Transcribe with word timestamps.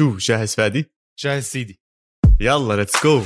شو 0.00 0.16
جاهز 0.16 0.54
فادي؟ 0.54 0.90
جاهز 1.18 1.44
سيدي. 1.44 1.80
يلا 2.40 2.76
let's 2.76 3.02
go 3.04 3.22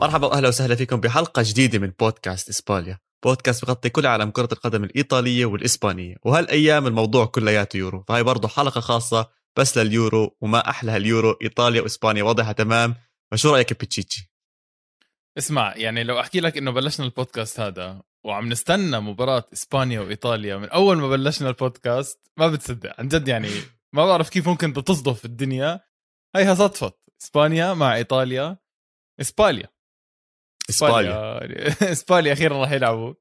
مرحبا 0.00 0.26
وأهلا 0.26 0.48
وسهلا 0.48 0.74
فيكم 0.74 1.00
بحلقة 1.00 1.42
جديدة 1.46 1.78
من 1.78 1.92
بودكاست 2.00 2.48
إسبانيا. 2.48 2.98
بودكاست 3.24 3.64
بغطي 3.64 3.88
كل 3.88 4.06
عالم 4.06 4.30
كرة 4.30 4.48
القدم 4.52 4.84
الإيطالية 4.84 5.46
والإسبانية. 5.46 6.16
وهالأيام 6.24 6.86
الموضوع 6.86 7.26
كلياته 7.26 7.76
يورو. 7.76 8.04
فهي 8.08 8.22
برضه 8.22 8.48
حلقة 8.48 8.80
خاصة 8.80 9.28
بس 9.56 9.78
لليورو 9.78 10.36
وما 10.40 10.70
أحلى 10.70 10.96
اليورو. 10.96 11.38
إيطاليا 11.42 11.82
وإسبانيا 11.82 12.22
واضحه 12.22 12.52
تمام. 12.52 12.94
فشو 13.32 13.54
رأيك 13.54 13.72
بتشيتشي؟ 13.72 14.35
اسمع 15.38 15.76
يعني 15.76 16.04
لو 16.04 16.20
أحكي 16.20 16.40
لك 16.40 16.56
إنه 16.56 16.70
بلشنا 16.70 17.06
البودكاست 17.06 17.60
هذا 17.60 18.02
وعم 18.24 18.48
نستنى 18.48 19.00
مباراة 19.00 19.44
إسبانيا 19.52 20.00
وإيطاليا 20.00 20.56
من 20.56 20.68
أول 20.68 20.96
ما 20.96 21.08
بلشنا 21.08 21.48
البودكاست 21.48 22.30
ما 22.36 22.48
بتصدق 22.48 22.94
عن 23.00 23.08
جد 23.08 23.28
يعني 23.28 23.48
ما 23.92 24.06
بعرف 24.06 24.28
كيف 24.28 24.48
ممكن 24.48 24.72
تصدف 24.72 25.24
الدنيا. 25.24 25.80
هيها 26.36 26.54
صدفت 26.54 26.94
إسبانيا 27.22 27.74
مع 27.74 27.96
إيطاليا 27.96 28.56
إسباليا. 29.20 29.68
اسبانيا 30.70 31.40
إسباليا. 31.92 32.32
أخيرا 32.32 32.58
راح 32.60 32.72
يلعبوا. 32.72 33.14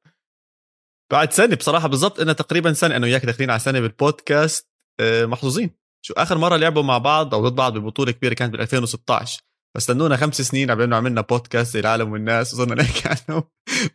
بعد 1.12 1.34
سنة 1.34 1.55
بصراحة 1.55 1.88
بالضبط 1.88 2.20
انه 2.20 2.34
تقريبا 2.34 2.74
سنة 2.74 2.96
أنا 2.96 3.05
وياك 3.05 3.26
داخلين 3.26 3.50
على 3.50 3.60
سنة 3.60 3.80
بالبودكاست 3.80 4.72
آه، 5.00 5.26
محظوظين. 5.26 5.72
شو 6.05 6.13
آخر 6.13 6.38
مرة 6.38 6.55
لعبوا 6.58 6.84
مع 6.84 6.98
بعض 6.98 7.35
أو 7.35 7.48
ضد 7.48 7.55
بعض 7.55 7.77
ببطولة 7.77 8.12
كبيرة 8.12 8.34
كانت 8.34 8.52
بال 8.52 8.62
2016 8.62 9.41
فاستنونا 9.76 10.18
خمس 10.18 10.41
سنين 10.41 10.70
انه 10.70 10.95
عملنا 10.95 11.21
بودكاست 11.21 11.76
العالم 11.76 12.12
والناس 12.12 12.54
وصرنا 12.54 12.76
نحكي 12.81 13.09
عنه 13.09 13.43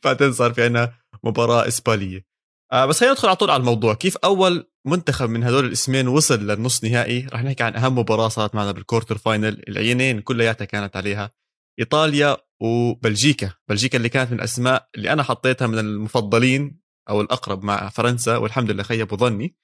بعدين 0.04 0.32
صار 0.32 0.54
في 0.54 0.64
عنا 0.64 0.92
مباراة 1.24 1.68
إسبانية. 1.68 2.26
آه 2.72 2.86
بس 2.86 3.00
خلينا 3.00 3.12
ندخل 3.12 3.28
على 3.28 3.36
طول 3.36 3.50
على 3.50 3.60
الموضوع. 3.60 3.94
كيف 3.94 4.16
أول 4.16 4.70
منتخب 4.86 5.30
من 5.30 5.44
هدول 5.44 5.64
الاسمين 5.64 6.08
وصل 6.08 6.46
للنص 6.46 6.84
نهائي؟ 6.84 7.26
رح 7.32 7.42
نحكي 7.44 7.62
عن 7.62 7.76
أهم 7.76 7.98
مباراة 7.98 8.28
صارت 8.28 8.54
معنا 8.54 8.72
بال 8.72 8.83
quarter 8.83 9.18
final 9.18 9.62
العينين 9.68 10.20
كلياتها 10.20 10.64
كانت 10.64 10.96
عليها. 10.96 11.30
إيطاليا 11.78 12.36
وبلجيكا. 12.62 13.52
بلجيكا 13.68 13.98
اللي 13.98 14.08
كانت 14.08 14.30
من 14.30 14.38
الأسماء 14.38 14.88
اللي 14.94 15.12
أنا 15.12 15.22
حطيتها 15.22 15.66
من 15.66 15.78
المفضلين 15.78 16.80
أو 17.08 17.20
الأقرب 17.20 17.64
مع 17.64 17.88
فرنسا 17.88 18.36
والحمد 18.36 18.70
لله 18.70 18.82
خيبوا 18.82 19.16
ظني. 19.16 19.56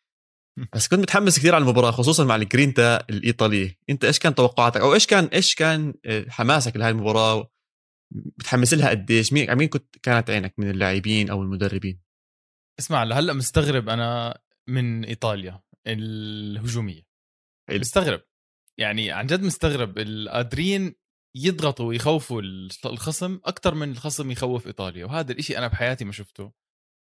بس 0.75 0.89
كنت 0.89 1.01
متحمس 1.01 1.39
كثير 1.39 1.55
على 1.55 1.62
المباراة 1.62 1.91
خصوصا 1.91 2.25
مع 2.25 2.37
الجرينتا 2.37 2.97
الإيطالية. 3.11 3.79
أنت 3.91 4.05
إيش 4.05 4.19
كان 4.19 4.35
توقعاتك؟ 4.35 4.81
أو 4.81 4.95
إيش 4.95 5.07
كان 5.07 5.25
إيش 5.25 5.55
كان 5.55 5.95
آه، 6.05 6.27
حماسك 6.29 6.77
لهي 6.77 6.91
المباراة؟ 6.91 7.51
بتحمس 8.11 8.75
لها 8.75 8.91
قديش؟ 8.91 9.33
مين 9.33 9.55
مين 9.55 9.69
كنت 9.69 9.98
كانت 9.98 10.31
عينك 10.31 10.55
من 10.59 10.71
اللاعبين 10.71 11.31
أو 11.31 11.43
المدربين؟ 11.43 12.01
اسمع 12.79 13.03
لهلأ 13.03 13.33
مستغرب 13.33 13.89
أنا 13.89 14.39
من 14.69 15.05
إيطاليا 15.05 15.63
الهجومية. 15.87 17.03
حلو. 17.69 17.79
مستغرب. 17.79 18.23
يعني 18.79 19.11
عن 19.11 19.27
جد 19.27 19.43
مستغرب. 19.43 19.98
القادرين 19.98 20.95
يضغطوا 21.37 21.87
ويخوفوا 21.87 22.43
الخصم 22.87 23.41
أكثر 23.45 23.75
من 23.75 23.91
الخصم 23.91 24.31
يخوف 24.31 24.67
إيطاليا 24.67 25.05
وهذا 25.05 25.33
الإشي 25.33 25.59
أنا 25.59 25.69
بحياتي 25.69 26.05
ما 26.05 26.13
شفته. 26.13 26.53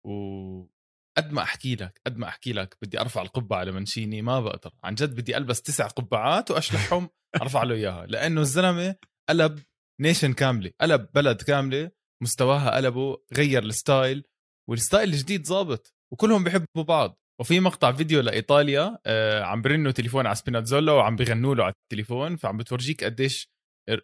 و 0.06 0.79
قد 1.18 1.32
ما 1.32 1.42
أحكي 1.42 1.76
لك 1.76 2.02
قد 2.08 2.18
ما 2.18 2.28
أحكي 2.28 2.54
لك 2.54 2.78
بدي 2.82 3.02
أرفع 3.02 3.22
القبعة 3.22 3.60
على 3.60 3.72
مانشيني 3.72 4.22
ما 4.22 4.40
بقدر. 4.40 4.72
عن 4.84 4.96
جد 4.96 5.16
بدي 5.16 5.38
ألبس 5.38 5.62
تسع 5.62 5.88
قبعات 5.88 6.52
وأشلحهم 6.52 7.10
أرفع 7.42 7.64
له 7.64 7.76
إياها. 7.76 8.06
لأنه 8.06 8.42
الزلمة 8.42 8.96
قلب 9.30 9.60
nation 10.02 10.34
كاملة 10.34 10.72
قلب 10.82 11.10
بلد 11.16 11.42
كاملة 11.42 11.92
مستواها 12.24 12.76
قلبه 12.76 13.18
غير 13.34 13.64
ال 13.64 13.74
style 13.74 14.24
وال 14.70 14.81
style 14.81 15.10
الجديد 15.10 15.48
ظابط 15.48 15.94
وكلهم 16.14 16.44
بيحبوا 16.44 16.84
بعض. 16.84 17.20
وفي 17.40 17.60
مقطع 17.60 17.92
فيديو 17.92 18.22
لإيطاليا 18.22 19.00
آه 19.06 19.44
عم 19.44 19.62
برنوا 19.62 19.92
تليفون 19.92 20.26
على 20.26 20.36
سبيناتزولا 20.36 20.92
وعم 20.92 21.16
بغنوا 21.16 21.56
له 21.56 21.64
على 21.64 21.74
التليفون 21.84 22.36
فعم 22.36 22.58
بتورجيك 22.58 23.04
قديش 23.04 23.50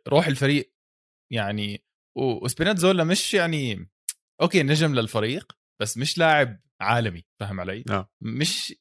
روح 0.08 0.28
الفريق 0.28 0.74
يعني 1.34 1.84
وسبيناتزولا 2.18 3.04
مش 3.04 3.34
يعني 3.34 3.90
okay 4.42 4.64
نجم 4.64 4.96
للفريق 4.96 5.52
بس 5.82 5.98
مش 5.98 6.18
لاعب 6.18 6.60
عالمي 6.81 7.24
فاهم 7.40 7.59
علي؟ 7.59 7.84
آه. 7.90 8.09
مش 8.22 8.74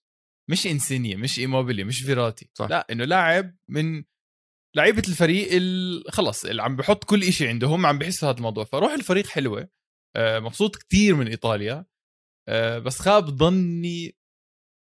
مش 0.50 0.66
انسينيا 0.66 1.16
مش 1.16 1.38
ايموبيلي 1.38 1.84
مش 1.84 2.02
فيراتي 2.02 2.50
صح. 2.54 2.66
لا 2.70 2.86
إنه 2.90 3.04
لاعب 3.04 3.56
من 3.68 4.04
لعيبة 4.76 5.02
الفريق 5.08 5.48
ال- 5.52 6.04
خلص 6.12 6.44
اللي 6.44 6.62
عم 6.62 6.76
بحط 6.76 7.04
كل 7.04 7.32
شيء 7.32 7.48
عنده 7.48 7.66
هم 7.66 7.86
عم 7.86 7.98
بحسوا 7.98 8.28
هذا 8.30 8.36
الموضوع 8.36 8.64
فروح 8.64 8.92
الفريق 8.92 9.26
حلوة 9.26 9.68
آه، 10.16 10.38
مبسوط 10.38 10.76
كتير 10.76 11.14
من 11.14 11.28
إيطاليا 11.28 11.86
آه، 12.48 12.78
بس 12.78 12.98
خاب 12.98 13.30
ظني 13.30 14.16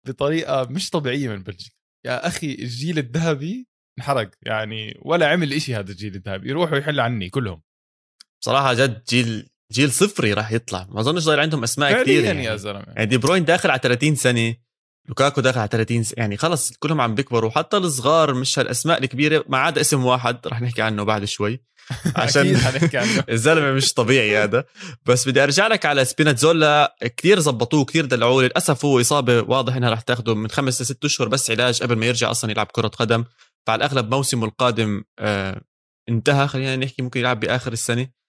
بطريقة 0.08 0.68
مش 0.70 0.90
طبيعية 0.90 1.30
من 1.30 1.44
بلجيكا 1.44 1.76
يا 2.06 2.28
أخي 2.28 2.54
الجيل 2.54 2.98
الذهبي 2.98 3.68
انحرق 4.00 4.32
يعني 4.42 5.00
ولا 5.02 5.30
عمل 5.30 5.54
إشي 5.54 5.76
هذا 5.76 5.92
الجيل 5.92 6.16
الذهبي 6.16 6.50
يروحوا 6.50 6.78
يحل 6.78 7.00
عني 7.00 7.30
كلهم 7.30 7.62
بصراحة 8.42 8.74
جد 8.74 9.04
جيل 9.10 9.50
جيل 9.72 9.92
صفري 9.92 10.34
راح 10.34 10.52
يطلع. 10.52 10.88
ما 10.90 11.00
أظنش 11.00 11.24
ضايل 11.24 11.40
عندهم 11.40 11.64
أسماء 11.64 12.04
كثير 12.04 12.24
يعني. 12.24 12.44
يا 12.44 12.56
زلمة. 12.56 12.86
يعني 12.88 13.06
دي 13.06 13.18
بروين 13.18 13.46
داخل 13.46 13.70
على 13.70 13.80
30 13.84 14.16
سنة 14.16 14.56
لوكاكو 15.10 15.42
داخل 15.42 15.60
على 15.60 15.70
30 15.72 16.04
سنه 16.04 16.16
يعني 16.18 16.38
خلص 16.38 16.74
كلهم 16.80 17.02
عم 17.02 17.16
بيكبروا. 17.16 17.52
حتى 17.52 17.78
الصغار 17.78 18.34
مش 18.34 18.60
هالأسماء 18.60 19.04
الكبيرة 19.04 19.44
ما 19.50 19.58
عدا 19.58 19.82
اسم 19.82 20.06
واحد 20.06 20.48
رح 20.48 20.62
نحكي 20.62 20.82
عنه 20.82 21.04
بعد 21.04 21.26
شوي. 21.26 21.62
عشان 22.16 22.58
الزلمة 23.30 23.72
مش 23.72 23.94
طبيعي 23.94 24.38
هذا. 24.38 24.64
بس 25.06 25.28
بدي 25.28 25.44
أرجع 25.44 25.68
لك 25.68 25.86
على 25.86 26.06
سبيناتزولا. 26.06 26.96
كثير 27.18 27.40
زبطوه 27.40 27.86
كثير 27.86 28.06
دلعوه. 28.06 28.44
للأسف 28.44 28.86
هو 28.86 29.02
إصابة 29.02 29.42
واضح 29.42 29.76
إنها 29.76 29.90
رح 29.90 30.02
تاخده 30.02 30.36
من 30.36 30.50
خمس 30.50 30.82
لست 30.82 31.06
أشهر 31.06 31.28
بس 31.28 31.52
علاج 31.52 31.84
قبل 31.84 31.96
ما 31.96 32.06
يرجع 32.06 32.32
أصلا 32.32 32.52
يلعب 32.52 32.68
كرة 32.72 32.88
قدم. 32.88 33.26
فعلى 33.68 33.86
الأغلب 33.86 34.14
موسمه 34.14 34.46
القادم 34.46 35.04
آه 35.20 35.62
انتهى. 36.10 36.48
خلينا 36.48 36.76
نحكي 36.76 37.02
ممكن 37.02 37.20
يلعب 37.20 37.40
بآخر 37.40 37.72
السنة. 37.72 38.21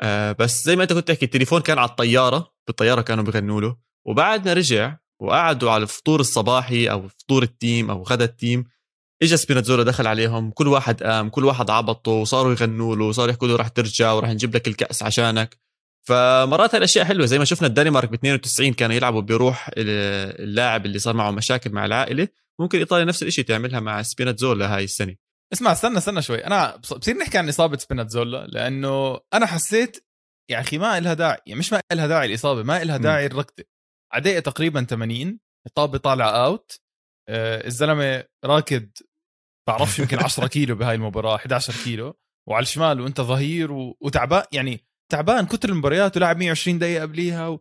آه 0.00 0.32
بس 0.32 0.64
زي 0.64 0.76
ما 0.76 0.82
انت 0.82 0.92
كنت 0.92 1.08
تحكي 1.08 1.24
التليفون 1.24 1.60
كان 1.60 1.78
على 1.78 1.88
الطيارة 1.90 2.52
بالطيارة 2.66 3.00
كانوا 3.00 3.24
بغنوا 3.24 3.60
له. 3.60 3.76
وبعد 4.06 4.48
ما 4.48 4.52
رجع 4.52 4.96
وقعدوا 5.20 5.70
على 5.70 5.82
الفطور 5.82 6.20
الصباحي 6.20 6.90
أو 6.90 7.08
فطور 7.08 7.42
ال 7.42 7.52
team 7.52 7.90
أو 7.90 8.02
غدا 8.02 8.24
ال 8.24 8.32
team 8.32 8.64
اجى 9.22 9.36
سبيناتزولا 9.36 9.82
دخل 9.82 10.06
عليهم 10.06 10.50
كل 10.50 10.68
واحد 10.68 11.02
قام 11.02 11.28
كل 11.28 11.44
واحد 11.44 11.70
عبطه 11.70 12.10
وصاروا 12.10 12.52
يغنوا 12.52 12.96
له 12.96 13.04
وصاروا 13.04 13.30
يحكوا 13.30 13.48
له 13.48 13.56
رح 13.56 13.68
ترجع 13.68 14.12
ورح 14.12 14.30
نجيب 14.30 14.56
لك 14.56 14.68
الكأس 14.68 15.02
عشانك 15.02 15.58
فمرات 16.08 16.74
هالأشياء 16.74 17.04
حلوة 17.04 17.26
زي 17.26 17.38
ما 17.38 17.44
شفنا 17.44 17.68
الدنمارك 17.68 18.08
ب 18.08 18.14
92 18.14 18.72
كانوا 18.72 18.96
يلعبوا 18.96 19.20
بيروح 19.20 19.70
اللاعب 19.76 20.86
اللي 20.86 20.98
صار 20.98 21.14
معه 21.16 21.30
مشاكل 21.30 21.70
مع 21.70 21.86
العائلة. 21.86 22.28
ممكن 22.60 22.78
إيطاليا 22.78 23.04
نفس 23.04 23.22
الشيء 23.22 23.44
تعملها 23.44 23.80
مع 23.80 24.02
سبيناتزولا 24.02 24.76
هاي 24.76 24.84
السنة. 24.84 25.14
اسمع 25.52 25.72
استنى 25.72 25.98
استنى 25.98 26.22
شوي 26.22 26.46
أنا 26.46 26.76
بص- 26.76 26.92
بصير 26.92 27.16
نحكي 27.16 27.38
عن 27.38 27.48
إصابة 27.48 27.76
سبيناتزولا 27.76 28.46
لأنه 28.46 29.20
أنا 29.34 29.46
حسيت 29.46 30.04
يا 30.50 30.60
أخي 30.60 30.78
ما 30.78 30.98
إلها 30.98 31.14
داعي 31.14 31.38
يعني 31.46 31.58
مش 31.58 31.72
ما 31.72 31.80
إلها 31.92 32.06
داعي 32.06 32.26
الإصابة 32.26 32.62
ما 32.62 32.82
إلها. 32.82 32.96
داعي 32.96 33.26
الركضة 33.26 33.64
عدية 34.12 34.38
تقريبا 34.38 34.84
80 34.84 35.38
الطابه 35.66 35.98
طالعة 35.98 36.30
اوت 36.30 36.80
آه 37.28 37.66
الزلمة 37.66 38.24
راكد 38.44 38.90
بعرفش 39.68 39.98
يمكن 39.98 40.18
10 40.18 40.46
كيلو 40.54 40.74
بهاي 40.74 40.94
المباراة 40.94 41.36
11 41.36 41.72
كيلو 41.84 42.14
وعلى 42.48 42.62
الشمال 42.62 43.00
وأنت 43.00 43.20
ظهير 43.20 43.72
و... 43.72 43.96
وتعبان 44.00 44.42
يعني 44.52 44.84
تعبان 45.12 45.46
كتر 45.46 45.68
المباريات 45.68 46.16
ولعب 46.16 46.36
120 46.38 46.78
دقيقة 46.78 47.02
قبليها 47.02 47.48
و... 47.48 47.60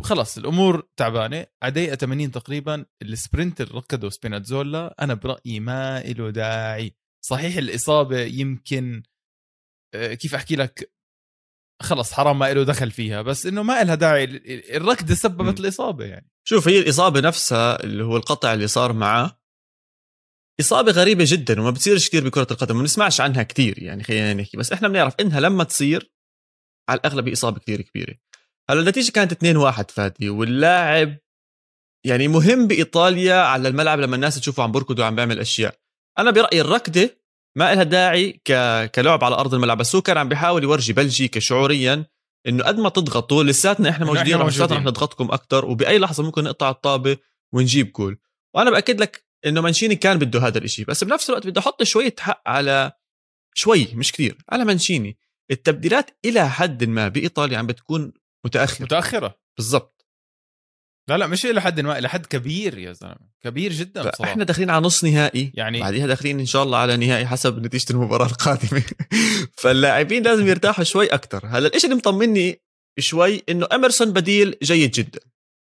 وخلص 0.00 0.38
الأمور 0.38 0.88
تعبانة. 0.96 1.46
على 1.62 1.72
دقيقه 1.72 1.96
80 1.96 2.30
تقريبا 2.30 2.86
السبرنت 3.02 3.60
اللي 3.60 3.74
ركضه 3.74 4.08
سبيناتزولا. 4.08 4.94
أنا 5.00 5.14
برأيي 5.14 5.60
ما 5.60 6.00
له 6.02 6.30
داعي. 6.30 6.94
صحيح 7.24 7.56
الإصابة 7.56 8.20
يمكن 8.20 9.02
آه، 9.94 10.14
كيف 10.14 10.34
أحكي 10.34 10.56
لك؟ 10.56 10.92
خلص 11.82 12.12
حرام 12.12 12.38
ما 12.38 12.52
له 12.52 12.62
دخل 12.64 12.90
فيها 12.90 13.22
بس 13.22 13.46
إنه 13.46 13.62
ما 13.62 13.84
لها 13.84 13.94
داعي. 13.94 14.24
ال- 14.24 14.76
الركضة 14.76 15.14
سببت 15.14 15.60
م. 15.60 15.62
الإصابة 15.64 16.04
يعني. 16.04 16.30
شوف 16.48 16.68
هي 16.68 16.78
الإصابة 16.78 17.20
نفسها 17.20 17.84
اللي 17.84 18.04
هو 18.04 18.16
القطع 18.16 18.54
اللي 18.54 18.66
صار 18.66 18.92
معاه 18.92 19.38
إصابة 20.60 20.92
غريبة 20.92 21.24
جدا 21.26 21.60
وما 21.60 21.70
بتصيرش 21.70 22.08
كثير 22.08 22.24
بكرة 22.28 22.46
القدم 22.50 22.74
ما 22.76 22.80
بنسمعش 22.80 23.20
عنها 23.20 23.42
كثير 23.42 23.82
يعني 23.82 24.04
خلينا 24.04 24.34
نحكي. 24.34 24.56
بس 24.56 24.72
إحنا 24.72 24.88
بنعرف 24.88 25.14
إنها 25.20 25.40
لما 25.40 25.64
تصير 25.64 26.12
على 26.88 27.00
الأغلب 27.00 27.26
هي 27.26 27.32
إصابة 27.32 27.58
كثير 27.60 27.82
كبيرة. 27.82 28.14
هلا 28.70 28.80
النتيجة 28.80 29.10
كانت 29.10 29.44
2-1 29.44 29.90
فادي. 29.90 30.30
واللاعب 30.30 31.18
يعني 32.06 32.28
مهم 32.28 32.66
بإيطاليا 32.66 33.34
على 33.34 33.68
الملعب 33.68 34.00
لما 34.00 34.16
الناس 34.16 34.40
تشوفه 34.40 34.62
عم 34.62 34.72
بركض 34.72 34.98
وعم 34.98 35.14
بيعمل 35.14 35.38
أشياء. 35.38 35.74
أنا 36.18 36.30
برأيي 36.30 36.60
الركضة 36.60 37.10
ما 37.56 37.74
لها 37.74 37.82
داعي 37.82 38.32
ك... 38.32 38.52
كلعب 38.90 39.24
على 39.24 39.34
أرض 39.34 39.54
الملعب 39.54 39.78
بس 39.78 39.94
هو 39.94 40.02
كان 40.02 40.18
عم 40.18 40.28
بيحاول 40.28 40.62
يورجي 40.62 40.92
بلجيكا 40.92 41.40
شعوريا 41.40 42.06
إنه 42.46 42.64
قد 42.64 42.78
ما 42.78 42.88
تضغطوا 42.88 43.44
لساتنا 43.44 43.90
إحنا 43.90 44.06
موجودين 44.06 44.34
إحنا 44.34 44.50
لساتنا 44.50 44.76
رح. 44.76 44.82
نضغطكم 44.82 45.30
أكثر 45.30 45.64
وبأي 45.64 45.98
لحظة 45.98 46.22
ممكن 46.22 46.44
نقطع 46.44 46.70
الطابة 46.70 47.16
ونجيب 47.52 47.92
جول. 47.92 48.18
وأنا 48.54 48.70
بأكد 48.70 49.00
لك 49.00 49.26
إنه 49.46 49.60
مانشيني 49.60 49.96
كان 49.96 50.18
بده 50.18 50.40
هذا 50.46 50.58
الإشي 50.58 50.84
بس 50.84 51.04
بنفس 51.04 51.30
الوقت 51.30 51.46
بده 51.46 51.60
أحط 51.60 51.82
شوية 51.82 52.14
حق 52.18 52.42
على 52.46 52.92
شوي 53.54 53.88
مش 53.94 54.12
كثير 54.12 54.38
على 54.48 54.64
مانشيني. 54.64 55.18
التبديلات 55.50 56.10
إلى 56.24 56.50
حد 56.50 56.84
ما 56.84 57.08
بإيطاليا 57.08 57.58
عم 57.58 57.66
بتكون 57.66 58.12
متاخره 58.44 58.84
متأخرة. 58.84 59.38
بالضبط. 59.56 60.06
لا 61.08 61.18
لا 61.18 61.26
مش 61.26 61.46
إلى 61.46 61.60
حد 61.60 61.80
ما 61.80 61.98
إلى 61.98 62.08
حد 62.08 62.26
كبير 62.26 62.78
يا 62.78 62.92
زلمة. 62.92 63.28
كبير 63.44 63.72
جدا 63.72 64.10
بصراحة. 64.10 64.32
إحنا 64.32 64.44
داخلين 64.44 64.70
على 64.70 64.84
نص 64.84 65.04
نهائي. 65.04 65.52
يعني 65.54 65.80
بعديها 65.80 66.06
داخلين 66.06 66.40
إن 66.40 66.46
شاء 66.46 66.62
الله 66.62 66.78
على 66.78 66.96
نهائي 66.96 67.26
حسب 67.26 67.58
نتيجة 67.58 67.92
المباراة 67.92 68.26
القادمة. 68.26 68.82
فاللاعبين 69.62 70.22
لازم 70.22 70.46
يرتاحوا 70.46 70.84
شوي 70.84 71.06
أكثر 71.06 71.46
هلأ 71.46 71.66
الشيء 71.74 71.90
اللي 71.90 71.96
مطمني 71.96 72.62
شوي 72.98 73.42
إنه 73.48 73.66
اميرسون 73.72 74.12
بديل 74.12 74.54
جيد 74.62 74.90
جدا. 74.90 75.20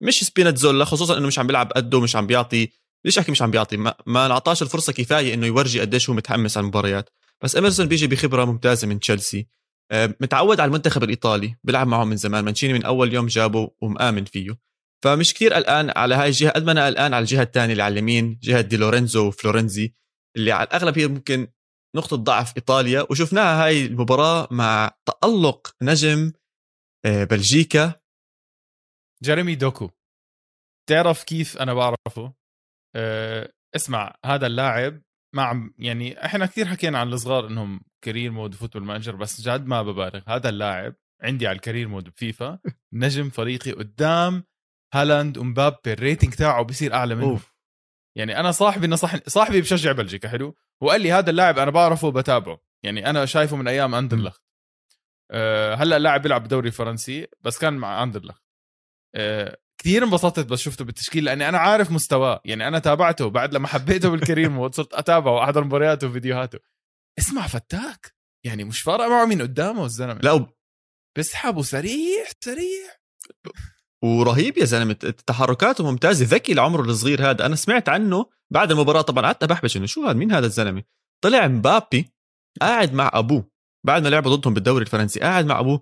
مش 0.01 0.23
سبيناتزولا 0.23 0.85
خصوصا 0.85 1.17
إنه 1.17 1.27
مش 1.27 1.39
عم 1.39 1.47
بيلعب 1.47 1.71
قده 1.71 2.01
مش 2.01 2.15
عم 2.15 2.27
بيعطي 2.27 2.69
ليش 3.05 3.19
أحكي 3.19 3.31
مش 3.31 3.41
عم 3.41 3.51
بيعطي؟ 3.51 3.77
ما, 3.77 3.95
ما 4.05 4.27
انعطاش 4.27 4.61
الفرصة 4.61 4.93
كفاية 4.93 5.33
إنه 5.33 5.45
يورجي 5.45 5.81
قديش 5.81 6.09
هو 6.09 6.15
متحمس 6.15 6.57
على 6.57 6.63
المباريات. 6.63 7.09
بس 7.41 7.55
اميرسون 7.55 7.87
بيجي 7.87 8.07
بخبرة 8.07 8.45
ممتازة 8.45 8.87
من 8.87 8.99
تشيلسي. 8.99 9.47
متعود 9.93 10.59
على 10.59 10.67
المنتخب 10.69 11.03
الإيطالي 11.03 11.55
بيلعب 11.63 11.87
معه 11.87 12.03
من 12.03 12.15
زمان 12.15 12.45
مانشيني 12.45 12.73
من 12.73 12.85
أول 12.85 13.13
يوم 13.13 13.27
جابه 13.27 13.71
ومآمن 13.81 14.25
فيه. 14.25 14.59
فمش 15.03 15.33
كثير 15.33 15.53
قلقان 15.53 15.91
على 15.95 16.15
هاي 16.15 16.27
الجهة 16.27 16.51
قد 16.51 16.63
ما 16.63 16.71
أنا 16.71 16.85
قلقان 16.85 17.13
على 17.13 17.21
الجهة 17.21 17.43
الثانية 17.43 17.71
اللي 17.71 17.83
على 17.83 17.93
اليمين 17.93 18.39
جهة 18.43 18.61
دي 18.61 18.77
لورينزو 18.77 19.27
وفلورنزي 19.27 19.95
اللي 20.37 20.51
على 20.51 20.67
الأغلب 20.67 20.99
هي 20.99 21.07
ممكن 21.07 21.47
نقطة 21.95 22.15
ضعف 22.17 22.57
إيطاليا. 22.57 23.07
وشفناها 23.09 23.65
هاي 23.65 23.85
المباراة 23.85 24.47
مع 24.51 24.91
تألق 25.05 25.75
نجم 25.81 26.33
آه، 27.05 27.23
بلجيكا. 27.23 28.01
جيريمي 29.23 29.55
دوكو. 29.55 29.89
تعرف 30.89 31.23
كيف 31.23 31.57
أنا 31.57 31.73
بعرفه؟ 31.73 32.33
أه 32.95 33.53
اسمع 33.75 34.15
هذا 34.25 34.47
اللاعب 34.47 35.01
ما 35.35 35.43
عم 35.43 35.73
يعني 35.79 36.25
إحنا 36.25 36.45
كثير 36.45 36.65
حكينا 36.65 36.99
عن 36.99 37.13
الصغار 37.13 37.47
إنهم 37.47 37.81
career 38.05 38.31
mode 38.31 38.55
football 38.55 38.83
manager 38.83 39.15
بس 39.15 39.41
جد 39.41 39.65
ما 39.65 39.83
ببالغ. 39.83 40.21
هذا 40.27 40.49
اللاعب 40.49 40.95
عندي 41.21 41.47
على 41.47 41.55
ال 41.55 41.60
career 41.60 41.87
mode 41.87 42.09
بفيفا 42.09 42.59
نجم 42.93 43.29
فريقي 43.29 43.71
قدام 43.71 44.43
هالاند 44.93 45.37
ومبابي. 45.37 45.93
ال 45.93 45.99
rating 45.99 46.33
تاعه 46.33 46.63
بيصير 46.63 46.93
أعلى 46.93 47.15
منه. 47.15 47.25
أوف. 47.25 47.55
يعني 48.17 48.39
أنا 48.39 48.51
صاحبي 48.51 48.87
نصحني 48.87 49.21
صاحبي 49.27 49.61
بشجع 49.61 49.91
بلجيكا 49.91 50.29
حلو؟ 50.29 50.55
وقال 50.81 51.01
لي 51.01 51.11
هذا 51.11 51.29
اللاعب 51.29 51.59
أنا 51.59 51.71
بعرفه 51.71 52.07
وبتابعه. 52.07 52.61
يعني 52.83 53.09
أنا 53.09 53.25
شايفه 53.25 53.57
من 53.57 53.67
أيام 53.67 53.95
أندرلخت. 53.95 54.43
أه 55.31 55.75
هلأ 55.75 55.97
اللاعب 55.97 56.21
بيلعب 56.21 56.41
بالدوري 56.41 56.67
الفرنسي 56.67 57.27
بس 57.41 57.57
كان 57.57 57.73
مع 57.73 58.03
أندرلخت. 58.03 58.43
أه 59.15 59.57
كثير 59.77 60.03
انبسطت 60.03 60.45
بس 60.45 60.59
شفته 60.59 60.85
بالتشكيل 60.85 61.23
لأني 61.23 61.49
أنا 61.49 61.57
عارف 61.57 61.91
مستواه. 61.91 62.41
يعني 62.45 62.67
أنا 62.67 62.79
تابعته 62.79 63.29
بعد 63.29 63.53
لما 63.53 63.67
حبيته 63.67 64.09
بال 64.09 64.19
career 64.19 64.49
mode 64.49 64.75
صرت 64.75 64.93
أتابعه 64.93 65.31
واحضر 65.31 65.63
مبارياته 65.63 66.07
وفيديوهاته. 66.07 66.59
اسمع 67.19 67.47
فتاك 67.47 68.15
يعني 68.45 68.63
مش 68.63 68.81
فارقة 68.81 69.09
معه 69.09 69.25
مين 69.25 69.41
قدامه 69.41 69.85
الزلمه 69.85 70.19
لا 70.23 70.47
بيسحب 71.17 71.57
وسريع 71.57 72.25
سريع 72.43 72.91
ورهيب 74.03 74.57
يا 74.57 74.65
زلمة 74.65 74.93
تحركاته 75.27 75.91
ممتازة. 75.91 76.25
ذكي 76.25 76.53
لعمره 76.53 76.81
الصغير 76.81 77.29
هذا. 77.29 77.45
أنا 77.45 77.55
سمعت 77.55 77.89
عنه 77.89 78.29
بعد 78.53 78.71
المباراة 78.71 79.01
طبعا 79.01 79.25
قعدت 79.25 79.43
بحبش 79.43 79.77
انه 79.77 79.85
شو 79.85 80.05
هذا؟ 80.05 80.13
مين 80.13 80.31
هذا 80.31 80.45
الزلمة؟ 80.45 80.83
طلع 81.23 81.47
مبابي 81.47 82.13
قاعد 82.61 82.93
مع 82.93 83.11
أبوه. 83.13 83.51
بعد 83.85 84.03
ما 84.03 84.09
لعبوا 84.09 84.35
ضدهم 84.35 84.53
بالدوري 84.53 84.81
الفرنسي 84.81 85.19
قاعد 85.19 85.45
مع 85.45 85.59
أبوه. 85.59 85.81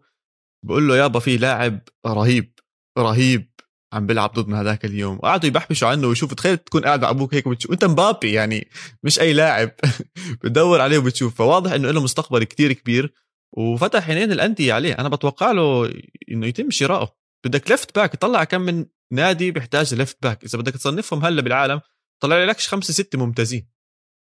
بقول 0.65 0.87
له 0.87 0.97
يابا 0.97 1.19
في 1.19 1.37
لاعب 1.37 1.79
رهيب 2.07 2.59
رهيب. 2.97 3.52
عم 3.93 4.05
بيلعب 4.05 4.33
ضدنا 4.33 4.61
هذاك 4.61 4.85
اليوم. 4.85 5.17
وقعدوا 5.17 5.47
يبحبشوا 5.47 5.87
عنه 5.87 6.07
ويشوفوا. 6.07 6.35
تخيل 6.35 6.57
تكون 6.57 6.85
قاعد 6.85 7.01
مع 7.01 7.09
أبوك 7.09 7.33
هيك 7.33 7.47
وبتشوف. 7.47 7.71
انت 7.71 7.85
مبابي 7.85 8.33
يعني 8.33 8.67
مش 9.03 9.19
أي 9.19 9.33
لاعب. 9.33 9.71
بتدور 10.43 10.81
عليه 10.81 10.97
وبتشوف 10.97 11.35
فواضح 11.35 11.71
إنه 11.71 11.91
له 11.91 12.03
مستقبل 12.03 12.43
كتير 12.43 12.73
كبير. 12.73 13.13
وفتح 13.57 14.09
عينين 14.09 14.31
الأندية 14.31 14.73
عليه. 14.73 14.93
أنا 14.93 15.09
بتوقع 15.09 15.51
له 15.51 15.93
إنه 16.31 16.47
يتم 16.47 16.69
شرائه 16.69 17.15
بدك 17.45 17.71
left 17.71 17.95
back 17.95 18.15
طلع 18.15 18.43
كم 18.43 18.61
من 18.61 18.85
نادي 19.13 19.51
بيحتاج 19.51 19.93
left 19.93 20.17
back 20.23 20.43
إذا 20.43 20.59
بدك 20.59 20.73
تصنفهم 20.73 21.25
هلأ 21.25 21.41
بالعالم 21.41 21.81
طلع 22.23 22.43
لكش 22.43 22.67
خمسة 22.67 22.93
ستة 22.93 23.19
ممتازين. 23.19 23.67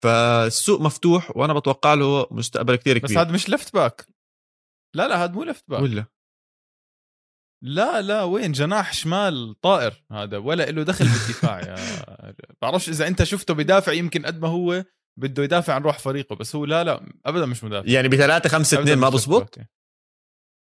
فالسوق 0.05 0.81
مفتوح 0.81 1.37
وأنا 1.37 1.53
بتوقع 1.53 1.95
له 1.95 2.27
مستقبل 2.31 2.77
كتير 2.77 2.99
كبير. 2.99 3.11
بس 3.11 3.17
هذا 3.17 3.33
مش 3.33 3.49
left 3.49 3.75
back 3.75 4.07
لا 4.95 5.09
لا 5.09 5.25
هذا 5.25 5.33
مو 5.33 5.43
left 5.43 5.65
back 5.69 5.83
ولا؟ 5.83 6.05
لا 7.65 8.03
لا 8.03 8.23
وين؟ 8.23 8.53
جناح 8.53 8.93
شمال 8.93 9.61
طائر 9.61 10.05
هذا 10.13 10.39
ولا 10.39 10.71
له 10.71 10.83
دخل 10.83 11.05
بالدفاع 11.05 11.61
يا 11.61 11.77
بعرفش 12.63 12.89
إذا 12.89 13.07
أنت 13.07 13.23
شفته 13.23 13.55
بدافع 13.55 13.93
يمكن 13.93 14.27
قد 14.27 14.41
ما 14.41 14.49
هو 14.49 14.85
بده 15.19 15.43
يدافع 15.43 15.75
عن 15.75 15.83
روح 15.83 15.99
فريقه 15.99 16.37
بس 16.37 16.57
هو 16.57 16.65
لا 16.65 16.85
لا 16.85 17.07
ابدا 17.27 17.47
مش 17.47 17.65
مدافع. 17.65 17.89
يعني 17.89 18.09
ب 18.09 18.15
3 18.15 18.49
5 18.49 18.81
2 18.81 18.99
ما 18.99 19.09
بزبط؟ 19.09 19.59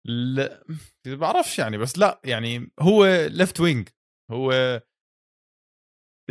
لا 0.05 0.65
بعرفش 1.07 1.59
يعني 1.59 1.79
بس 1.79 1.99
لا 1.99 2.21
يعني 2.25 2.71
هو 2.81 3.27
left 3.31 3.61
wing 3.61 3.89
هو 4.31 4.81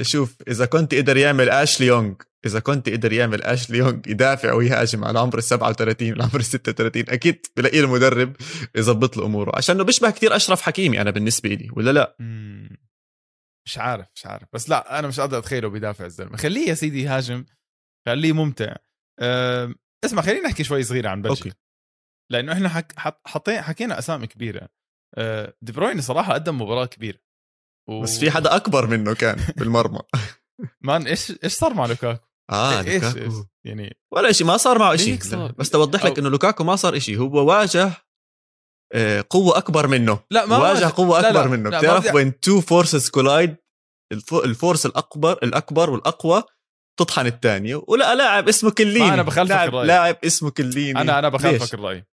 شوف 0.01 0.35
إذا 0.47 0.65
كنت 0.65 0.95
قدر 0.95 1.17
يعمل 1.17 1.49
اشلي 1.49 1.87
يونغ 1.87 2.13
إذا 2.45 2.59
كنت 2.59 2.89
قدر 2.89 3.13
يعمل 3.13 3.43
اشلي 3.43 3.77
يونغ 3.77 3.99
يدافع 4.07 4.53
ويهاجم 4.53 5.05
على 5.05 5.19
عمر 5.19 5.37
ال 5.37 5.43
37 5.43 6.09
والعمر 6.11 6.35
ال 6.35 6.45
36 6.45 7.03
أكيد 7.09 7.45
بلاقي 7.57 7.81
له 7.81 7.91
مدرب 7.91 8.35
يظبط 8.75 9.17
له 9.17 9.25
أموره. 9.25 9.51
عشان 9.57 9.83
بيشبه 9.83 10.09
كثير 10.09 10.35
أشرف 10.35 10.61
حكيمي 10.61 11.01
أنا 11.01 11.11
بالنسبة 11.11 11.49
لي 11.49 11.69
ولا 11.73 11.91
لا؟ 11.91 12.15
مش 13.65 13.77
عارف 13.77 14.07
مش 14.15 14.25
عارف. 14.25 14.47
بس 14.53 14.69
لا 14.69 14.99
أنا 14.99 15.07
مش 15.07 15.19
قادر 15.19 15.37
أتخيله 15.37 15.69
بيدافع 15.69 16.05
الزلمة. 16.05 16.37
خليه 16.37 16.69
يا 16.69 16.73
سيدي 16.73 17.01
يهاجم 17.01 17.45
خليه 18.05 18.33
ممتع. 18.33 18.75
أه 19.19 19.73
اسمع 20.05 20.21
خلينا 20.21 20.47
نحكي 20.47 20.63
شوي 20.63 20.83
صغيره 20.83 21.09
عن 21.09 21.21
بلجيكا. 21.21 21.55
لأنه 22.31 22.53
إحنا 22.53 22.69
حك... 22.69 22.93
حطينا 23.25 23.61
حكينا 23.61 23.99
أسامي 23.99 24.27
كبيرة. 24.27 24.69
أه 25.17 25.53
دي 25.61 25.71
بروين 25.71 26.01
صراحة 26.01 26.33
قدم 26.33 26.61
مباراة 26.61 26.85
كبيرة. 26.85 27.24
و... 27.89 28.01
بس 28.01 28.19
في 28.19 28.31
حدا 28.31 28.55
أكبر 28.55 28.87
منه 28.87 29.13
كان 29.13 29.37
بالمرمى. 29.57 29.99
مان 30.81 31.07
إيش 31.07 31.33
إيش 31.43 31.53
صار 31.53 31.73
مع 31.73 31.85
لوكاكو؟ 31.85 32.25
آه 32.51 32.79
إيش 32.79 33.03
لوكاكو. 33.03 33.19
إيش 33.19 33.33
يعني 33.65 33.97
ولا 34.13 34.31
شيء 34.31 34.47
ما 34.47 34.57
صار 34.57 34.79
معه 34.79 34.95
شيء 34.95 35.19
بس 35.57 35.69
توضح 35.69 36.05
لك 36.05 36.19
إنه 36.19 36.29
لوكاكو 36.29 36.63
ما 36.63 36.75
صار 36.75 36.99
شيء 36.99 37.19
هو 37.19 37.49
واجه 37.49 37.91
آه، 38.93 39.25
قوة 39.29 39.57
أكبر 39.57 39.87
منه. 39.87 40.19
لا 40.31 40.45
ما 40.45 40.57
واجه 40.57 40.85
قوة 40.85 41.19
أكبر 41.19 41.31
لا 41.31 41.43
لا 41.43 41.47
منه 41.47 41.69
بتعرف 41.69 42.13
وين 42.13 42.39
two 42.39 42.61
forces 42.61 43.09
collide 43.09 43.55
ال 44.33 44.42
force 44.42 44.85
الأكبر 44.85 45.33
الأكبر 45.43 45.89
والأقوى 45.89 46.43
تطحن 46.99 47.25
الثانية. 47.25 47.83
ولأ 47.87 48.15
لاعب 48.15 48.47
اسمه 48.47 48.71
كيليني. 48.71 49.13
أنا 49.13 49.23
بخالفك 49.23 49.51
لاعب, 49.55 49.69
الرأي. 49.69 49.87
لاعب 49.87 50.17
اسمه 50.25 50.51
كيليني. 50.51 51.01
أنا 51.01 51.19
أنا 51.19 51.29
بخالفك 51.29 51.73
الرأي. 51.73 52.05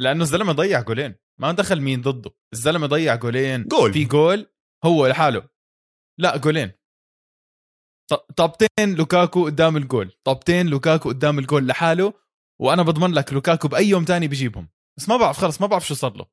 لأنه 0.00 0.22
الزلمة 0.22 0.52
ضيع 0.52 0.80
جولين. 0.80 1.14
ما 1.40 1.52
دخل 1.52 1.80
مين 1.80 2.00
ضده؟ 2.00 2.30
الزلمة 2.52 2.86
ضيع 2.86 3.14
جولين. 3.14 3.64
جول. 3.64 3.92
في 3.92 4.04
جول 4.04 4.46
هو 4.84 5.06
لحاله. 5.06 5.48
لا 6.20 6.36
جولين. 6.36 6.72
طابتين 8.36 8.94
لوكاكو 8.96 9.44
قدام 9.44 9.76
الجول. 9.76 10.12
طابتين 10.24 10.66
لوكاكو 10.66 11.08
قدام 11.08 11.38
الجول 11.38 11.66
لحاله 11.66 12.12
وأنا 12.60 12.82
بضمن 12.82 13.12
لك 13.12 13.32
لوكاكو 13.32 13.68
بأي 13.68 13.88
يوم 13.88 14.04
تاني 14.04 14.28
بيجيبهم 14.28 14.68
بس 14.98 15.08
ما 15.08 15.16
بعرف 15.16 15.38
خلص 15.38 15.60
ما 15.60 15.66
بعرف 15.66 15.86
شو 15.86 15.94
صار 15.94 16.16
له. 16.16 16.26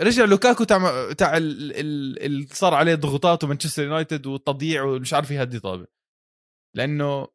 رجع 0.00 0.24
لوكاكو 0.24 0.64
تاع 0.64 1.12
تاع 1.12 1.36
اللي 1.36 2.46
صار 2.46 2.74
عليه 2.74 2.94
ضغوطات 2.94 3.44
ومانشستر 3.44 3.82
يونايتد 3.82 4.26
والتضييع 4.26 4.82
ومش 4.82 5.14
عارف 5.14 5.30
يهدي 5.30 5.60
طابه 5.60 5.86
لأنه 6.76 7.26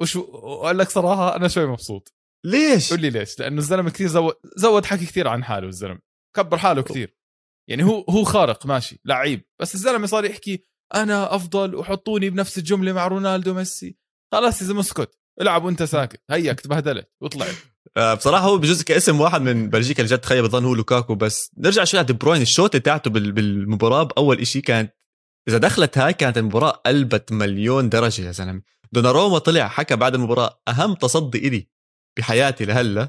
وشو 0.00 0.20
أقول 0.22 0.78
لك 0.78 0.90
صراحة 0.90 1.36
أنا 1.36 1.48
شوي 1.48 1.66
مبسوط. 1.66 2.14
ليش؟ 2.46 2.90
قول 2.90 3.00
لي 3.00 3.10
ليش؟ 3.10 3.40
لأنه 3.40 3.58
الزلمة 3.58 3.90
كثير 3.90 4.06
زود 4.06 4.34
زود 4.56 4.84
حكي 4.84 5.06
كثير 5.06 5.28
عن 5.28 5.44
حاله 5.44 5.68
الزلمة. 5.68 6.00
كبر 6.36 6.58
حاله 6.58 6.82
كثير. 6.82 7.16
يعني 7.68 7.84
هو 7.84 8.04
هو 8.10 8.24
خارق 8.24 8.66
ماشي 8.66 9.00
لعيب. 9.04 9.44
بس 9.60 9.74
الزلمة 9.74 10.06
صار 10.06 10.24
يحكي 10.24 10.64
أنا 10.94 11.34
أفضل 11.34 11.74
وحطوني 11.74 12.30
بنفس 12.30 12.58
الجملة 12.58 12.92
مع 12.92 13.06
رونالدو 13.06 13.54
ميسي 13.54 13.96
خلاص 14.32 14.62
اذا 14.62 14.74
مسكت 14.74 15.18
العب 15.40 15.64
وأنت 15.64 15.82
ساكت. 15.82 16.22
هيك 16.30 16.60
تبهدلت. 16.60 17.10
وطلعت 17.20 17.54
آه 17.96 18.14
بصراحة 18.14 18.44
هو 18.44 18.58
بجوز 18.58 18.82
كاسم 18.82 19.20
واحد 19.20 19.42
من 19.42 19.70
بلجيكا 19.70 20.02
اللي 20.02 20.14
جد 20.14 20.20
تخيل 20.20 20.42
بظن 20.42 20.64
هو 20.64 20.74
لوكاكو. 20.74 21.14
بس 21.14 21.50
نرجع 21.58 21.84
شوي 21.84 21.98
على 21.98 22.06
دي 22.06 22.12
بروين. 22.12 22.42
الشوطة 22.42 22.78
تاعته 22.78 23.10
بالمباراة 23.10 24.02
بأول 24.02 24.46
شيء 24.46 24.62
كانت 24.62 24.92
إذا 25.48 25.58
دخلت 25.58 25.98
هاي 25.98 26.12
كانت 26.12 26.38
المباراة 26.38 26.70
قلبت 26.70 27.32
مليون 27.32 27.88
درجة 27.88 28.22
يا 28.22 28.32
زلمة. 28.32 28.62
دوناروما 28.92 29.38
طلع 29.38 29.68
حكى 29.68 29.96
بعد 29.96 30.14
المباراة 30.14 30.62
أهم 30.68 30.94
تصدي 30.94 31.48
إلي 31.48 31.68
بحياتي 32.18 32.64
لهلأ. 32.64 33.08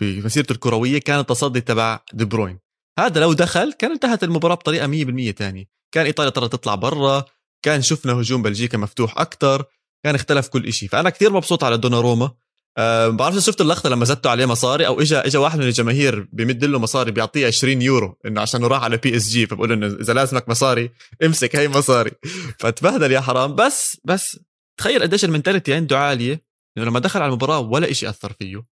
بمسيرته 0.00 0.52
الكروية 0.52 0.98
كان 0.98 1.18
التصدي 1.18 1.60
تبع 1.60 2.00
دي 2.12 2.24
بروين. 2.24 2.58
هذا 2.98 3.20
لو 3.20 3.32
دخل 3.32 3.72
كان 3.72 3.90
انتهت 3.90 4.24
المباراة 4.24 4.54
بطريقة 4.54 4.86
100% 4.86 5.30
ثانية 5.30 5.64
كان 5.94 6.06
إيطاليا 6.06 6.30
ترى 6.30 6.48
تطلع 6.48 6.74
برا 6.74 7.24
كان 7.64 7.82
شفنا 7.82 8.12
هجوم 8.12 8.42
بلجيكا 8.42 8.78
مفتوح 8.78 9.18
أكثر 9.18 9.64
كان 10.04 10.14
اختلف 10.14 10.48
كل 10.48 10.72
شيء 10.72 10.88
فأنا 10.88 11.10
كثير 11.10 11.32
مبسوط 11.32 11.64
على 11.64 11.78
دوناروما. 11.78 12.30
أه 12.78 13.08
بعرف 13.08 13.36
شفت 13.36 13.60
اللقطة 13.60 13.88
لما 13.88 14.04
زدتوا 14.04 14.30
عليه 14.30 14.46
مصاري 14.46 14.86
أو 14.86 15.00
اجى 15.00 15.16
اجى 15.16 15.38
واحد 15.38 15.58
من 15.58 15.66
الجماهير 15.66 16.28
بيمد 16.32 16.64
له 16.64 16.78
مصاري 16.78 17.10
بيعطيه 17.10 17.46
20 17.46 17.82
يورو 17.82 18.18
إنه 18.26 18.40
عشان 18.40 18.64
راح 18.64 18.84
على 18.84 18.96
PSG 18.96 19.46
فبقول 19.46 19.72
إنه 19.72 19.86
إذا 19.86 20.12
لازمك 20.12 20.48
مصاري 20.48 20.90
امسك 21.24 21.56
هي 21.56 21.68
مصاري. 21.68 22.10
فتبهدل 22.60 23.12
يا 23.12 23.20
حرام. 23.20 23.54
بس 23.54 24.00
بس 24.04 24.38
تخيل 24.80 25.02
قديش 25.02 25.24
المنتاليتي 25.24 25.74
عنده 25.74 25.98
عالية 25.98 26.44
إنه 26.78 26.86
لما 26.86 26.98
دخل 26.98 27.22
على 27.22 27.28
المباراة 27.28 27.58
ولا 27.58 27.92
شيء 27.92 28.08
أثر 28.08 28.32
فيه. 28.32 28.71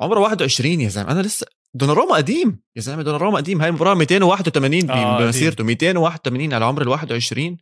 عمره 0.00 0.20
21 0.20 0.80
يا 0.80 0.88
زلمة 0.88 1.10
أنا 1.12 1.20
لسه 1.22 1.46
دوناروما 1.74 2.16
قديم. 2.16 2.62
يا 2.76 2.80
زلمة 2.80 3.02
دوناروما 3.02 3.36
قديم 3.36 3.60
هاي 3.60 3.68
المباراه 3.68 3.94
281 3.94 4.90
آه، 4.90 5.18
بمسيرته 5.18 5.64
281 5.64 6.52
على 6.54 6.64
عمر 6.64 6.82
ال 6.82 6.88
21 6.88 7.58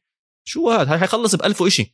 شو 0.48 0.70
هذا 0.70 0.92
هاي 0.92 0.98
حيخلص 0.98 1.34
ب 1.34 1.42
1000 1.44 1.60
وشيء 1.60 1.90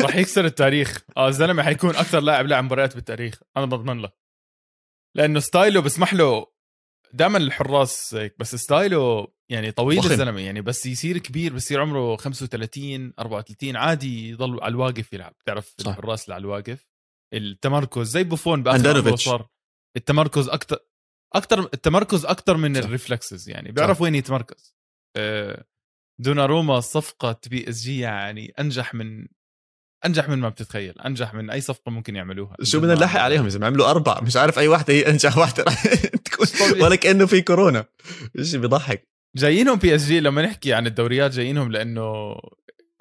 راح 0.00 0.16
يكسر 0.16 0.44
التاريخ. 0.44 1.04
آه 1.16 1.28
الزلمة 1.28 1.62
حيكون 1.62 1.90
أكثر 1.96 2.20
لاعب 2.20 2.46
لعب 2.46 2.64
مباريات 2.64 2.94
بالتاريخ 2.94 3.40
أنا 3.56 3.66
بضمن 3.66 4.00
لك. 4.02 4.12
لأنه 5.16 5.40
ستايله 5.40 5.80
بسمح 5.80 6.14
له 6.14 6.46
دائما 7.12 7.38
الحراس 7.38 8.14
هيك 8.14 8.34
بس 8.38 8.54
ستايله 8.54 9.28
يعني 9.50 9.72
طويل 9.72 9.98
وخم. 9.98 10.10
الزلمة 10.10 10.40
يعني 10.40 10.60
بس 10.60 10.86
يصير 10.86 11.18
كبير 11.18 11.54
بصير 11.54 11.80
عمره 11.80 12.16
35 12.16 13.12
34 13.18 13.76
عادي 13.76 14.28
يضل 14.30 14.60
على 14.62 14.70
الواقف 14.70 15.12
يلعب. 15.12 15.32
بتعرف. 15.44 15.74
الحراس 15.80 16.24
اللي 16.24 16.34
على 16.34 16.40
الواقف؟ 16.40 16.87
التمركز 17.34 18.06
زي 18.08 18.24
بوفون 18.24 18.62
باخر. 18.62 19.16
صار 19.16 19.48
التمركز 19.96 20.48
أكثر 20.48 20.78
أكثر 21.34 21.60
التمركز 21.74 22.24
أكثر 22.26 22.56
من 22.56 22.74
صح. 22.74 22.80
ال 22.84 22.91
reflexes 22.91 23.48
يعني. 23.48 23.72
بيعرف 23.72 24.00
وين 24.00 24.14
يتمركز. 24.14 24.74
آه، 25.16 25.64
دوناروما 26.20 26.80
صفقة 26.80 27.40
PSG 27.50 27.98
يعني 27.98 28.54
أنجح 28.60 28.94
من 28.94 29.26
أنجح 30.06 30.28
من 30.28 30.38
ما 30.38 30.48
بتتخيل. 30.48 31.00
أنجح 31.00 31.34
من 31.34 31.50
أي 31.50 31.60
صفقة 31.60 31.90
ممكن 31.90 32.16
يعملوها. 32.16 32.56
شو 32.62 32.80
بدنا 32.80 32.94
نلحق 32.94 33.20
عليهم 33.20 33.44
يا 33.44 33.48
زلمة؟ 33.48 33.66
عملوا 33.66 33.90
أربع 33.90 34.20
مش 34.20 34.36
عارف 34.36 34.58
أي 34.58 34.68
واحدة 34.68 34.94
هي 34.94 35.10
أنجح 35.10 35.38
واحدة. 35.38 35.64
تكون. 36.24 36.46
ولا 36.82 36.96
كأنه 36.96 37.26
في 37.26 37.40
كورونا. 37.40 37.84
شيء 38.42 38.60
بيضحك. 38.60 39.08
جايينهم 39.36 39.78
PSG 39.78 40.20
لما 40.20 40.42
نحكي 40.42 40.74
عن 40.74 40.86
الدوريات 40.86 41.30
جايينهم 41.30 41.72
لأنه 41.72 42.34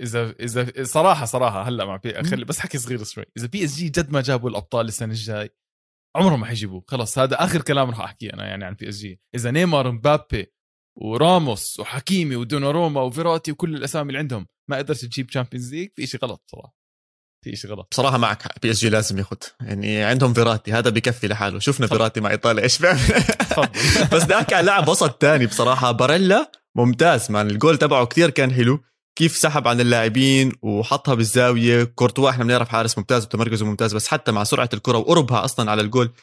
إذا 0.01 0.29
إذا 0.39 0.83
صراحة 0.83 1.25
صراحة 1.25 1.63
هلأ 1.63 1.85
مع 1.85 1.95
بي 1.95 2.23
خلي 2.23 2.45
بس 2.45 2.59
حكي 2.59 2.77
صغير 2.77 3.03
شوي. 3.03 3.25
إذا 3.37 3.47
PSG 3.47 3.89
جد 3.89 4.11
ما 4.11 4.21
جابوا 4.21 4.49
الأبطال 4.49 4.87
السنة 4.87 5.11
الجاي 5.11 5.49
عمرهم 6.15 6.39
ما 6.39 6.45
حيجيبوه. 6.45 6.83
خلص 6.87 7.19
هذا 7.19 7.43
آخر 7.43 7.61
كلام 7.61 7.89
راح 7.89 7.99
أحكيه 7.99 8.33
أنا 8.33 8.45
يعني 8.45 8.65
عن 8.65 8.73
PSG 8.73 9.21
إذا 9.35 9.51
نيمار 9.51 9.91
مبابي 9.91 10.53
وراموس 10.97 11.79
وحكيمي 11.79 12.35
ودوناروما 12.35 13.01
وفيراتي 13.01 13.51
وكل 13.51 13.75
الأسامي 13.75 14.07
اللي 14.07 14.19
عندهم 14.19 14.47
ما 14.69 14.77
قدرت 14.77 15.05
تجيب 15.05 15.27
Champions 15.27 15.73
League 15.73 15.89
في 15.95 16.07
شيء 16.07 16.21
غلط 16.21 16.43
صراحة. 16.51 16.77
في 17.45 17.55
شيء 17.55 17.71
غلط. 17.71 17.87
بصراحة 17.91 18.17
معك 18.17 18.41
حق. 18.41 18.59
PSG 18.61 18.89
لازم 18.89 19.17
ياخذ 19.17 19.37
يعني 19.61 20.03
عندهم 20.03 20.33
فيراتي 20.33 20.73
هذا 20.73 20.89
بكفي 20.89 21.27
لحاله. 21.27 21.59
شفنا. 21.59 21.87
فيراتي 21.87 22.21
مع 22.21 22.31
إيطاليا. 22.31 22.63
إيش 22.63 22.79
بيعمل؟ 22.79 22.99
بس 24.13 24.31
عن 24.31 24.65
لاعب 24.65 24.87
وسط 24.87 25.11
تاني 25.11 25.45
بصراحة. 25.45 25.91
باريلا 25.91 26.51
ممتاز 26.75 27.31
man. 27.31 27.49
الجول 27.49 27.77
تبعه 27.77 28.05
كتير 28.05 28.29
كان 28.29 28.51
حلو. 28.51 28.83
كيف 29.17 29.35
سحب 29.37 29.67
عن 29.67 29.81
اللاعبين 29.81 30.51
وحطها 30.61 31.13
بالزاوية. 31.15 31.83
كورتوا 31.83 32.29
إحنا 32.29 32.43
بنعرف 32.43 32.69
حارس 32.69 32.97
ممتاز 32.97 33.23
وتمركزه 33.23 33.65
ممتاز 33.65 33.95
بس 33.95 34.07
حتى 34.07 34.31
مع 34.31 34.43
سرعة 34.43 34.69
الكرة 34.73 34.97
وقربها 34.97 35.45
أصلا 35.45 35.71
على 35.71 35.81
الجول 35.81 36.13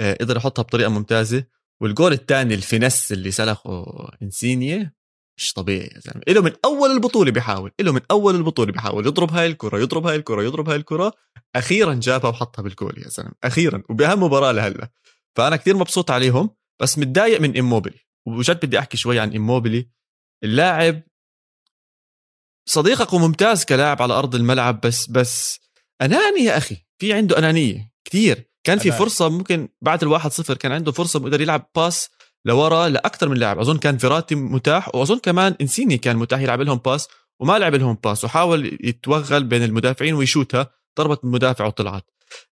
آه، 0.00 0.16
قدر 0.20 0.36
يحطها 0.36 0.62
بطريقة 0.62 0.90
ممتازة. 0.90 1.44
والجول 1.80 2.12
الثاني 2.12 2.54
ال 2.54 2.61
finesse 2.61 3.12
اللي 3.12 3.30
سلخه 3.30 3.84
انسينيه 4.22 4.94
مش 5.38 5.52
طبيعي 5.52 5.90
يا 5.94 6.00
زلمة. 6.00 6.22
له 6.28 6.42
من 6.42 6.52
أول 6.64 6.90
البطولة 6.90 7.30
بيحاول 7.30 7.72
له 7.80 7.92
من 7.92 8.00
أول 8.10 8.34
البطولة 8.36 8.72
بيحاول 8.72 9.06
يضرب 9.06 9.30
هاي 9.32 9.46
الكرة 9.46 9.78
يضرب 9.78 10.06
هاي 10.06 10.16
الكرة 10.16 10.42
يضرب 10.42 10.68
هاي 10.68 10.76
الكرة. 10.76 11.12
أخيرا 11.56 11.94
جابها 11.94 12.30
وحطها 12.30 12.62
بالجول 12.62 12.94
يا 12.98 13.08
زلمة 13.08 13.32
أخيرا 13.44 13.82
وبأهم 13.90 14.22
مباراة 14.22 14.52
لهلأ. 14.52 14.88
فأنا 15.36 15.56
كتير 15.56 15.76
مبسوط 15.76 16.10
عليهم 16.10 16.50
بس 16.82 16.98
متضايق 16.98 17.40
من 17.40 17.52
ايموبيلي 17.52 17.98
وجد 18.26 18.66
بدي 18.66 18.78
أحكي 18.78 18.96
شوي 18.96 19.18
عن 19.20 19.30
ايموبيلي 19.30 19.88
اللاعب 20.44 21.02
صديقك 22.66 23.12
وممتاز 23.12 23.64
كلاعب 23.64 24.02
على 24.02 24.14
أرض 24.14 24.34
الملعب 24.34 24.80
بس 24.80 25.06
بس 25.10 25.60
أناني 26.02 26.44
يا 26.44 26.56
أخي. 26.56 26.76
في 26.98 27.12
عنده 27.12 27.38
أنانية 27.38 27.92
كتير. 28.04 28.50
كان 28.64 28.78
في. 28.78 28.92
فرصة 28.92 29.28
ممكن 29.28 29.68
بعد 29.80 30.02
الواحد 30.02 30.32
صفر 30.32 30.54
كان 30.54 30.72
عنده 30.72 30.92
فرصة 30.92 31.18
بيقدر 31.18 31.40
يلعب 31.40 31.70
pass 31.76 32.08
لورا 32.44 32.88
لأكثر 32.88 33.28
من 33.28 33.36
لاعب. 33.36 33.58
أظن 33.58 33.78
كان 33.78 33.98
فيراتي 33.98 34.34
متاح 34.34 34.94
وأظن 34.94 35.18
كمان 35.18 35.56
إنسيني 35.60 35.98
كان 35.98 36.16
متاح 36.16 36.40
يلعب 36.40 36.60
لهم 36.60 36.78
pass 36.78 37.08
وما 37.40 37.58
لعب 37.58 37.74
لهم 37.74 37.98
pass 38.04 38.24
وحاول 38.24 38.78
يتوغل 38.80 39.44
بين 39.44 39.62
المدافعين 39.62 40.14
ويشوتها. 40.14 40.70
ضربت 40.98 41.24
المدافع 41.24 41.66
وطلعت. 41.66 42.04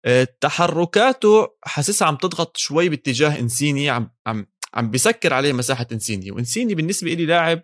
آه، 0.05 0.27
تحركاته 0.41 1.47
حاسسها 1.63 2.07
عم 2.07 2.15
تضغط 2.15 2.57
شوي 2.57 2.89
باتجاه 2.89 3.39
إنسيني 3.39 3.89
عم 3.89 4.09
عم 4.27 4.45
عم 4.73 4.91
بيسكر 4.91 5.33
عليه 5.33 5.53
مساحة 5.53 5.87
إنسيني. 5.91 6.31
وإنسيني 6.31 6.75
بالنسبة 6.75 7.13
لي 7.13 7.25
لاعب 7.25 7.63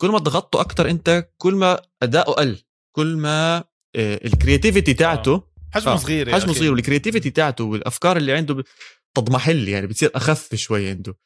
كل 0.00 0.08
ما 0.08 0.18
ضغطته 0.18 0.60
أكثر 0.60 0.90
أنت 0.90 1.28
كل 1.38 1.54
ما 1.54 1.80
أداؤه 2.02 2.34
قل. 2.34 2.58
كل 2.96 3.16
ما 3.16 3.56
آه، 3.96 4.20
ال 4.24 4.30
creativity 4.30 4.94
تاعته 4.94 5.48
حجمه 5.74 5.92
آه، 5.92 5.96
صغير 5.96 6.32
حجمه 6.32 6.50
أخي. 6.50 6.58
صغير 6.58 6.72
وال 6.72 6.82
creativity 6.82 7.30
تاعته 7.30 7.64
والأفكار 7.64 8.16
اللي 8.16 8.32
عنده 8.32 8.64
تضمحل 9.16 9.68
يعني 9.68 9.86
بتصير 9.86 10.10
أخف 10.14 10.54
شوي 10.54 10.90
عنده. 10.90 11.18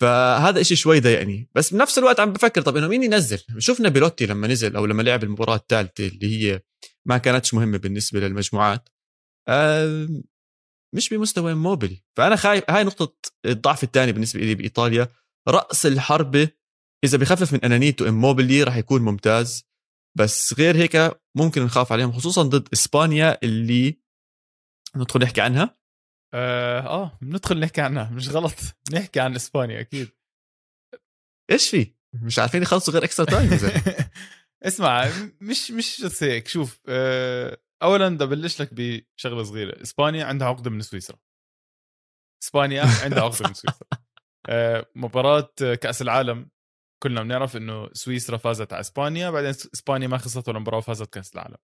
فهذا 0.00 0.60
إشي 0.60 0.76
شوي 0.76 1.00
ضايقني. 1.00 1.50
بس 1.54 1.74
بنفس 1.74 1.98
الوقت 1.98 2.20
عم 2.20 2.32
بفكر 2.32 2.62
طب 2.62 2.76
إنه 2.76 2.88
مين 2.88 3.02
ينزل؟ 3.02 3.40
شفنا 3.58 3.88
بيلوتي 3.88 4.26
لما 4.26 4.48
نزل 4.48 4.76
أو 4.76 4.86
لما 4.86 5.02
لعب 5.02 5.24
المباراة 5.24 5.56
الثالثة 5.56 6.06
اللي 6.06 6.26
هي 6.52 6.62
ما 7.06 7.18
كانتش 7.18 7.54
مهمة 7.54 7.78
بالنسبة 7.78 8.20
للمجموعات. 8.20 8.88
آه 9.48 10.08
مش 10.94 11.08
بمستوى 11.08 11.54
موبيلي 11.54 12.02
فأنا 12.16 12.36
خايف 12.36 12.70
هاي 12.70 12.84
نقطة 12.84 13.30
الضعف 13.46 13.84
الثاني 13.84 14.12
بالنسبة 14.12 14.40
لي 14.40 14.54
بإيطاليا. 14.54 15.08
رأس 15.48 15.86
الحربة 15.86 16.48
إذا 17.04 17.18
بخفف 17.18 17.52
من 17.52 17.64
انانيته 17.64 18.08
إموبيلي 18.08 18.62
راح 18.62 18.76
يكون 18.76 19.02
ممتاز 19.02 19.66
بس 20.18 20.54
غير 20.58 20.76
هيك 20.76 21.20
ممكن 21.36 21.62
نخاف 21.64 21.92
عليهم 21.92 22.12
خصوصا 22.12 22.42
ضد 22.42 22.68
إسبانيا 22.72 23.38
اللي 23.42 24.00
ندخل 24.96 25.20
نحكي 25.20 25.40
عنها. 25.40 25.78
آه 26.34 26.80
آه 26.80 27.18
بندخل 27.22 27.60
نحكي 27.60 27.80
عنها 27.80 28.10
مش 28.10 28.28
غلط. 28.28 28.54
نحكي 28.94 29.20
عن 29.20 29.34
إسبانيا 29.34 29.80
أكيد. 29.80 30.08
إيش 31.50 31.70
في؟ 31.70 31.94
مش 32.12 32.38
عارفين 32.38 32.62
يخلصوا 32.62 32.94
غير 32.94 33.04
extra 33.04 33.24
time. 33.24 33.50
اسمع 34.66 35.10
مش 35.40 35.70
مش 35.70 36.00
بس 36.04 36.22
هيك 36.22 36.48
شوف 36.48 36.80
آه، 36.88 37.58
اولا 37.82 38.08
بدي 38.08 38.24
أبلش 38.24 38.62
لك 38.62 38.74
بشغلة 38.74 39.42
صغيرة. 39.42 39.82
إسبانيا 39.82 40.24
عندها 40.24 40.48
عقدة 40.48 40.70
من 40.70 40.80
سويسرا. 40.80 41.18
إسبانيا 42.42 42.82
عندها 43.02 43.22
عقدة 43.22 43.48
من 43.48 43.54
سويسرا. 43.54 43.74
آه، 44.48 44.86
مباراة 44.94 45.52
كأس 45.58 46.02
العالم 46.02 46.48
كلنا 47.02 47.22
بنعرف 47.22 47.56
إنه 47.56 47.88
سويسرا 47.92 48.36
فازت 48.36 48.72
على 48.72 48.80
إسبانيا 48.80 49.30
بعدين 49.30 49.50
إسبانيا 49.50 50.08
ما 50.08 50.18
خسرت 50.18 50.48
ولا 50.48 50.58
مباراة 50.58 50.78
وفازت 50.78 51.14
كأس 51.14 51.34
العالم. 51.34 51.56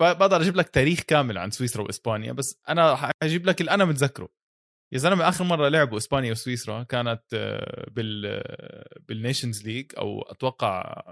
ب- 0.00 0.16
بقدر 0.18 0.40
أجيب 0.40 0.56
لك 0.56 0.68
تاريخ 0.68 1.00
كامل 1.00 1.38
عن 1.38 1.50
سويسرا 1.50 1.82
وإسبانيا 1.82 2.32
بس 2.32 2.60
أنا 2.68 3.10
حجيب 3.22 3.46
لك 3.46 3.60
اللي 3.60 3.70
أنا 3.70 3.84
متذكره. 3.84 4.28
يا 4.92 4.98
زلمة 4.98 5.28
آخر 5.28 5.44
مرة 5.44 5.68
لعبوا 5.68 5.98
إسبانيا 5.98 6.30
وسويسرا 6.30 6.82
كانت 6.82 7.22
آه، 7.34 7.90
بال 7.90 8.42
بال 9.00 9.15
Nations 9.15 9.66
League 9.66 9.92
أو 9.98 10.22
أتوقع 10.22 11.02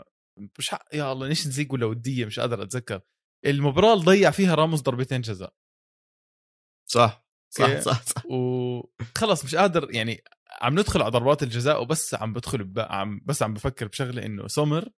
مش 0.59 0.71
ح... 0.75 0.79
يا 0.93 1.13
الله 1.13 1.29
Nations 1.29 1.59
League 1.61 1.73
ولا 1.73 1.87
ودية 1.87 2.25
مش 2.25 2.41
قادر 2.41 2.63
أتذكر. 2.63 3.01
المباراة 3.47 3.93
اللي 3.93 4.05
ضيع 4.05 4.31
فيها 4.31 4.55
راموس 4.55 4.81
ضربتين 4.81 5.21
جزاء. 5.21 5.55
صح 6.91 7.27
صح. 7.51 7.81
صح 7.81 8.03
صح. 8.03 8.27
وخلص 8.27 9.45
مش 9.45 9.55
قادر 9.55 9.95
يعني 9.95 10.25
عم 10.61 10.73
ندخل 10.79 11.03
على 11.03 11.11
ضربات 11.11 11.43
الجزاء 11.43 11.83
وبس 11.83 12.15
عم 12.15 12.33
بدخل 12.33 12.65
ب... 12.65 12.79
عم 12.79 13.21
بس 13.25 13.43
عم 13.43 13.55
بفكر 13.55 13.89
بشغلة 13.89 14.27
إنه 14.27 14.47
سومر 14.49 14.89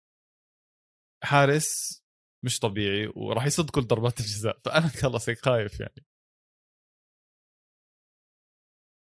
حارس 1.24 2.02
مش 2.44 2.58
طبيعي 2.58 3.12
وراح 3.16 3.46
يصد 3.46 3.70
كل 3.70 3.82
ضربات 3.82 4.20
الجزاء. 4.20 4.58
فأنا 4.64 4.88
خلص 5.02 5.28
هيك 5.28 5.44
خايف 5.44 5.80
يعني. 5.80 6.04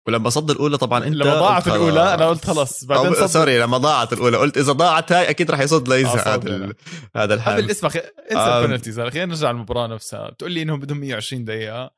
ولما 0.08 0.30
صد 0.30 0.52
الأولى 0.52 0.78
طبعا 0.78 1.04
أنت 1.08 1.16
لما 1.16 1.34
ضاعت 1.40 1.68
الأولى 1.68 2.14
أنا 2.14 2.30
قلت 2.30 2.46
خلص. 2.46 2.84
بعدين 2.84 3.14
صد 3.14 3.26
سوري 3.26 3.60
لما 3.60 3.78
ضاعت 3.78 4.14
الأولى. 4.14 4.38
قلت 4.38 4.58
إذا 4.58 4.72
ضاعت 4.72 5.12
هاي 5.12 5.30
أكيد 5.30 5.52
راح 5.52 5.60
يصد 5.60 5.92
آه، 5.92 5.96
ليزا 5.96 6.18
صد 6.18 6.28
هذا. 6.28 6.56
ال- 6.56 6.76
هذا 7.16 7.34
الحارس 7.34 7.62
قبل 7.62 7.72
اسمع 7.72 7.90
خ... 7.90 7.96
انسى 7.98 8.36
آه. 8.36 8.62
ال 8.62 8.66
penalties 8.66 9.00
خلينا 9.00 9.26
نرجع 9.26 9.52
للمباراة 9.52 9.88
نفسها. 9.88 10.30
بتقول 10.30 10.52
لي 10.52 10.62
إنهم 10.62 10.80
بدهم 10.80 10.98
120 10.98 11.44
دقيقة. 11.46 11.92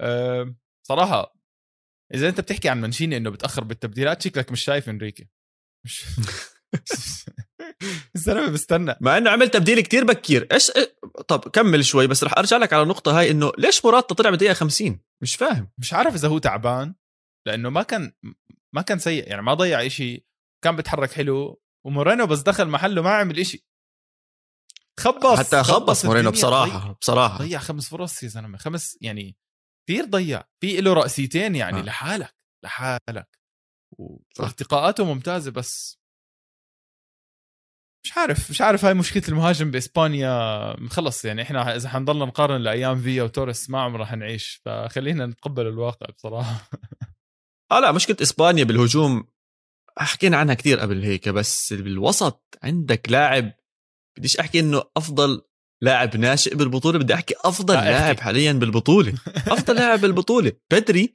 أه 0.00 0.54
صراحة 0.88 1.34
إذا 2.14 2.28
أنت 2.28 2.40
بتحكي 2.40 2.68
عن 2.68 2.80
منشيني 2.80 3.16
إنه 3.16 3.30
بتأخر 3.30 3.64
بالتبديلات 3.64 4.22
شكلك 4.22 4.52
مش 4.52 4.64
شايف 4.64 4.88
إنريكي. 4.88 5.28
مش 5.86 6.04
الزلمه 8.16 8.50
بستنى. 8.50 8.94
مع 9.00 9.18
إنه 9.18 9.30
عمل 9.30 9.48
تبديل 9.48 9.80
كتير 9.80 10.04
بكير. 10.04 10.48
إيش 10.52 10.70
إيه- 10.70 11.22
طب 11.28 11.40
كمل 11.40 11.84
شوي 11.84 12.06
بس 12.06 12.24
رح 12.24 12.38
أرجع 12.38 12.56
لك 12.56 12.72
على 12.72 12.82
النقطة 12.82 13.18
هاي 13.18 13.30
إنه 13.30 13.52
ليش 13.58 13.84
موراتا 13.84 14.14
طلع 14.14 14.30
بدقيقه 14.30 14.54
50 14.54 15.00
مش 15.22 15.36
فاهم. 15.36 15.70
مش 15.78 15.92
عارف 15.92 16.14
إذا 16.14 16.28
هو 16.28 16.38
تعبان 16.38 16.94
لأنه 17.46 17.70
ما 17.70 17.82
كان 17.82 18.12
ما 18.74 18.82
كان 18.82 18.98
سيء 18.98 19.28
يعني 19.28 19.42
ما 19.42 19.54
ضيع 19.54 19.86
إشي 19.86 20.26
كان 20.64 20.76
بيتحرك 20.76 21.12
حلو 21.12 21.60
ومورينو 21.86 22.26
بس 22.26 22.38
دخل 22.40 22.68
محله 22.68 23.02
ما 23.02 23.10
عمل 23.10 23.38
إشي. 23.38 23.66
خبص. 25.00 25.38
حتى 25.38 25.62
خبص 25.62 26.04
مورينو 26.04 26.28
الدنيا. 26.28 26.42
بصراحة 26.42 26.92
بصراحة. 27.00 27.38
ضيع 27.38 27.58
خمس 27.58 27.88
فرص 27.88 28.22
يا 28.22 28.28
زلمة 28.28 28.58
خمس 28.58 28.98
يعني 29.00 29.36
كثير 29.88 30.04
ضيع 30.04 30.44
في 30.60 30.80
له 30.80 30.92
رأسيتين 30.92 31.56
يعني 31.56 31.78
آه. 31.78 31.82
لحالك 31.82 32.34
لحالك. 32.64 33.38
وارتقاءاته 33.98 35.04
ممتازة 35.04 35.50
بس 35.50 35.98
مش 38.04 38.16
عارف 38.16 38.50
مش 38.50 38.60
عارف 38.60 38.84
هاي 38.84 38.94
مشكلة 38.94 39.22
المهاجم 39.28 39.70
بإسبانيا 39.70 40.88
خلص 40.90 41.24
يعني 41.24 41.42
إحنا 41.42 41.76
إذا 41.76 41.88
حنضلنا 41.88 42.24
نقارن 42.24 42.60
لأيام 42.60 43.02
فيا 43.02 43.22
وتوريس 43.22 43.70
ما 43.70 43.80
عمرنا 43.80 44.04
حنعيش 44.04 44.60
فخلينا 44.64 45.26
نتقبل 45.26 45.66
الواقع 45.66 46.06
بصراحة 46.14 46.70
آه 47.72 47.80
لا 47.80 47.92
مشكلة 47.92 48.16
إسبانيا 48.22 48.64
بالهجوم 48.64 49.28
حكينا 49.98 50.36
عنها 50.36 50.54
كثير 50.54 50.80
قبل 50.80 51.02
هيك 51.02 51.28
بس 51.28 51.72
بالوسط 51.72 52.58
عندك 52.62 53.10
لاعب 53.10 53.52
بديش 54.18 54.36
أحكي 54.36 54.60
إنه 54.60 54.82
أفضل 54.96 55.47
لاعب 55.82 56.16
ناشئ 56.16 56.54
بالبطولة 56.54 56.98
بدي 56.98 57.14
أحكي 57.14 57.34
أفضل 57.44 57.74
احكي. 57.76 57.90
لاعب 57.90 58.20
حاليا 58.20 58.52
بالبطولة. 58.52 59.14
أفضل 59.36 59.74
لاعب 59.74 60.00
بالبطولة. 60.00 60.52
بدري 60.72 61.14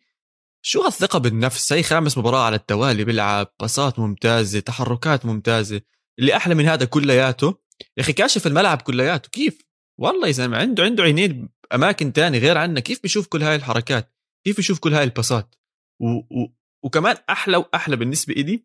شو 0.65 0.81
هالثقة 0.81 1.19
بالنفس؟ 1.19 1.73
هي 1.73 1.83
خامس 1.83 2.17
مباراة 2.17 2.45
على 2.45 2.55
التوالي 2.55 3.03
بيلعب 3.03 3.47
باصات 3.59 3.99
ممتازة 3.99 4.59
تحركات 4.59 5.25
ممتازة. 5.25 5.81
اللي 6.19 6.35
أحلى 6.35 6.55
من 6.55 6.65
هذا 6.65 6.85
كلياته 6.85 7.57
يا 7.97 8.03
أخي 8.03 8.13
كاشف 8.13 8.47
الملعب 8.47 8.81
كلياته. 8.81 9.29
كيف؟ 9.29 9.61
والله 9.99 10.27
يا 10.27 10.31
زلمة 10.31 10.57
عنده 10.57 10.83
عنده 10.83 11.03
عينين 11.03 11.49
اماكن 11.73 12.13
تاني 12.13 12.37
غير 12.37 12.57
عنا 12.57 12.79
كيف 12.79 13.01
بيشوف 13.01 13.27
كل 13.27 13.43
هاي 13.43 13.55
الحركات؟ 13.55 14.13
كيف 14.45 14.55
بيشوف 14.55 14.79
كل 14.79 14.93
هاي 14.93 15.03
الباسات 15.03 15.55
و... 16.01 16.05
و... 16.07 16.47
وكمان 16.83 17.15
أحلى 17.29 17.57
وأحلى 17.57 17.95
بالنسبة 17.95 18.33
إلي 18.33 18.63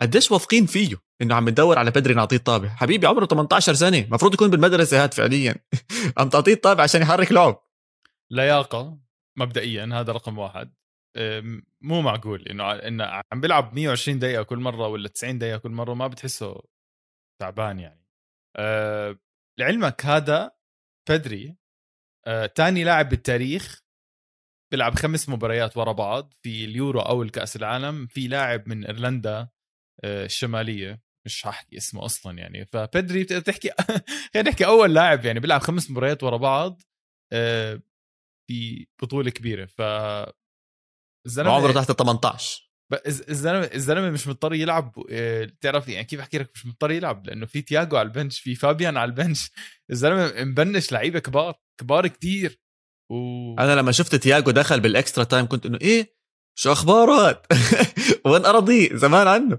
قديش 0.00 0.30
واثقين 0.30 0.66
فيه. 0.66 1.09
إنه 1.22 1.34
عم 1.34 1.48
ندور 1.48 1.78
على 1.78 1.90
بدري 1.90 2.14
نعطيه 2.14 2.36
طابع 2.36 2.68
حبيبي 2.68 3.06
عمره 3.06 3.26
18 3.26 3.74
سنة 3.74 3.98
المفروض 3.98 4.34
يكون 4.34 4.50
بالمدرسة 4.50 5.02
هاد 5.02 5.14
فعليا. 5.14 5.54
عم 6.18 6.28
تعطيه 6.28 6.54
طابع 6.54 6.82
عشان 6.82 7.02
يحرك 7.02 7.32
لعب. 7.32 7.62
لياقة 8.30 8.98
مبدئيا 9.38 9.90
هذا 9.92 10.12
رقم 10.12 10.38
واحد. 10.38 10.74
أم، 11.16 11.62
مو 11.80 12.02
معقول 12.02 12.48
إنه 12.48 12.72
إنه 12.72 13.04
عم 13.04 13.40
بيلعب 13.40 13.74
120 13.74 14.18
دقيقة 14.18 14.42
كل 14.42 14.58
مرة 14.58 14.86
ولا 14.88 15.08
90 15.08 15.38
دقيقة 15.38 15.58
كل 15.58 15.70
مرة 15.70 15.94
ما 15.94 16.06
بتحسه 16.06 16.62
تعبان 17.40 17.80
يعني. 17.80 18.04
أه 18.56 19.18
لعلمك 19.58 20.06
هذا 20.06 20.50
بدري 21.10 21.56
أه 22.26 22.46
تاني 22.46 22.84
لاعب 22.84 23.08
بالتاريخ 23.08 23.80
بيلعب 24.72 24.94
خمس 24.94 25.28
مباريات 25.28 25.76
ورا 25.76 25.92
بعض 25.92 26.32
في 26.42 26.64
اليورو 26.64 27.00
أو 27.00 27.22
الكأس 27.22 27.56
العالم 27.56 28.06
في 28.06 28.28
لاعب 28.28 28.68
من 28.68 28.84
إيرلندا 28.86 29.48
الشمالية. 30.04 31.02
مش 31.26 31.46
هحكي 31.46 31.76
اسمه 31.76 32.04
أصلا 32.04 32.38
يعني. 32.38 32.66
فبدري 32.66 33.22
بتقدر 33.22 33.42
تحكي 33.42 33.70
خلينا 34.34 34.50
نحكي 34.50 34.66
أول 34.66 34.94
لاعب 34.94 35.24
يعني 35.24 35.40
بيلعب 35.40 35.60
خمس 35.60 35.90
مباريات 35.90 36.22
ورا 36.22 36.36
بعض 36.36 36.82
أه 37.32 37.82
في 38.48 38.86
بطولة 39.02 39.30
كبيرة. 39.30 39.66
ف 39.66 39.82
الزلمة 41.26 41.50
عمره 41.52 41.72
تحت 41.72 41.90
ال 41.90 41.96
18 41.96 42.70
ب- 42.92 42.98
الز- 43.06 43.28
الزلمة 43.28 43.70
الزلمة 43.74 44.10
مش 44.10 44.28
مضطر 44.28 44.54
يلعب 44.54 44.94
آه، 45.10 45.50
تعرف 45.60 45.88
يعني 45.88 46.04
كيف 46.04 46.20
أحكي 46.20 46.38
لك؟ 46.38 46.50
مش 46.54 46.66
مضطر 46.66 46.90
يلعب 46.90 47.26
لأنه 47.26 47.46
في 47.46 47.62
تياجو 47.62 47.96
على 47.96 48.06
البنش 48.06 48.40
في 48.40 48.54
فابيان 48.54 48.96
على 48.96 49.08
البنش. 49.08 49.50
الزلمة 49.90 50.32
مبنش 50.44 50.92
لعيبة 50.92 51.18
كبار 51.18 51.54
كبار 51.80 52.06
كتير. 52.06 52.60
و 53.12 53.54
أنا 53.58 53.74
لما 53.74 53.92
شفت 53.92 54.14
تياجو 54.14 54.50
دخل 54.50 54.80
بال 54.80 54.93
extra 54.93 55.24
time 55.24 55.46
كنت 55.46 55.66
إنه 55.66 55.78
إيه؟ 55.80 56.14
شو 56.58 56.72
اخباره 56.72 57.42
وين 58.26 58.44
أراضيه؟ 58.44 58.96
زمان 58.96 59.26
عنه. 59.28 59.58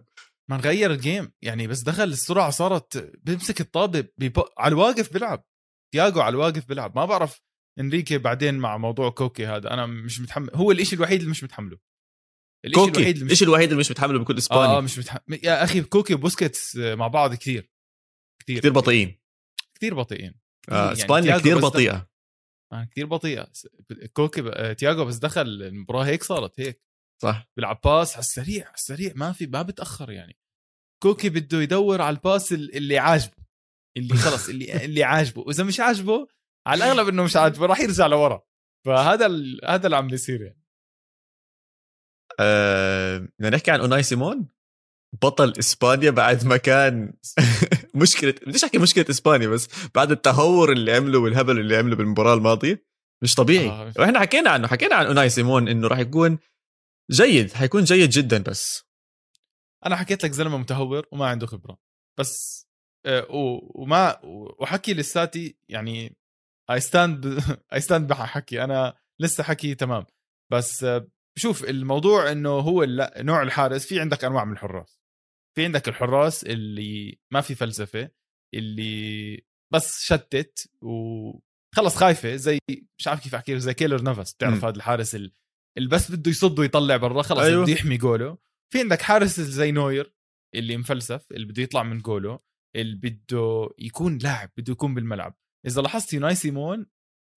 ما 0.51 0.57
نغير 0.57 0.91
ال 0.91 0.98
game. 0.98 1.31
يعني 1.41 1.67
بس 1.67 1.81
دخل 1.81 2.03
السرعة 2.03 2.49
صارت 2.49 2.97
بيمسك 3.23 3.61
الطابة 3.61 4.07
بيب... 4.17 4.33
على 4.57 4.71
الواقف 4.71 5.13
بيلعب. 5.13 5.45
تياجو 5.93 6.21
على 6.21 6.33
الواقف 6.33 6.67
بيلعب. 6.67 6.95
ما 6.95 7.05
بعرف 7.05 7.41
إنريكي 7.79 8.17
بعدين 8.17 8.55
مع 8.55 8.77
موضوع 8.77 9.09
كوكي 9.09 9.45
هذا. 9.45 9.73
أنا 9.73 9.85
مش 9.85 10.19
متحمل 10.19 10.49
هو 10.55 10.71
الإشي 10.71 10.95
الوحيد 10.95 11.19
اللي 11.19 11.31
مش 11.31 11.43
متحمله. 11.43 11.77
الإشي 12.65 12.85
كوكي. 12.85 12.97
الوحيد 12.97 13.15
اللي 13.15 13.25
مش 13.25 13.31
إيش 13.31 13.43
الوحيد 13.43 13.69
اللي 13.69 13.79
مش 13.79 13.91
متحمله 13.91 14.19
بكل 14.19 14.37
إسباني. 14.37 14.73
آه, 14.73 14.81
مش 14.81 14.99
متحمل 14.99 15.39
يا 15.43 15.63
أخي 15.63 15.81
كوكي 15.81 16.13
وبوسكيتس 16.13 16.75
مع 16.75 17.07
بعض 17.07 17.33
كثير 17.33 17.71
كثير 18.43 18.59
كثير 18.59 18.71
بطيئين. 18.71 19.19
كثير 19.75 19.95
بطيئين. 19.95 20.39
آه 20.69 20.75
يعني 20.75 20.91
إسبانيا 20.91 21.37
تياجو 21.37 21.41
كثير 21.41 21.59
بطيئة. 21.59 22.09
آه 22.73 22.83
كثير 22.91 23.05
بطيئة. 23.05 23.51
كوكي 24.13 24.41
ب- 24.41 24.47
آه، 24.47 24.73
تياجو 24.73 25.05
بس 25.05 25.15
دخل 25.15 25.41
المباراة 25.41 26.05
هيك 26.05 26.23
صارت 26.23 26.59
هيك. 26.59 26.83
صح. 27.21 27.49
بيلعب 27.57 27.79
pass 27.83 28.13
على 28.13 28.19
السريع 28.19 28.65
على 28.65 28.73
السريع. 28.73 29.13
ما 29.15 29.31
في 29.31 29.45
ما 29.45 29.61
بتأخر 29.61 30.11
يعني. 30.11 30.37
كوكي 31.01 31.29
بده 31.29 31.61
يدور 31.61 32.01
على 32.01 32.15
ال 32.15 32.23
pass 32.23 32.53
ال- 32.53 32.75
اللي 32.75 32.97
عاجبه. 32.99 33.33
اللي 33.97 34.15
خلص 34.15 34.49
اللي 34.49 34.65
اللي 34.85 35.03
عاجبه. 35.03 35.41
وإذا 35.41 35.63
مش 35.63 35.79
عاجبه 35.79 36.27
على 36.67 36.83
الأغلب 36.83 37.07
إنه 37.07 37.23
مش 37.23 37.35
عاجبه 37.35 37.65
راح 37.65 37.79
يرجع 37.79 38.05
لورا. 38.07 38.41
فهذا 38.85 39.25
ال... 39.25 39.59
هذا 39.65 39.85
اللي 39.85 39.97
عم 39.97 40.07
بيصير 40.07 40.41
يعني. 40.41 40.61
آه، 42.39 43.17
بدنا 43.17 43.49
نحكي 43.49 43.71
عن 43.71 43.79
أوناي 43.79 44.03
سيمون؟ 44.03 44.47
بطل 45.21 45.53
إسبانيا 45.59 46.09
بعد 46.11 46.45
ما 46.45 46.57
كان 46.57 47.13
مشكلة 48.01 48.35
بديش 48.47 48.63
أحكي 48.63 48.77
مشكلة 48.77 49.05
إسبانيا 49.09 49.47
بس 49.47 49.69
بعد 49.95 50.11
التهور 50.11 50.71
اللي 50.71 50.91
عمله 50.93 51.19
والهبل 51.19 51.59
اللي 51.59 51.77
عمله 51.77 51.95
بالمباراة 51.95 52.33
الماضية 52.33 52.85
مش 53.23 53.35
طبيعي. 53.35 53.69
آه، 53.69 53.93
وإحنا 53.99 54.19
حكينا 54.19 54.49
عنه 54.49 54.67
حكينا 54.67 54.95
عن 54.95 55.05
أوناي 55.05 55.29
سيمون 55.29 55.67
إنه 55.67 55.87
راح 55.87 55.99
يكون 55.99 56.39
جيد 57.11 57.53
حيكون 57.53 57.83
جيد 57.83 58.09
جدا 58.09 58.37
بس. 58.43 58.90
أنا 59.85 59.95
حكيت 59.95 60.23
لك 60.23 60.31
زلمة 60.31 60.57
متهور 60.57 61.07
وما 61.11 61.27
عنده 61.27 61.47
خبرة 61.47 61.77
بس 62.19 62.67
آه، 63.05 63.27
وما 63.75 64.19
وحكي 64.59 64.93
لساتي 64.93 65.57
يعني 65.69 66.17
I 66.71 66.79
stand 66.79 67.25
I 67.73 67.79
stand 67.79 68.07
بحكي 68.07 68.63
أنا 68.63 68.97
لسه 69.21 69.43
حكي 69.43 69.75
تمام 69.75 70.05
بس 70.51 70.83
آه، 70.83 71.07
شوف 71.37 71.63
الموضوع 71.63 72.31
إنه 72.31 72.49
هو 72.49 72.85
نوع 73.17 73.41
الحارس 73.41 73.85
في 73.85 73.99
عندك 73.99 74.23
أنواع 74.23 74.45
من 74.45 74.53
الحراس 74.53 75.01
في 75.55 75.65
عندك 75.65 75.87
الحراس 75.87 76.43
اللي 76.43 77.19
ما 77.33 77.41
في 77.41 77.55
فلسفة 77.55 78.11
اللي 78.53 79.45
بس 79.73 80.03
شتت 80.03 80.69
وخلص 80.81 81.95
خايفة 81.95 82.35
زي 82.35 82.59
مش 82.99 83.07
عارف 83.07 83.23
كيف 83.23 83.35
أحكي 83.35 83.59
زي 83.59 83.73
كيلر 83.73 84.03
نفس 84.03 84.33
بتعرف. 84.33 84.65
هذا 84.65 84.75
الحارس 84.75 85.15
اللي 85.15 85.89
بس 85.91 86.11
بده 86.11 86.31
يصد 86.31 86.59
ويطلع 86.59 86.97
برا 86.97 87.21
خلص 87.21 87.39
أيوه. 87.39 87.63
بده 87.63 87.73
يحمي 87.73 87.97
جوله 87.97 88.37
في 88.73 88.79
عندك 88.79 89.01
حارس 89.01 89.39
زي 89.39 89.71
نوير 89.71 90.15
اللي 90.55 90.77
مفلسف 90.77 91.31
اللي 91.31 91.45
بده 91.45 91.63
يطلع 91.63 91.83
من 91.83 91.99
جوله 91.99 92.39
اللي 92.75 92.95
بده 92.95 93.69
يكون 93.79 94.17
لاعب 94.17 94.49
بده 94.57 94.71
يكون 94.71 94.93
بالملعب 94.93 95.35
إذا 95.67 95.81
لاحظت 95.81 96.13
يوناي 96.13 96.35
سيمون 96.35 96.85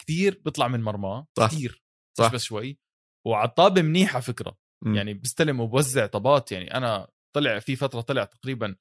كثير 0.02 0.42
بيطلع 0.44 0.68
من 0.68 0.82
مرماه. 0.82 1.26
كثير 1.38 1.84
صح. 2.18 2.26
مش 2.26 2.32
بس 2.34 2.42
شوي 2.42 2.78
وعلى 3.26 3.48
الطابة 3.48 3.82
منيحه 3.82 4.20
فكرة 4.20 4.58
مم. 4.84 4.94
يعني 4.94 5.14
بيستلم 5.14 5.60
وبوزع 5.60 6.06
طابات 6.06 6.52
يعني 6.52 6.74
أنا 6.74 7.10
طلع 7.36 7.58
في 7.58 7.76
فترة 7.76 8.00
طلع 8.00 8.24
تقريبا 8.24 8.76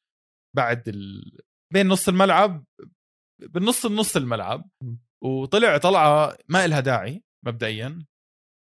بعد 0.55 0.89
ال... 0.89 1.37
بين 1.73 1.87
نص 1.87 2.09
الملعب 2.09 2.65
بالنص 3.41 3.85
النص 3.85 4.15
الملعب. 4.15 4.69
وطلع 5.23 5.77
طلعة 5.77 6.37
ما 6.49 6.65
إلها 6.65 6.79
داعي 6.79 7.23
مبدئيا 7.45 8.05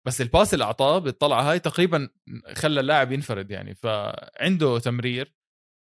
بس 0.07 0.21
الباس 0.21 0.55
اللي 0.55 0.65
أعطاه 0.65 0.99
بالطلعة 0.99 1.43
هاي 1.51 1.59
تقريبا 1.59 2.09
خلى 2.55 2.81
اللاعب 2.81 3.13
ينفرد 3.13 3.51
يعني 3.51 3.75
فعنده 3.75 4.79
تمرير. 4.79 5.35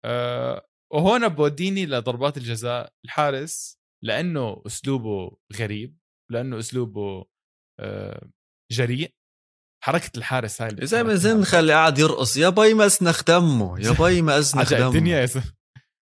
أه 0.05 0.66
وهون 0.92 1.29
بوديني 1.29 1.87
لضربات 1.87 2.37
الجزاء 2.37 2.92
الحارس 3.05 3.79
لأنه 4.05 4.62
أسلوبه 4.66 5.37
غريب 5.57 5.98
لأنه 6.31 6.59
أسلوبه 6.59 7.25
أه 7.81 8.29
جريء. 8.72 9.14
حركة 9.85 10.11
الحارس 10.16 10.62
هاي 10.62 10.70
زي 10.87 11.03
ما 11.03 11.12
بتحركها. 11.12 11.14
زنخ 11.35 11.55
اللي 11.55 11.72
قاعد 11.72 11.98
يرقص 11.98 12.37
يا 12.37 12.48
باي 12.48 12.75
ما 12.75 12.87
اسنخ 12.87 13.25
دمه 13.25 13.81
يا 13.81 13.90
باي 13.92 14.22
ما 14.22 14.38
اسنخ 14.38 14.70
دمه. 14.75 14.88
الدنيا 14.88 15.18
يا 15.20 15.27
زلمة. 15.27 15.53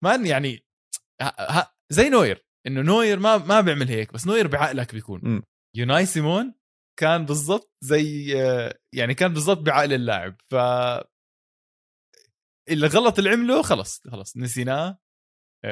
man 0.03 0.25
يعني 0.25 0.65
ه- 1.21 1.59
ه- 1.59 1.73
زي 1.91 2.09
نوير 2.09 2.45
إنه 2.67 2.81
نوير 2.81 3.19
ما 3.19 3.37
ما 3.37 3.61
بيعمل 3.61 3.87
هيك 3.87 4.13
بس 4.13 4.27
نوير 4.27 4.47
بعقلك 4.47 4.93
بيكون. 4.93 5.41
أوناي 5.77 6.05
سيمون 6.05 6.53
كان 6.99 7.25
بالضبط 7.25 7.73
زي 7.81 8.27
يعني 8.93 9.13
كان 9.13 9.33
بالضبط 9.33 9.57
بعقل 9.57 9.93
اللاعب 9.93 10.35
ف 10.51 10.55
الغلط 12.71 13.17
اللي 13.17 13.29
عمله 13.29 13.61
خلص 13.61 14.01
خلص 14.11 14.37
نسيناه. 14.37 14.99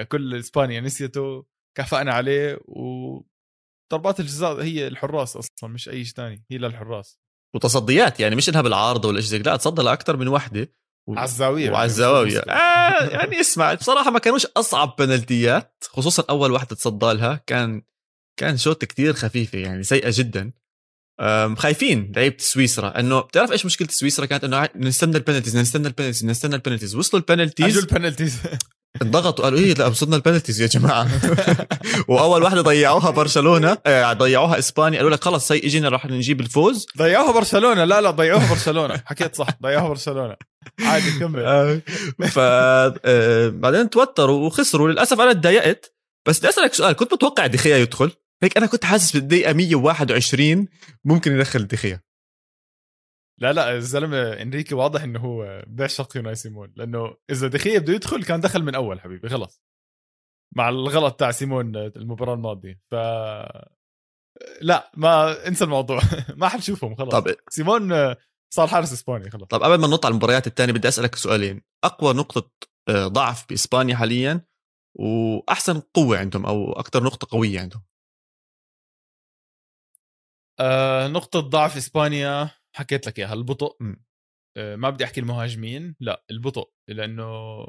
كل 0.07 0.35
إسبانيا 0.35 0.81
نسيته 0.81 1.45
كافأنا 1.77 2.13
عليه 2.13 2.59
وضربات 2.65 4.19
الجزاء 4.19 4.61
هي 4.61 4.87
الحراس 4.87 5.37
أصلا 5.37 5.69
مش 5.69 5.89
أي 5.89 6.05
شيء 6.05 6.13
ثاني 6.15 6.43
هي 6.51 6.57
للحراس. 6.57 7.19
وتصديات 7.55 8.19
يعني 8.19 8.35
مش 8.35 8.49
إنها 8.49 8.61
بالعارضة 8.61 9.09
ولا 9.09 9.21
شيء 9.21 9.43
لا 9.43 9.55
تصدى 9.55 9.81
لاكثر 9.81 10.17
من 10.17 10.27
وحدة. 10.27 10.73
و... 11.07 11.15
على 11.15 11.25
الزاوية 11.25 11.71
وعلى 11.71 11.85
الزواويه 11.85 12.39
آه 12.39 13.09
يعني 13.15 13.39
اسمع 13.39 13.73
بصراحة 13.73 14.11
ما 14.11 14.19
كانوش 14.19 14.45
أصعب 14.45 14.95
بنالتيات 14.99 15.83
خصوصا 15.89 16.23
أول 16.29 16.51
واحدة 16.51 16.75
تصدى 16.75 17.13
لها 17.13 17.43
كان 17.47 17.81
كان 18.39 18.57
shot 18.57 18.85
كتير 18.85 19.13
خفيفة 19.13 19.57
يعني 19.57 19.83
سيئة 19.83 20.09
جدا. 20.13 20.51
خايفين 21.57 22.11
لعيبة 22.15 22.35
سويسرا. 22.39 22.99
إنه 22.99 23.19
بتعرف 23.19 23.51
إيش 23.51 23.65
مشكلة 23.65 23.87
سويسرا؟ 23.91 24.25
كانت 24.25 24.43
إنه 24.43 24.69
نستنى 24.75 25.17
ال 25.17 25.21
penalties 25.21 25.57
نستنى 25.57 25.87
ال 25.87 25.91
penalties 25.91 26.25
نستنى 26.25 26.55
ال 26.55 26.59
penalties. 26.59 26.95
وصلوا 26.95 27.23
اجوا 27.23 27.33
ال 27.33 27.38
penalties 27.38 27.77
ال 27.77 27.83
penalties. 27.83 28.37
انضغطوا 29.01 29.43
قالوا 29.45 29.59
إيه 29.59 29.73
لا 29.73 29.87
وصلنا 29.87 30.15
ال 30.15 30.20
penalties 30.20 30.61
يا 30.61 30.67
جماعة. 30.67 31.07
وأول 32.09 32.43
واحدة 32.43 32.61
ضيعوها 32.61 33.09
برشلونة 33.09 33.77
آه، 33.85 34.13
ضيعوها 34.13 34.59
إسبانيا. 34.59 34.97
قالوا 34.97 35.11
لك 35.11 35.23
خلص 35.23 35.51
هي 35.51 35.57
إجينا 35.57 35.89
راح 35.89 36.05
نجيب 36.05 36.39
الفوز. 36.39 36.85
ضيعوها 36.97 37.31
برشلونة. 37.31 37.83
لا 37.83 38.01
لا 38.01 38.11
ضيعوها 38.11 38.49
برشلونة. 38.49 39.01
حكيت 39.05 39.35
صح 39.35 39.47
ضيعوها 39.63 39.89
برشلونة. 39.89 40.35
عادي 40.79 41.19
كمل. 41.19 41.39
آه، 41.45 41.81
ف 42.27 42.39
آه، 42.39 43.49
بعدين 43.49 43.89
توتروا 43.89 44.47
وخسروا. 44.47 44.89
للأسف 44.89 45.21
أنا 45.21 45.33
تضايقت 45.33 45.93
بس 46.27 46.39
بدي 46.39 46.49
أسألك 46.49 46.73
سؤال. 46.73 46.93
كنت 46.93 47.13
متوقع 47.13 47.47
دخيا 47.47 47.77
يدخل؟ 47.77 48.11
هيك 48.43 48.57
أنا 48.57 48.65
كنت 48.65 48.85
حاسس 48.85 49.17
بالدقيقة 49.17 49.53
121 49.53 50.67
ممكن 51.05 51.31
يدخل 51.31 51.67
دخيا 51.67 52.01
لا 53.41 53.53
لا 53.53 53.75
الزلمة 53.75 54.41
إنريكي 54.41 54.75
واضح 54.75 55.03
إنه 55.03 55.19
هو 55.19 55.63
بيعشق 55.67 56.17
يوناي 56.17 56.35
سيمون 56.35 56.73
لأنه 56.75 57.15
إذا 57.29 57.47
دخيا 57.47 57.79
بده 57.79 57.93
يدخل 57.93 58.23
كان 58.23 58.39
دخل 58.39 58.63
من 58.63 58.75
أول 58.75 59.01
حبيبي 59.01 59.29
خلص. 59.29 59.61
مع 60.55 60.69
الغلط 60.69 61.19
تاع 61.19 61.31
سيمون 61.31 61.75
المباراة 61.75 62.33
الماضية. 62.33 62.81
ف 62.91 62.95
لا 64.61 64.91
ما 64.97 65.47
انسى 65.47 65.63
الموضوع. 65.63 66.01
ما 66.41 66.47
حنشوفهم 66.47 66.95
خلص. 66.95 67.11
طب 67.11 67.35
سيمون 67.49 68.15
صار 68.53 68.67
حارس 68.67 68.93
إسباني 68.93 69.29
خلص. 69.29 69.43
طب 69.43 69.63
قبل 69.63 69.75
ما 69.75 69.87
ننط 69.87 70.05
على 70.05 70.11
المباريات 70.11 70.47
الثانية 70.47 70.73
بدي 70.73 70.87
أسألك 70.87 71.15
سؤالين. 71.15 71.61
أقوى 71.83 72.13
نقطة 72.13 72.51
آه، 72.89 73.07
ضعف 73.07 73.49
بإسبانيا 73.49 73.95
حاليا 73.95 74.45
وأحسن 74.99 75.79
قوة 75.79 76.17
عندهم 76.17 76.45
أو 76.45 76.71
أكثر 76.71 77.03
نقطة 77.03 77.37
قوية 77.37 77.59
عندهم؟ 77.59 77.83
آه 80.61 81.07
نقطة 81.07 81.39
ضعف 81.39 81.77
إسبانيا 81.77 82.49
حكيت 82.75 83.07
لك 83.07 83.19
إياها 83.19 83.33
البطء. 83.33 83.77
آه 84.57 84.75
ما 84.75 84.89
بدي 84.89 85.03
أحكي 85.03 85.19
المهاجمين 85.19 85.95
لا 85.99 86.25
البطء 86.31 86.71
لأنه 86.87 87.63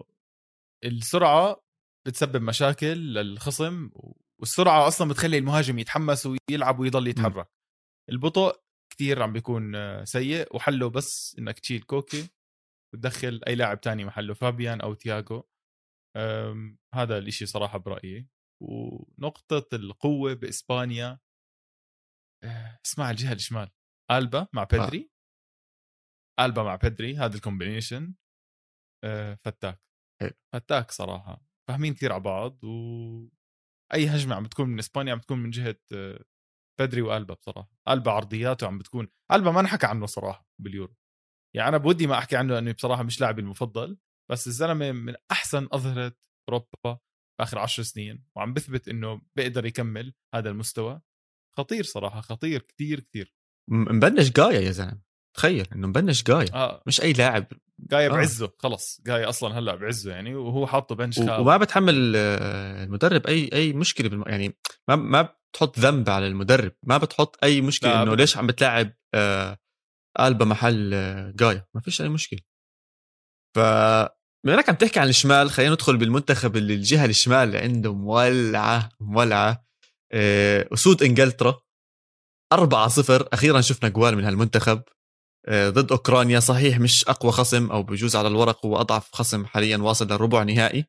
السرعة 0.84 1.62
بتسبب 2.06 2.42
مشاكل 2.42 3.14
للخصم 3.14 3.90
والسرعة 4.38 4.88
أصلا 4.88 5.08
بتخلي 5.08 5.38
المهاجم 5.38 5.78
يتحمس 5.78 6.26
ويلعب 6.50 6.78
ويضل 6.78 7.06
يتحرك. 7.08 7.48
البطء 8.10 8.62
كتير 8.92 9.22
عم 9.22 9.32
بيكون 9.32 9.74
آه، 9.76 10.04
سيء 10.04 10.56
وحله 10.56 10.90
بس 10.90 11.36
إنك 11.38 11.58
تشيل 11.58 11.82
كوكي 11.82 12.28
وتدخل 12.94 13.40
أي 13.46 13.54
لاعب 13.54 13.80
تاني 13.80 14.04
محله 14.04 14.34
فابيان 14.34 14.80
أو 14.80 14.94
تياغو. 14.94 15.48
هذا 16.94 17.18
الإشي 17.18 17.46
صراحة 17.46 17.78
برأيي. 17.78 18.28
ونقطة 18.62 19.76
القوة 19.76 20.34
بإسبانيا. 20.34 21.18
اسمع 22.86 23.10
الجهة 23.10 23.32
الشمال. 23.32 23.70
ألبا 24.10 24.46
مع 24.52 24.64
بيدري. 24.64 25.10
آه. 26.40 26.44
ألبا 26.44 26.62
مع 26.62 26.76
بيدري 26.76 27.16
هذا 27.16 27.36
ال 27.36 27.43
combination 27.43 28.14
آه، 29.04 29.34
فتاك. 29.34 29.80
حلو. 30.20 30.32
فتاك 30.54 30.90
صراحة. 30.90 31.44
فاهمين 31.68 31.94
كثير 31.94 32.12
على 32.12 32.22
بعض 32.22 32.64
و 32.64 33.28
أي 33.94 34.08
هجمة 34.08 34.34
عم 34.34 34.42
بتكون 34.42 34.68
من 34.68 34.78
إسبانيا 34.78 35.12
عم 35.12 35.18
بتكون 35.18 35.38
من 35.38 35.50
جهة 35.50 35.76
آه، 35.92 36.24
بدري 36.80 37.02
وألبا 37.02 37.34
بصراحة. 37.34 37.70
ألبا 37.88 38.10
عرضياته 38.10 38.66
عم 38.66 38.78
بتكون 38.78 39.08
ألبا 39.32 39.50
ما 39.50 39.62
نحكى 39.62 39.86
عنه 39.86 40.06
صراحة 40.06 40.46
باليورو. 40.60 40.94
يعني 41.56 41.68
أنا 41.68 41.76
بودي 41.76 42.06
ما 42.06 42.18
أحكي 42.18 42.36
عنه 42.36 42.54
لأنه 42.54 42.72
بصراحة 42.72 43.02
مش 43.02 43.20
لاعبي 43.20 43.40
المفضل 43.40 43.98
بس 44.30 44.46
الزلمة 44.46 44.92
من 44.92 45.14
أحسن 45.30 45.68
أظهرة 45.72 46.16
أوروبا 46.48 46.98
آخر 47.40 47.58
عشر 47.58 47.82
سنين 47.82 48.24
وعم 48.36 48.54
بثبت 48.54 48.88
إنه 48.88 49.20
بيقدر 49.36 49.66
يكمل 49.66 50.14
هذا 50.34 50.50
المستوى. 50.50 51.00
خطير 51.58 51.84
صراحة 51.84 52.20
خطير 52.20 52.60
كتير 52.60 53.00
كتير. 53.00 53.34
مبنش 53.70 54.30
جايا 54.30 54.60
يا 54.60 54.70
زلمة 54.70 55.00
تخيل 55.36 55.66
إنه 55.74 55.86
مبنش 55.86 56.22
جايا. 56.22 56.54
آه. 56.54 56.82
مش 56.86 57.02
أي 57.02 57.12
لاعب. 57.12 57.46
جاي 57.90 58.06
آه. 58.06 58.10
بعزه 58.10 58.52
خلص 58.58 59.00
جاي 59.06 59.24
أصلا 59.24 59.58
هلأ 59.58 59.74
بعزه 59.74 60.12
يعني 60.12 60.34
وهو 60.34 60.66
حاطه 60.66 60.94
بنش 60.94 61.18
و... 61.18 61.22
وما 61.22 61.56
بتحمل 61.56 62.12
آه، 62.16 62.84
المدرب 62.84 63.26
أي 63.26 63.50
أي 63.52 63.72
مشكلة 63.72 64.08
بالم... 64.08 64.24
يعني 64.26 64.58
ما 64.88 64.96
ما 64.96 65.22
بتحط 65.22 65.78
ذنب 65.78 66.10
على 66.10 66.26
المدرب 66.26 66.72
ما 66.82 66.98
بتحط 66.98 67.44
أي 67.44 67.60
مشكلة 67.60 68.02
إنه 68.02 68.14
ليش 68.14 68.36
عم 68.36 68.46
بتلاعب 68.46 68.92
آه 69.14 69.58
ألبا 70.20 70.44
محل 70.44 70.94
آه 70.94 71.30
جايا 71.36 71.66
ما 71.74 71.80
فيش 71.80 72.02
أي 72.02 72.08
مشكلة. 72.08 72.40
ف 73.56 73.58
بما 74.44 74.54
إنك 74.54 74.68
عم 74.68 74.74
تحكي 74.74 75.00
عن 75.00 75.08
الشمال 75.08 75.50
خلينا 75.50 75.72
ندخل 75.72 75.96
بالمنتخب 75.96 76.56
اللي 76.56 76.74
الجهة 76.74 77.04
الشمال 77.04 77.36
اللي 77.38 77.58
عنده 77.58 77.94
مولعة 77.94 78.88
مولعة. 79.00 79.64
اسود 80.14 81.02
إنجلترا 81.02 81.60
4 82.52 82.88
0 82.88 83.28
أخيرا 83.32 83.60
شفنا 83.60 83.88
جوال 83.88 84.16
من 84.16 84.24
هالمنتخب. 84.24 84.82
آه، 85.46 85.70
ضد 85.70 85.92
أوكرانيا. 85.92 86.40
صحيح 86.40 86.80
مش 86.80 87.04
أقوى 87.08 87.32
خصم 87.32 87.70
أو 87.70 87.82
بجوز 87.82 88.16
على 88.16 88.28
الورق 88.28 88.66
هو 88.66 88.76
أضعف 88.76 89.14
خصم 89.14 89.46
حاليا 89.46 89.76
واصل 89.76 90.06
للربع 90.06 90.42
نهائي. 90.42 90.84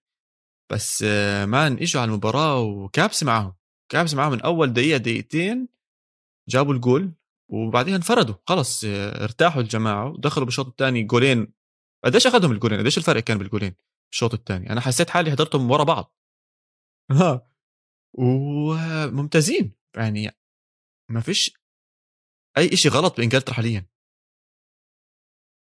بس 0.71 1.03
آه، 1.07 1.45
مان 1.45 1.73
إجوا 1.73 2.01
على 2.01 2.09
المباراة 2.09 2.59
وكابسه 2.59 3.25
معهم. 3.25 3.53
كابسه 3.91 4.17
معهم 4.17 4.31
من 4.31 4.41
أول 4.41 4.73
دقيقة 4.73 4.97
دقيقتين 4.97 5.67
جابوا 6.49 6.73
الجول 6.73 7.13
وبعدين 7.51 7.93
انفردوا. 7.93 8.35
خلص 8.47 8.83
ارتاحوا 8.85 9.61
الجماعة 9.61 10.09
ودخلوا 10.09 10.45
بالشوط 10.45 10.67
الثاني. 10.67 11.03
جولين. 11.03 11.53
قديش 12.05 12.27
أخذهم 12.27 12.51
الجولين؟ 12.51 12.79
قديش 12.79 12.97
الفرق 12.97 13.23
كان 13.23 13.37
بالجولين؟ 13.37 13.75
الشوط 14.13 14.33
الثاني. 14.33 14.69
أنا 14.69 14.81
حسيت 14.81 15.09
حالي 15.09 15.31
حضرتهم 15.31 15.71
ورا 15.71 15.83
بعض. 15.83 16.15
ها 17.11 17.52
وممتازين. 18.13 19.75
يعني 19.97 20.31
ما 21.11 21.21
فيش 21.21 21.53
أي 22.57 22.75
شيء 22.75 22.91
غلط 22.91 23.17
بإنجلترا 23.17 23.53
حاليا. 23.53 23.87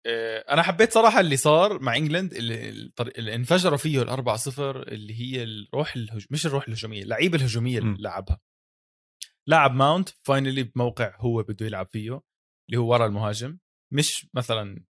آه، 0.06 0.54
أنا 0.54 0.62
حبيت 0.62 0.94
صراحة 0.94 1.20
اللي 1.20 1.38
صار 1.38 1.80
مع 1.80 1.96
England 1.96 2.34
اللي, 2.34 2.70
اللي 3.00 3.36
انفجروا 3.36 3.78
فيه 3.78 4.02
الأربعة 4.02 4.36
صفر 4.36 4.88
اللي 4.88 5.14
هي 5.20 5.44
الروح 5.44 5.96
الهج... 5.96 6.28
مش 6.32 6.46
الروح 6.46 6.68
الهجومية 6.68 7.04
اللعيبه 7.04 7.38
الهجومية 7.38 7.80
اللي 7.80 7.98
لعبها. 8.00 8.40
لاعب 9.48 9.72
ماونت 9.76 10.10
finally 10.10 10.64
بموقع 10.64 11.16
هو 11.18 11.44
بده 11.44 11.66
يلعب 11.66 11.88
فيه 11.88 12.22
اللي 12.70 12.78
هو 12.78 12.92
ورا 12.92 13.06
المهاجم. 13.06 13.60
مش 13.94 14.28
مثلا 14.34 14.86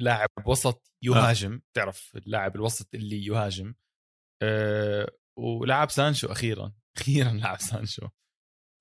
لاعب 0.00 0.28
وسط 0.46 0.92
يهاجم 1.04 1.54
آه. 1.54 1.62
تعرف 1.76 2.16
اللاعب 2.16 2.56
الوسط 2.56 2.94
اللي 2.94 3.26
يهاجم. 3.26 3.74
أه 4.42 5.19
ولعب 5.40 5.90
سانشو 5.90 6.32
أخيرا. 6.32 6.72
أخيرا 6.98 7.30
لعب 7.30 7.60
سانشو. 7.60 8.08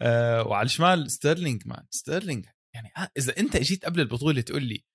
أه 0.02 0.44
وعلى 0.48 0.66
الشمال 0.66 1.12
ستيرلينج 1.12 1.68
man. 1.68 1.86
ستيرلينج 1.90 2.46
يعني 2.76 2.92
آه 2.98 3.10
إذا 3.18 3.38
أنت 3.38 3.56
اجيت 3.56 3.86
قبل 3.86 4.00
البطولة 4.00 4.42
تقول 4.42 4.64
لي 4.64 4.86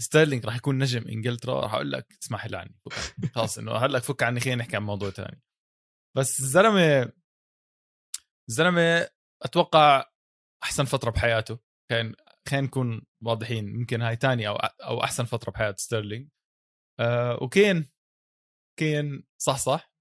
ستيرلينج 0.00 0.46
راح 0.46 0.56
يكون 0.56 0.78
نجم 0.78 1.08
إنجلترا 1.08 1.60
راح 1.60 1.74
أقول 1.74 1.92
لك 1.92 2.18
اسمح 2.22 2.46
لي 2.46 2.56
عني 2.56 2.76
خلاص 3.34 3.58
إنه 3.58 3.72
هلأ 3.72 3.98
فك 3.98 4.22
عني 4.22 4.40
خلينا 4.40 4.62
نحكي 4.62 4.76
عن 4.76 4.82
موضوع 4.82 5.10
ثاني 5.10 5.42
بس 6.16 6.40
الزلمة 6.40 7.12
الزلمة 8.48 9.08
أتوقع 9.42 10.10
أحسن 10.62 10.84
فترة 10.84 11.10
بحياته. 11.10 11.58
كان 11.90 12.14
خلينا 12.48 12.66
نكون 12.66 13.06
واضحين 13.22 13.78
ممكن 13.78 14.02
هاي 14.02 14.16
تاني 14.16 14.48
أو 14.48 14.56
أو 14.56 15.04
أحسن 15.04 15.24
فترة 15.24 15.50
بحياة 15.50 15.74
ستيرلينج. 15.78 16.28
آه 17.00 17.38
وكين 17.42 17.90
كين 18.78 19.24
صح 19.38 19.58
صح؟ 19.58 19.92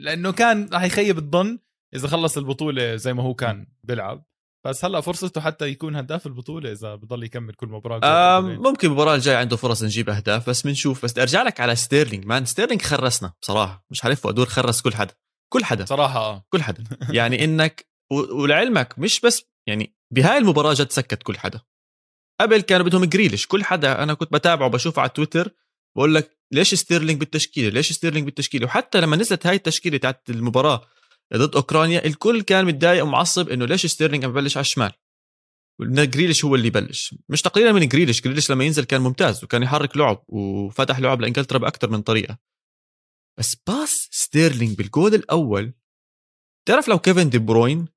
لأنه 0.00 0.32
كان 0.32 0.68
راح 0.72 0.82
يخيب 0.82 1.18
الظن 1.18 1.58
إذا 1.94 2.08
خلص 2.08 2.38
البطولة 2.38 2.96
زي 2.96 3.14
ما 3.14 3.22
هو 3.22 3.34
كان 3.34 3.66
بيلعب. 3.84 4.24
بس 4.66 4.84
هلأ 4.84 5.00
فرصته 5.00 5.40
حتى 5.40 5.66
يكون 5.66 5.96
هداف 5.96 6.26
البطولة 6.26 6.72
إذا 6.72 6.94
بضل 6.94 7.24
يكمل 7.24 7.54
كل 7.54 7.66
مباراة 7.68 8.40
ممكن 8.40 8.88
المباراة 8.88 9.14
الجاية 9.14 9.36
عنده 9.36 9.56
فرص 9.56 9.82
نجيب 9.82 10.10
أهداف 10.10 10.50
بس 10.50 10.62
بنشوف 10.62 11.04
بس 11.04 11.18
أرجع 11.18 11.42
لك 11.42 11.60
على 11.60 11.76
ستيرلينج 11.76 12.26
man 12.26 12.44
ستيرلينج 12.44 12.82
خرسنا 12.82 13.32
بصراحة 13.42 13.86
مش 13.90 14.00
حلف 14.00 14.26
وأدور 14.26 14.46
خرس 14.46 14.80
كل 14.80 14.94
حدا 14.94 15.14
كل 15.52 15.64
حدا 15.64 15.84
صراحة 15.84 16.20
آه. 16.20 16.46
كل 16.50 16.62
حدا. 16.62 16.84
يعني 17.18 17.44
إنك 17.44 17.86
ولعلمك 18.12 18.98
مش 18.98 19.20
بس 19.20 19.44
يعني 19.68 19.96
بهاي 20.14 20.38
المباراة 20.38 20.74
جد 20.74 20.90
سكت 20.90 21.22
كل 21.22 21.38
حدا. 21.38 21.60
قبل 22.40 22.60
كانوا 22.60 22.86
بدهم 22.86 23.04
جريليش 23.04 23.46
كل 23.46 23.64
حدا 23.64 24.02
أنا 24.02 24.14
كنت 24.14 24.32
بتابعه 24.32 24.70
بشوفه 24.70 25.02
على 25.02 25.10
تويتر 25.10 25.54
بقول 25.98 26.14
لك 26.14 26.38
ليش 26.52 26.74
ستيرلينج 26.74 27.20
بالتشكيلة؟ 27.20 27.68
ليش 27.68 27.92
ستيرلينج 27.92 28.24
بالتشكيلة؟ 28.24 28.66
وحتى 28.66 29.00
لما 29.00 29.16
نزلت 29.16 29.46
هاي 29.46 29.56
التشكيلة 29.56 29.98
تاعت 29.98 30.30
المباراة 30.30 30.86
ضد 31.36 31.56
أوكرانيا 31.56 32.06
الكل 32.06 32.42
كان 32.42 32.64
متضايق 32.64 33.04
ومعصب 33.04 33.48
إنه 33.48 33.64
ليش 33.64 33.86
ستيرلينج 33.86 34.24
عم 34.24 34.32
ببلش 34.32 34.56
على 34.56 34.64
الشمال؟ 34.64 34.92
جريليش 35.80 36.44
هو 36.44 36.54
اللي 36.54 36.66
يبلش. 36.66 37.14
مش 37.28 37.42
تقليلا 37.42 37.72
من 37.72 37.88
جريليش 37.88 38.22
جريليش 38.22 38.50
لما 38.50 38.64
ينزل 38.64 38.84
كان 38.84 39.00
ممتاز 39.00 39.44
وكان 39.44 39.62
يحرك 39.62 39.96
لعب 39.96 40.24
وفتح 40.28 40.98
لعب 40.98 41.20
لإنجلترا 41.20 41.58
باكثر 41.58 41.90
من 41.90 42.02
طريقة. 42.02 42.38
بس 43.38 43.56
pass 43.66 44.08
ستيرلينج 44.10 44.78
بالجول 44.78 45.14
الأول 45.14 45.72
تعرف 46.68 46.88
لو 46.88 46.98
كيفن 46.98 47.30
دي 47.30 47.38
بروين 47.38 47.88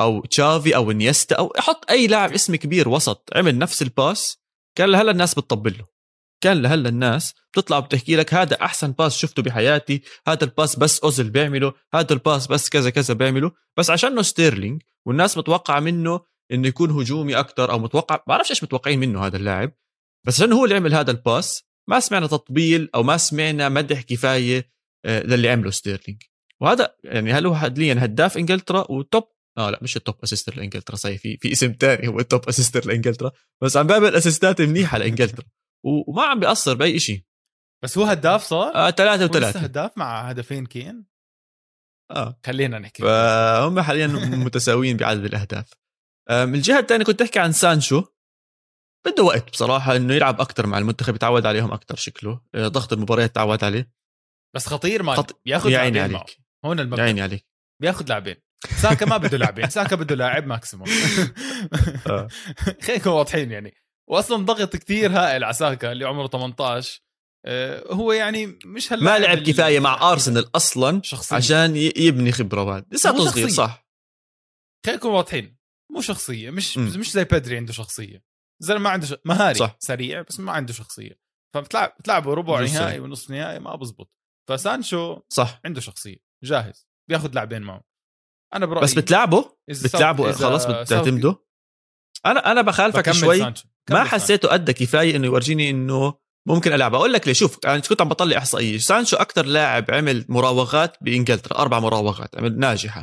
أو 0.00 0.24
تشافي 0.24 0.76
أو 0.76 0.90
إنيستا 0.90 1.36
أو 1.36 1.46
أحط 1.46 1.90
أي 1.90 2.06
لاعب 2.06 2.32
اسم 2.32 2.56
كبير 2.56 2.88
وسط 2.88 3.30
عمل 3.36 3.58
نفس 3.58 3.82
ال 3.82 3.93
pass 3.93 4.38
كان 4.78 4.88
لهلا 4.88 5.10
الناس 5.10 5.34
بتطبل 5.34 5.78
له. 5.78 5.97
كان 6.40 6.62
لهلا 6.62 6.88
الناس 6.88 7.34
بتطلع 7.52 7.80
بتحكي 7.80 8.16
لك 8.16 8.34
هذا 8.34 8.62
أحسن 8.62 8.92
pass 8.92 9.16
شفته 9.16 9.42
بحياتي 9.42 10.02
هذا 10.28 10.44
الباس 10.44 10.76
بس 10.76 11.00
أوزل 11.00 11.30
بيعمله 11.30 11.72
هذا 11.94 12.12
الباس 12.12 12.46
بس 12.46 12.68
كذا 12.68 12.90
كذا 12.90 13.14
بيعمله. 13.14 13.52
بس 13.76 13.90
عشانه 13.90 14.22
ستيرلينج 14.22 14.82
والناس 15.06 15.38
متوقعة 15.38 15.80
منه 15.80 16.20
إنه 16.52 16.68
يكون 16.68 16.90
هجومي 16.90 17.38
أكثر 17.38 17.70
أو 17.70 17.78
متوقع 17.78 18.16
ما 18.16 18.22
بعرفش 18.26 18.50
إيش 18.50 18.62
متوقعين 18.62 18.98
منه 18.98 19.26
هذا 19.26 19.36
اللاعب. 19.36 19.72
بس 20.26 20.34
عشان 20.34 20.52
هو 20.52 20.64
اللي 20.64 20.76
عمل 20.76 20.94
هذا 20.94 21.10
الباس 21.10 21.64
ما 21.88 22.00
سمعنا 22.00 22.26
تطبيل 22.26 22.90
أو 22.94 23.02
ما 23.02 23.16
سمعنا 23.16 23.68
مدح 23.68 24.00
كفاية 24.00 24.70
آه، 25.04 25.22
للي 25.22 25.48
عمله 25.48 25.70
ستيرلينج. 25.70 26.22
وهذا 26.60 26.96
يعني 27.04 27.32
هل 27.32 27.46
هو 27.46 27.54
حاليا 27.54 28.04
هداف 28.04 28.38
إنجلترا 28.38 28.90
و 28.90 28.97
top؟ 28.97 29.24
آه 29.58 29.70
لا 29.70 29.78
مش 29.82 29.96
ال 29.96 30.01
top 30.01 30.14
assister 30.24 30.56
لإنجلترا 30.56 30.96
صحيح 30.96 31.20
في 31.20 31.36
في 31.36 31.52
اسم 31.52 31.74
ثاني 31.80 32.08
هو 32.08 32.18
ال 32.18 32.26
top 32.26 32.48
assister 32.48 32.86
لإنجلترا. 32.86 33.30
بس 33.62 33.76
عم 33.76 33.86
بعمل 33.86 34.14
assist 34.14 34.53
ات 34.53 34.60
منيحة 34.60 34.98
لإنجلترا. 34.98 35.44
وما 35.84 36.22
عم 36.22 36.40
بيأثر 36.40 36.74
بأي 36.74 36.98
شيء 36.98 37.24
بس 37.84 37.98
هو 37.98 38.04
هداف 38.04 38.42
صار؟ 38.42 38.74
آه 38.74 38.90
ثلاثة 38.90 39.24
وثلاثة 39.24 39.60
هداف 39.60 39.98
مع 39.98 40.20
هدفين 40.20 40.66
كين؟ 40.66 41.06
آه. 42.10 42.40
خلينا 42.46 42.78
نحكي. 42.78 43.02
فهم 43.02 43.80
حاليا 43.80 44.06
متساويين 44.46 44.96
بعدد 44.96 45.24
الأهداف. 45.24 45.70
من 46.30 46.54
الجهة 46.54 46.78
الثانية 46.78 47.04
كنت 47.04 47.20
تحكي 47.20 47.38
عن 47.38 47.52
سانشو. 47.52 48.04
بده 49.06 49.22
وقت 49.22 49.50
بصراحة 49.50 49.96
إنه 49.96 50.14
يلعب 50.14 50.40
أكثر 50.40 50.66
مع 50.66 50.78
المنتخب 50.78 51.14
يتعود 51.14 51.46
عليهم 51.46 51.72
أكثر 51.72 51.96
شكله. 51.96 52.40
آه، 52.54 52.68
ضغط 52.68 52.92
المباريات 52.92 53.34
تعود 53.34 53.64
عليه. 53.64 53.90
بس 54.54 54.66
خطير 54.66 55.02
مان 55.02 55.16
خط... 55.16 55.40
بياخذ 55.44 55.70
يا 55.70 55.78
عيني 55.78 55.98
لاعبين 55.98 56.14
معه. 56.14 56.20
عليك 56.20 56.38
هون 56.64 56.78
يا 56.78 56.82
المبدا 56.82 57.02
عيني 57.02 57.20
عليك. 57.22 57.46
بياخذ 57.82 58.08
لاعبين. 58.08 58.36
ساكا 58.82 59.06
ما 59.06 59.16
بده 59.16 59.38
لاعبين. 59.38 59.68
ساكا 59.78 59.96
بده 59.96 60.14
لاعب 60.14 60.46
ماكسيموم 60.46 60.88
آه. 62.06 62.28
خلينا 62.82 63.00
نكون 63.00 63.12
واضحين 63.12 63.50
يعني. 63.52 63.74
واصلا 64.10 64.44
ضغط 64.44 64.76
كثير 64.76 65.12
هائل 65.12 65.44
على 65.44 65.52
ساكا 65.52 65.92
اللي 65.92 66.04
عمره 66.04 66.26
18 66.26 67.02
آه، 67.46 67.92
هو 67.92 68.12
يعني 68.12 68.58
مش 68.64 68.92
هلا 68.92 69.02
ما 69.02 69.18
لعب 69.18 69.38
كفاية 69.38 69.80
مع 69.80 70.12
أرسنال 70.12 70.50
أصلا 70.56 71.00
شخصيا. 71.04 71.36
عشان 71.36 71.76
يبني 71.76 72.32
خبرة 72.32 72.64
بعد. 72.64 72.94
لساته 72.94 73.18
صغير 73.18 73.46
شخصية. 73.46 73.56
صح. 73.56 73.88
خلينا 74.86 74.98
نكون 74.98 75.10
واضحين. 75.10 75.58
مو 75.92 76.00
شخصية 76.00 76.50
مش 76.50 76.78
مم. 76.78 76.84
مش 76.84 77.12
زي 77.12 77.24
بيدري 77.24 77.56
عنده 77.56 77.72
شخصية. 77.72 78.24
زلمة 78.62 78.80
ما 78.80 78.90
عنده 78.90 79.06
ش... 79.06 79.14
مهاري 79.24 79.58
صح. 79.58 79.76
سريع 79.78 80.22
بس 80.22 80.40
ما 80.40 80.52
عنده 80.52 80.72
شخصية. 80.72 81.20
فبتلعب 81.54 81.94
بتلعبوا 81.98 82.34
ربع 82.34 82.60
نهائي. 82.60 83.00
ونصف 83.00 83.30
نهائي 83.30 83.58
ما 83.58 83.76
بزبط. 83.76 84.12
فسانشو 84.48 85.20
صح. 85.28 85.60
عنده 85.64 85.80
شخصية. 85.80 86.16
جاهز. 86.44 86.88
بياخذ 87.10 87.34
لاعبين 87.34 87.62
معه. 87.62 87.84
أنا 88.54 88.66
برأيي 88.66 88.82
بس 88.82 88.94
بتلعبه؟ 88.94 89.56
بتلعبه؟ 89.68 90.30
إذا 90.30 90.82
بتعتمده؟ 90.82 91.44
أنا 92.26 92.52
أنا 92.52 92.62
بخالفك 92.62 93.10
شوي. 93.10 93.38
سانشو. 93.38 93.68
ما 93.90 94.04
حسيته 94.04 94.54
أدى 94.54 94.72
كفاية 94.72 95.16
إنه 95.16 95.26
يورجيني 95.26 95.70
إنه 95.70 96.14
ممكن 96.46 96.72
ألعب. 96.72 96.94
أقول 96.94 97.12
لك 97.12 97.26
ليه 97.26 97.34
شوف 97.34 97.58
أنا 97.66 97.78
كنت 97.78 98.00
عم 98.00 98.08
بطلع 98.08 98.38
إحصائية. 98.38 98.78
سانشو 98.78 99.16
أكثر 99.16 99.46
لاعب 99.46 99.84
عمل 99.90 100.24
مراوغات 100.28 100.96
بإنجلترا 101.00 101.58
أربع 101.58 101.80
مراوغات 101.80 102.38
عمل 102.38 102.58
ناجحة. 102.58 103.02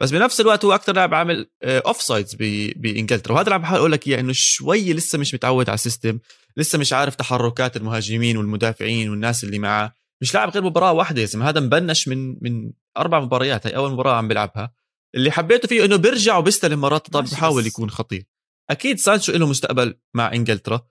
بس 0.00 0.10
بنفس 0.10 0.40
الوقت 0.40 0.64
هو 0.64 0.74
أكثر 0.74 0.94
لاعب 0.94 1.14
عامل 1.14 1.50
offsides 1.62 2.34
بإنجلترا. 2.76 3.32
وهذا 3.32 3.44
اللي 3.44 3.54
عم 3.54 3.62
بحاول 3.62 3.78
أقول 3.78 3.92
لك 3.92 4.08
إياه 4.08 4.20
إنه 4.20 4.32
شوي 4.32 4.92
لسه 4.92 5.18
مش 5.18 5.34
متعود 5.34 5.68
على 5.68 5.74
ال 5.74 5.80
system 5.80 6.18
لسه 6.56 6.78
مش 6.78 6.92
عارف 6.92 7.14
تحركات 7.14 7.76
المهاجمين 7.76 8.36
والمدافعين 8.36 9.10
والناس 9.10 9.44
اللي 9.44 9.58
معاه. 9.58 9.92
مش 10.20 10.34
لاعب 10.34 10.50
غير 10.50 10.62
مباراة 10.62 10.92
واحدة 10.92 11.20
يا 11.20 11.26
زلمة. 11.26 11.48
هذا 11.48 11.60
مبنش 11.60 12.08
من 12.08 12.36
من 12.40 12.70
أربع 12.96 13.20
مباريات 13.20 13.66
هي 13.66 13.76
أول 13.76 13.92
مباراة 13.92 14.14
عم 14.14 14.28
بيلعبها. 14.28 14.72
اللي 15.14 15.30
حبيته 15.30 15.68
فيه 15.68 15.84
إنه 15.84 15.96
بيرجع 15.96 16.36
وبيستلم 16.36 16.80
مرات 16.80 17.06
طب 17.06 17.24
بحاول 17.24 17.66
يكون 17.66 17.90
خطير. 17.90 18.24
أكيد 18.70 18.98
سانشو 18.98 19.32
له 19.32 19.46
مستقبل 19.46 20.00
مع 20.14 20.32
إنجلترا 20.32 20.88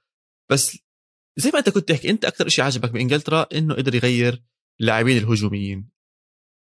بس 0.52 0.78
زي 1.38 1.50
ما 1.54 1.60
أنت 1.60 1.70
كنت 1.70 1.90
تحكي 1.90 2.10
أنت 2.10 2.26
أكثر 2.26 2.48
شيء 2.48 2.66
عجبك 2.66 2.92
بإنجلترا 2.92 3.48
إنه 3.54 3.76
قدر 3.76 3.96
يغير 3.96 4.44
اللاعبين 4.82 5.18
الهجوميين. 5.18 5.90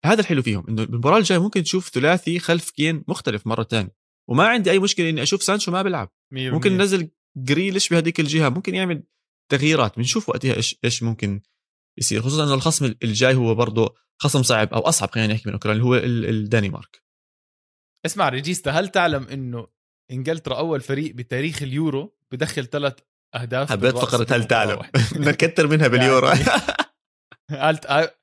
هذا 0.05 0.21
الحلو 0.21 0.41
فيهم 0.41 0.65
إنه 0.69 0.83
بالمباراه 0.83 1.17
الجاية 1.17 1.39
ممكن 1.39 1.63
تشوف 1.63 1.89
ثلاثي 1.89 2.39
خلف 2.39 2.71
كين 2.71 3.03
مختلف 3.07 3.47
مرة 3.47 3.63
تانية. 3.63 3.95
وما 4.29 4.47
عندي 4.47 4.71
أي 4.71 4.79
مشكلة 4.79 5.09
إني 5.09 5.23
أشوف 5.23 5.43
سانشو 5.43 5.71
ما 5.71 5.81
بيلعب. 5.81 6.11
ممكن. 6.31 6.77
ننزل 6.77 7.09
جريليش 7.37 7.89
بهذيك 7.89 8.19
الجهة 8.19 8.49
ممكن 8.49 8.75
يعمل 8.75 9.03
تغييرات 9.51 9.97
بنشوف 9.97 10.29
وقتها 10.29 10.55
إيش 10.55 10.75
إيش 10.83 11.03
ممكن 11.03 11.41
يصير 11.99 12.21
خصوصا 12.21 12.43
إنه 12.43 12.53
الخصم 12.53 12.95
الجاي 13.03 13.35
هو 13.35 13.55
برضه 13.55 13.95
خصم 14.17 14.43
صعب 14.43 14.73
أو 14.73 14.79
أصعب 14.79 15.11
خلينا 15.11 15.33
نحكي 15.33 15.43
من 15.49 15.53
أوكرانيا 15.53 15.81
اللي 15.81 15.89
هو 15.89 15.95
ال- 15.95 16.29
الدنمارك 16.29 17.03
اسمع 18.05 18.29
ريجيستا 18.29 18.71
هل 18.71 18.87
تعلم 18.87 19.23
إنه 19.23 19.67
إنجلترا 20.11 20.57
أول 20.57 20.81
فريق 20.81 21.15
بتاريخ 21.15 21.61
اليورو 21.61 22.17
بدخل 22.31 22.65
ثلاث 22.65 22.93
أهداف 23.35 23.71
حبيت 23.71 23.95
فقرة 23.97 24.27
هل 24.35 24.43
تعلم؟ 24.47 24.81
نكثر 25.27 25.67
منها 25.67 25.87
باليورو. 25.87 26.27
يعني- 26.27 26.43
هل 27.51 27.77
ت- 27.77 28.17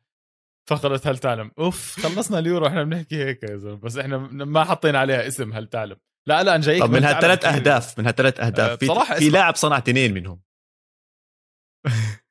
فقرة 0.69 1.01
هل 1.05 1.19
تعلم. 1.19 1.51
أوف 1.59 2.01
خلصنا 2.01 2.39
اليورو 2.39 2.67
إحنا 2.67 2.85
بنحكي 2.85 3.25
هيك 3.25 3.43
يا 3.43 3.57
زلمة. 3.57 3.77
بس 3.77 3.97
إحنا 3.97 4.19
ما 4.19 4.65
حطينا 4.65 4.99
عليها 4.99 5.27
اسم 5.27 5.53
هل 5.53 5.67
تعلم. 5.67 5.97
لا 6.29 6.43
لا 6.43 6.57
جايك 6.57 6.83
طب 6.83 6.91
من 6.91 7.05
هالثلاث. 7.05 7.45
أهداف 7.45 7.99
من 7.99 8.07
هالثلاث 8.07 8.41
آه، 8.41 8.47
أهداف. 8.47 8.79
في 8.79 8.87
بصراحة 8.87 9.15
في. 9.15 9.31
لاعب 9.31 9.55
صنع 9.57 9.79
اثنين 9.79 10.15
منهم. 10.15 10.43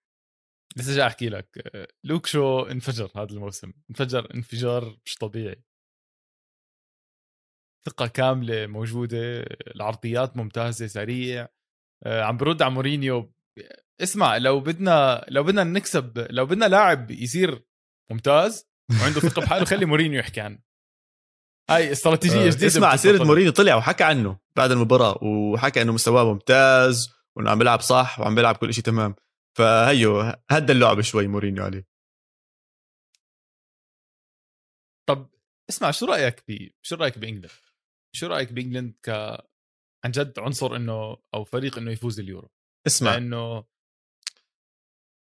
لسه 0.77 0.95
جاي 0.95 1.07
أحكي 1.07 1.29
لك. 1.29 1.71
آه، 1.75 1.87
لوك 2.03 2.25
شو 2.25 2.61
انفجر 2.61 3.11
هذا 3.15 3.29
الموسم. 3.31 3.73
انفجر 3.89 4.33
انفجار 4.35 4.97
مش 5.05 5.15
طبيعي. 5.15 5.63
ثقة 7.85 8.07
كاملة 8.07 8.67
موجودة 8.67 9.45
العرضيات 9.75 10.37
ممتازة 10.37 10.87
سريع. 10.87 11.47
آه، 12.03 12.23
عم 12.23 12.37
برد 12.37 12.61
على 12.61 12.73
مورينيو. 12.73 13.33
اسمع 14.01 14.37
لو 14.37 14.59
بدنا 14.59 15.25
لو 15.27 15.43
بدنا 15.43 15.63
نكسب 15.63 16.27
لو 16.29 16.45
بدنا 16.45 16.65
لاعب 16.65 17.11
يصير 17.11 17.63
ممتاز 18.11 18.67
وعنده 19.01 19.19
ثقة 19.19 19.41
بحاله 19.41 19.65
خلي 19.65 19.85
مورينيو 19.85 20.19
يحكي 20.19 20.41
عنه. 20.41 20.59
هاي 21.69 21.91
استراتيجية 21.91 22.49
جديدة 22.49 22.67
اسمع 22.67 22.93
بتطلع. 22.93 22.95
سيرة 22.95 23.23
مورينيو 23.23 23.51
طلع 23.51 23.75
وحكى 23.75 24.03
عنه 24.03 24.39
بعد 24.55 24.71
المباراة 24.71 25.23
وحكى 25.23 25.81
إنه 25.81 25.93
مستواه 25.93 26.33
ممتاز 26.33 27.13
وإنه 27.35 27.51
عم 27.51 27.59
بيلعب 27.59 27.81
صح 27.81 28.19
وعم 28.19 28.35
بيلعب 28.35 28.55
كل 28.55 28.73
شيء 28.73 28.83
تمام. 28.83 29.15
فهيو 29.57 30.33
هدى 30.51 30.73
اللعبة 30.73 31.01
شوي 31.01 31.27
مورينيو 31.27 31.63
عليه. 31.63 31.87
طب 35.09 35.29
اسمع 35.69 35.91
شو 35.91 36.05
رأيك 36.05 36.43
ب 36.47 36.69
شو 36.81 36.95
رأيك 36.95 37.17
ب 37.17 37.21
England؟ 37.21 37.51
شو 38.15 38.27
رأيك 38.27 38.53
ب 38.53 38.58
England 38.58 38.93
ك 39.03 39.09
عن 40.05 40.11
جد 40.11 40.39
عنصر 40.39 40.75
إنه 40.75 41.17
أو 41.33 41.43
فريق 41.43 41.77
إنه 41.77 41.91
يفوز 41.91 42.19
اليورو؟ 42.19 42.51
اسمع. 42.87 43.11
لأنه 43.11 43.63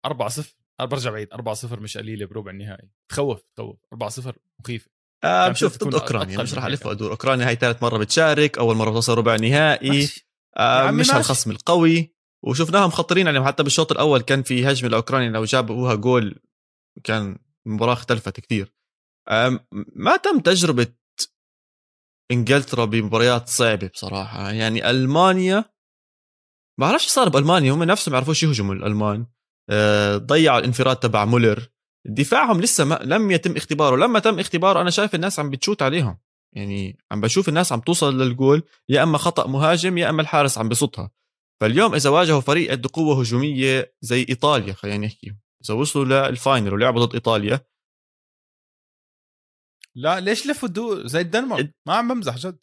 4 0.06 0.30
0 0.30 0.56
أنا 0.80 0.88
برجع 0.88 1.12
بعيد 1.12 1.34
4 1.34 1.54
0 1.54 1.80
مش 1.80 1.98
قليلة 1.98 2.26
بربع 2.26 2.52
النهائي. 2.52 2.90
تخوف 3.12 3.44
تخوف. 3.56 3.78
4 3.94 4.10
0 4.10 4.38
مخيفة. 4.60 4.92
آه 5.24 5.46
كان 5.46 5.56
شوف 5.56 5.78
تكون 5.78 5.90
ضد 5.90 6.00
أوكرانيا 6.00 6.44
مش 6.44 6.54
رح. 6.54 6.66
ألف 6.66 6.86
وأدور. 6.86 7.12
أوكرانيا 7.12 7.48
هاي 7.48 7.56
ثالث 7.56 7.84
مرة 7.84 7.98
بتشارك 7.98 8.58
أول 8.58 8.76
مرة 8.76 8.92
توصل 8.92 9.18
ربع 9.18 9.36
نهائي. 9.36 10.10
آه 10.58 10.88
عمي 10.88 11.00
مش. 11.00 11.12
هالخصم 11.12 11.52
القوي. 11.52 12.16
وشفناهم 12.44 12.88
مخطرين 12.88 13.28
عليهم. 13.28 13.46
حتى 13.46 13.64
بالشوط 13.64 13.92
الأول 13.92 14.22
كان 14.22 14.44
في 14.44 14.72
هجمة 14.72 14.90
لأوكرانيا 14.90 15.30
لو 15.30 15.44
جابوها 15.44 15.96
جول 15.96 16.40
كان 17.04 17.40
المباراة 17.68 17.94
اختلفت 17.94 18.40
كثير 18.40 18.74
ما 19.96 20.18
تم 20.24 20.40
تجربة 20.40 20.88
إنجلترا 22.32 22.86
بمباريات 22.86 23.50
صعبة 23.50 23.88
بصراحة. 23.88 24.52
يعني 24.52 24.90
ألمانيا 24.90 25.56
ما 26.80 26.88
بعرفش 26.88 27.08
صار 27.08 27.30
بألمانيا 27.30 27.72
هم 27.72 27.84
نفسهم 27.84 28.12
ما 28.12 28.18
يعرفوش 28.18 28.44
يهجموا 28.44 28.76
الألمان. 28.76 29.26
آه، 29.70 30.18
ضيعوا 30.18 30.60
الانفراد 30.60 30.96
تبع 30.96 31.26
مولر. 31.26 31.70
دفاعهم 32.06 32.62
لسه 32.62 32.86
ما 32.86 33.00
لم 33.04 33.32
يتم 33.32 33.56
اختباره. 33.56 33.96
لما 33.96 34.20
تم 34.20 34.40
اختباره 34.40 34.82
أنا 34.82 34.90
شايف 34.90 35.16
الناس 35.16 35.40
عم 35.40 35.50
بتشوت 35.50 35.82
عليهم. 35.82 36.18
يعني 36.56 36.98
عم 37.12 37.22
بشوف 37.22 37.50
الناس 37.50 37.72
عم 37.72 37.80
توصل 37.80 38.22
للجول 38.22 38.64
يا 38.90 39.04
إما 39.04 39.18
خطأ 39.18 39.48
مهاجم 39.48 39.98
يا 39.98 40.10
إما 40.10 40.22
الحارس 40.22 40.58
عم 40.58 40.70
بصدها. 40.70 41.12
فاليوم 41.62 41.96
إذا 41.96 42.10
واجهوا 42.10 42.42
فريق 42.42 42.72
عنده 42.72 42.90
قوة 42.94 43.20
هجومية 43.20 43.96
زي 44.02 44.26
إيطاليا 44.30 44.74
خلينا 44.74 45.06
نحكي. 45.06 45.36
إذا 45.66 45.74
وصلوا 45.74 46.30
لل 46.30 46.42
final 46.42 46.74
ولعبوا 46.74 47.06
ضد 47.06 47.14
إيطاليا 47.14 47.67
لا 49.98 50.20
ليش 50.20 50.48
لفوا 50.48 50.68
الدور 50.68 51.08
زي 51.08 51.22
الدنمارك؟ 51.22 51.76
ما 51.88 51.94
عم 51.94 52.08
بمزح 52.08 52.38
جد. 52.38 52.60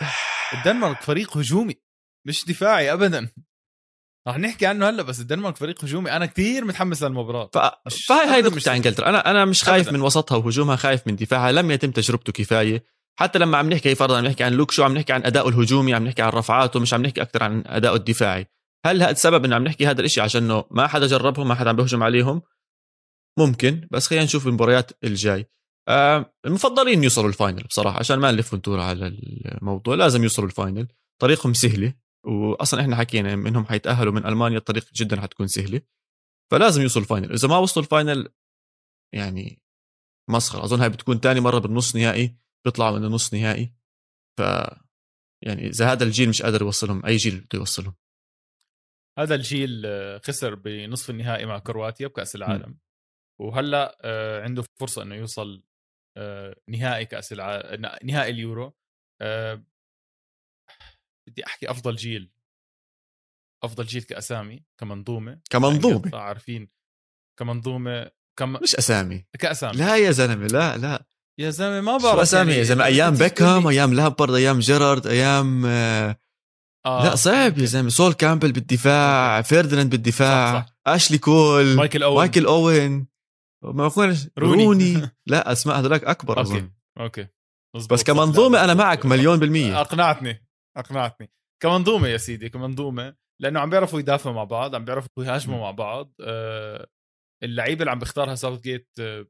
الدنمارك 0.58 1.00
فريق 1.02 1.36
هجومي 1.36 1.74
مش 2.26 2.44
دفاعي 2.44 2.92
ابدا. 2.92 3.30
رح 4.28 4.38
نحكي 4.38 4.66
عنه 4.66 4.88
هلأ 4.88 5.02
بس 5.02 5.20
الدنمارك 5.20 5.56
فريق 5.56 5.84
هجومي. 5.84 6.12
أنا 6.12 6.26
كثير 6.26 6.64
متحمس 6.64 7.02
للمباراة. 7.02 7.50
ف... 7.54 7.58
فهي 8.08 8.26
هاي 8.26 8.60
تاع 8.60 8.76
إنجلترا. 8.76 9.08
أنا 9.08 9.30
أنا 9.30 9.44
مش 9.44 9.64
خايف 9.64 9.86
أبداً. 9.88 9.98
من 9.98 10.04
وسطها 10.04 10.36
وهجومها 10.36 10.76
خايف 10.76 11.06
من 11.06 11.16
دفاعها. 11.16 11.52
لم 11.52 11.70
يتم 11.70 11.90
تجربته 11.90 12.32
كفاية. 12.32 12.84
حتى 13.18 13.38
لما 13.38 13.58
عم 13.58 13.70
نحكي 13.70 13.94
فرضا 13.94 14.18
عم 14.18 14.24
نحكي 14.24 14.44
عن 14.44 14.52
لوك 14.52 14.70
شو 14.70 14.84
عم 14.84 14.94
نحكي 14.94 15.12
عن 15.12 15.24
ادائه 15.24 15.48
الهجومي 15.48 15.94
عم 15.94 16.04
نحكي 16.04 16.22
عن 16.22 16.28
رفعاته 16.28 16.80
مش 16.80 16.94
عم 16.94 17.02
نحكي 17.02 17.22
أكثر 17.22 17.42
عن 17.42 17.62
ادائه 17.66 17.94
الدفاعي. 17.94 18.46
هل 18.86 19.02
هذا 19.02 19.10
السبب 19.10 19.44
إنه 19.44 19.56
عم 19.56 19.64
نحكي 19.64 19.86
هذا 19.86 20.00
الإشي 20.00 20.20
عشانه 20.20 20.64
ما 20.70 20.86
حدا 20.86 21.06
جربهم 21.06 21.48
ما 21.48 21.54
حدا 21.54 21.70
عم 21.70 21.76
بيهجم 21.76 22.02
عليهم؟ 22.02 22.42
ممكن. 23.38 23.88
بس 23.90 24.06
خلينا 24.06 24.24
نشوف 24.24 24.46
المباريات 24.46 25.04
الجاي. 25.04 25.46
المفضلين 26.46 27.04
يوصلوا 27.04 27.28
ال 27.28 27.34
final 27.34 27.62
بصراحة 27.62 27.98
عشان 27.98 28.18
ما 28.18 28.30
نلف 28.30 28.54
وندور 28.54 28.80
على 28.80 29.06
الموضوع 29.06 29.94
لازم 29.94 30.22
يوصلوا 30.22 30.48
ال 30.48 30.54
final. 30.54 30.88
طريقهم 31.18 31.54
سهلة 31.54 31.94
واصلا 32.26 32.80
إحنا 32.80 32.96
حكينا 32.96 33.36
منهم 33.36 33.66
حيتأهلوا 33.66 34.12
من 34.12 34.26
ألمانيا 34.26 34.58
الطريق 34.58 34.92
جدا 34.92 35.20
حتكون 35.20 35.46
سهلة. 35.46 35.80
فلازم 36.50 36.82
يوصلوا 36.82 37.04
ال 37.04 37.08
final. 37.08 37.32
إذا 37.32 37.48
ما 37.48 37.58
وصلوا 37.58 37.84
ال 37.84 37.91
final 37.91 38.28
يعني 39.12 39.62
مسخرة. 40.30 40.64
أظن 40.64 40.80
هاي 40.80 40.88
بتكون 40.88 41.20
تاني 41.20 41.40
مرة 41.40 41.58
بالنص 41.58 41.96
نهائي 41.96 42.36
بيطلعوا 42.64 42.98
من 42.98 43.04
النص 43.04 43.34
نهائي. 43.34 43.74
ف 44.38 44.40
يعني 45.42 45.66
إذا 45.66 45.92
هذا 45.92 46.04
الجيل 46.04 46.28
مش 46.28 46.42
قادر 46.42 46.62
يوصلهم 46.62 47.06
أي 47.06 47.16
جيل 47.16 47.40
بده 47.40 47.58
يوصلهم. 47.58 47.94
هذا 49.18 49.34
الجيل 49.34 49.82
آه، 49.86 50.18
خسر 50.18 50.54
بنصف 50.54 51.10
النهائي 51.10 51.46
مع 51.46 51.58
كرواتيا 51.58 52.06
بكأس 52.06 52.34
العالم. 52.36 52.78
وهلأ 53.40 53.98
آه، 54.02 54.42
عنده 54.42 54.64
فرصة 54.80 55.02
إنه 55.02 55.14
يوصل 55.14 55.54
آه، 55.56 55.67
نهائي 56.68 57.04
كأس 57.04 57.32
العالم 57.32 57.90
نهائي 58.04 58.30
اليورو. 58.30 58.74
آه، 59.22 59.62
بدي 61.28 61.46
أحكي 61.46 61.70
أفضل 61.70 61.96
جيل. 61.96 62.30
أفضل 63.64 63.86
جيل 63.86 64.02
كأسامي 64.02 64.64
كمنظومة. 64.80 65.40
كمنظومة. 65.50 66.10
عارفين 66.14 66.68
كمنظومة 67.38 68.10
كم 68.38 68.52
مش 68.52 68.76
أسامي. 68.76 69.26
كأسامي. 69.38 69.76
لا 69.76 69.96
يا 69.96 70.10
زلمة 70.10 70.46
لا 70.46 70.76
لا. 70.76 71.04
يا 71.40 71.50
زلمة 71.50 71.80
ما 71.80 71.96
بعرف 71.96 72.20
أسامي 72.20 72.50
يعني 72.50 72.58
يا 72.58 72.64
زلمة؟ 72.64 72.84
أيام 72.84 73.14
بيكهام 73.14 73.66
أيام 73.66 73.94
لامبرد 73.94 74.34
أيام 74.34 74.58
جيرارد 74.58 75.06
أيام 75.06 75.66
آه 75.66 76.16
آه. 76.86 77.04
لا 77.04 77.14
صعب 77.14 77.58
يا 77.58 77.66
زلمة. 77.66 77.88
سول 77.88 78.12
كامبل 78.12 78.52
بالدفاع 78.52 79.42
فيرديناند 79.42 79.90
بالدفاع 79.90 80.60
صح، 80.60 80.66
صح. 80.66 80.74
أشلي 80.86 81.18
كول 81.18 81.76
مايكل 81.76 82.02
أوين. 82.02 82.18
مايكل 82.18 82.46
أوين. 82.46 83.06
مايكل 83.64 83.86
أوين 83.86 84.16
روني. 84.38 84.64
روني. 84.64 85.10
لا 85.26 85.52
أسماء 85.52 85.78
هذولاك 85.78 86.04
أكبر 86.04 86.38
okay 86.38 86.50
أظن. 86.50 86.72
okay. 87.00 87.26
مزبوط. 87.76 87.92
بس 87.92 88.04
كمنظومة 88.04 88.64
أنا 88.64 88.74
معك 88.74 89.06
مليون 89.06 89.38
بالمية. 89.38 89.80
أقنعتني 89.80 90.46
أقنعتني. 90.76 91.30
كمنظومة 91.62 92.08
يا 92.08 92.16
سيدي 92.16 92.48
كمنظومة 92.48 93.16
لأنه 93.42 93.60
عم 93.60 93.70
بيعرفوا 93.70 94.00
يدافعوا 94.00 94.34
مع 94.34 94.44
بعض 94.44 94.74
عم 94.74 94.84
بيعرفوا 94.84 95.24
يهاجموا. 95.24 95.60
مع 95.60 95.70
بعض. 95.70 96.14
آه، 96.20 96.86
اللعيبة 97.42 97.80
اللي 97.80 97.90
عم 97.90 97.98
بيختارها 97.98 98.34
ساوث 98.34 98.60
جيت 98.60 98.88
آه، 99.00 99.26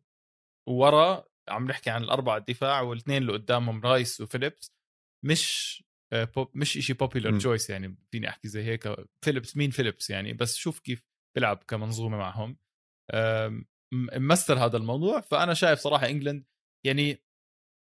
ورا 0.68 1.24
عم 1.48 1.66
نحكي 1.66 1.90
عن 1.90 2.02
الأربعة 2.02 2.36
الدفاع 2.36 2.80
والاثنين 2.80 3.22
اللي 3.22 3.32
قدامهم 3.32 3.80
رايس 3.80 4.20
وفيليبس 4.20 4.72
مش 5.24 5.78
آه، 6.12 6.24
بوب 6.24 6.50
مش 6.54 6.72
شيء 6.72 6.96
popular. 6.96 7.38
choice 7.38 7.70
يعني 7.70 7.96
فيني 8.10 8.28
أحكي 8.28 8.48
زي 8.48 8.62
هيك. 8.62 8.96
فيليبس 9.24 9.56
مين 9.56 9.70
فيليبس 9.70 10.10
يعني؟ 10.10 10.32
بس 10.32 10.56
شوف 10.56 10.80
كيف 10.80 11.02
بيلعب 11.36 11.56
كمنظومة 11.68 12.18
معهم. 12.18 12.56
ممثل 13.92 14.58
هذا 14.58 14.76
الموضوع. 14.76 15.20
فأنا 15.20 15.54
شايف 15.54 15.78
صراحة 15.78 16.08
انجلند 16.08 16.44
يعني 16.86 17.22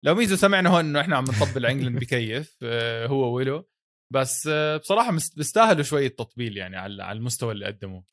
لو 0.05 0.15
ميزو 0.15 0.37
سمعنا 0.37 0.71
هون 0.71 0.85
إنه 0.85 1.01
إحنا 1.01 1.17
عم 1.17 1.25
نطبل 1.25 1.67
انجلند 1.67 1.99
بكيف 1.99 2.57
آه، 2.63 3.07
هو 3.07 3.35
ويلو. 3.35 3.69
بس 4.13 4.49
آه، 4.53 4.77
بصراحة 4.77 5.13
بيستاهلوا 5.37 5.83
شوية 5.83 6.09
تطبيل 6.09 6.57
يعني 6.57 6.77
على 6.77 7.13
المستوى 7.13 7.53
اللي 7.53 7.67
قدموه. 7.67 8.05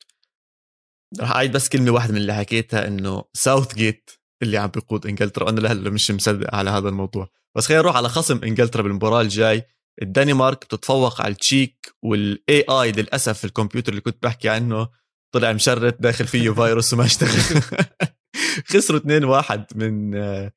رح 1.20 1.30
اعيد 1.30 1.52
بس 1.52 1.68
كلمة 1.68 1.90
واحدة 1.90 2.12
من 2.12 2.18
اللي 2.18 2.34
حكيتها 2.34 2.86
إنه 2.86 3.24
ساوث 3.32 3.74
جيت 3.74 4.10
اللي 4.42 4.58
عم 4.58 4.68
بيقود 4.68 5.06
إنجلترا. 5.06 5.44
وأنا 5.44 5.60
لهلا 5.60 5.90
مش 5.90 6.10
مصدق 6.10 6.54
على 6.54 6.70
هذا 6.70 6.88
الموضوع. 6.88 7.28
بس 7.56 7.66
خلينا 7.66 7.82
نروح 7.82 7.96
على 7.96 8.08
خصم 8.08 8.44
إنجلترا 8.44 8.82
بالمباراة 8.82 9.20
الجاي. 9.20 9.62
الدنمارك 10.02 10.64
بتتفوق 10.64 11.20
على 11.20 11.32
التشيك 11.32 11.94
والاي 12.02 12.64
اي 12.70 12.92
للأسف 12.92 13.44
الكمبيوتر 13.44 13.90
اللي 13.92 14.00
كنت 14.00 14.22
بحكي 14.22 14.48
عنه. 14.48 14.88
طلع 15.34 15.52
مشرد 15.52 15.96
داخل 16.00 16.26
فيه 16.26 16.50
فيروس 16.64 16.92
وما 16.94 17.04
اشتغل. 17.04 17.62
خسروا 18.72 19.00
2-1 19.42 19.76
من 19.76 20.14
آه، 20.14 20.52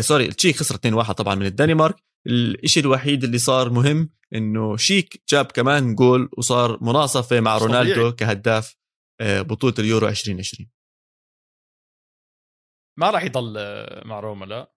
sorry 0.00 0.24
التشيك 0.26 0.56
خسر 0.56 0.74
2-1 1.04 1.12
طبعا 1.12 1.34
من 1.34 1.46
الدنمارك. 1.46 1.96
الشيء 2.64 2.82
الوحيد 2.82 3.24
اللي 3.24 3.38
صار 3.38 3.70
مهم 3.70 4.10
إنه 4.34 4.76
تشيك 4.76 5.22
جاب 5.28 5.44
كمان 5.46 5.94
جول 5.94 6.28
وصار 6.38 6.78
مناصفة 6.84 7.40
مع 7.40 7.56
مش 7.56 7.62
رونالدو. 7.62 8.12
كهداف 8.12 8.76
آه، 9.20 9.42
بطولة 9.42 9.74
اليورو 9.78 10.08
2020 10.08 10.70
ما 12.98 13.10
راح 13.10 13.22
يضل 13.24 13.54
آه، 13.58 14.06
مع 14.06 14.20
روما 14.20 14.44
لا. 14.44 14.72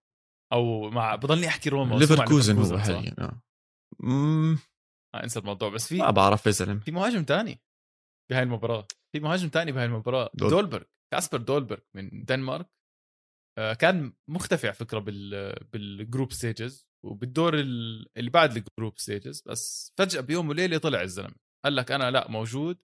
أو 0.52 0.90
مع 0.90 1.14
بضلني 1.14 1.48
أحكي 1.48 1.68
روما 1.68 1.96
ليفركوزن 1.96 2.58
هو؟ 2.58 2.78
حاليا 2.78 3.14
آه. 3.18 3.42
مم، 4.00 4.58
آه 5.14 5.22
انسى 5.24 5.38
الموضوع 5.38 5.68
بس 5.68 5.88
في 5.88 5.98
ما 5.98 6.10
بعرف 6.10 6.46
يا 6.46 6.50
زلمة. 6.50 6.80
في 6.80 6.90
مهاجم 6.90 7.24
تاني 7.24 7.60
بهاي 8.30 8.42
المباراة. 8.42 8.86
في 9.12 9.20
مهاجم 9.20 9.48
تاني 9.48 9.72
بهاي 9.72 9.84
المباراة 9.84 10.30
دول- 10.34 10.50
دولبرغ 10.50 10.84
كاسبر 11.12 11.38
دولبرغ 11.38 11.80
من 11.94 12.24
دنمارك 12.24 12.66
آه، 13.58 13.72
كان 13.72 14.12
مختفي 14.30 14.66
على 14.66 14.74
فكرة 14.74 14.98
بال 14.98 15.54
بال 15.72 15.89
group 15.89 16.32
stages 16.32 16.88
وبالدور 17.04 17.54
ال- 17.58 18.06
اللي 18.16 18.30
بعد 18.30 18.56
ال 18.56 18.63
group 18.63 18.98
stages 18.98 19.42
بس 19.46 19.92
فجأة 19.98 20.20
بيوم 20.20 20.48
وليلة 20.48 20.78
طلع 20.78 21.02
الزلمة. 21.02 21.34
قال 21.64 21.76
لك 21.76 21.92
أنا 21.92 22.10
لا 22.10 22.30
موجود 22.30 22.78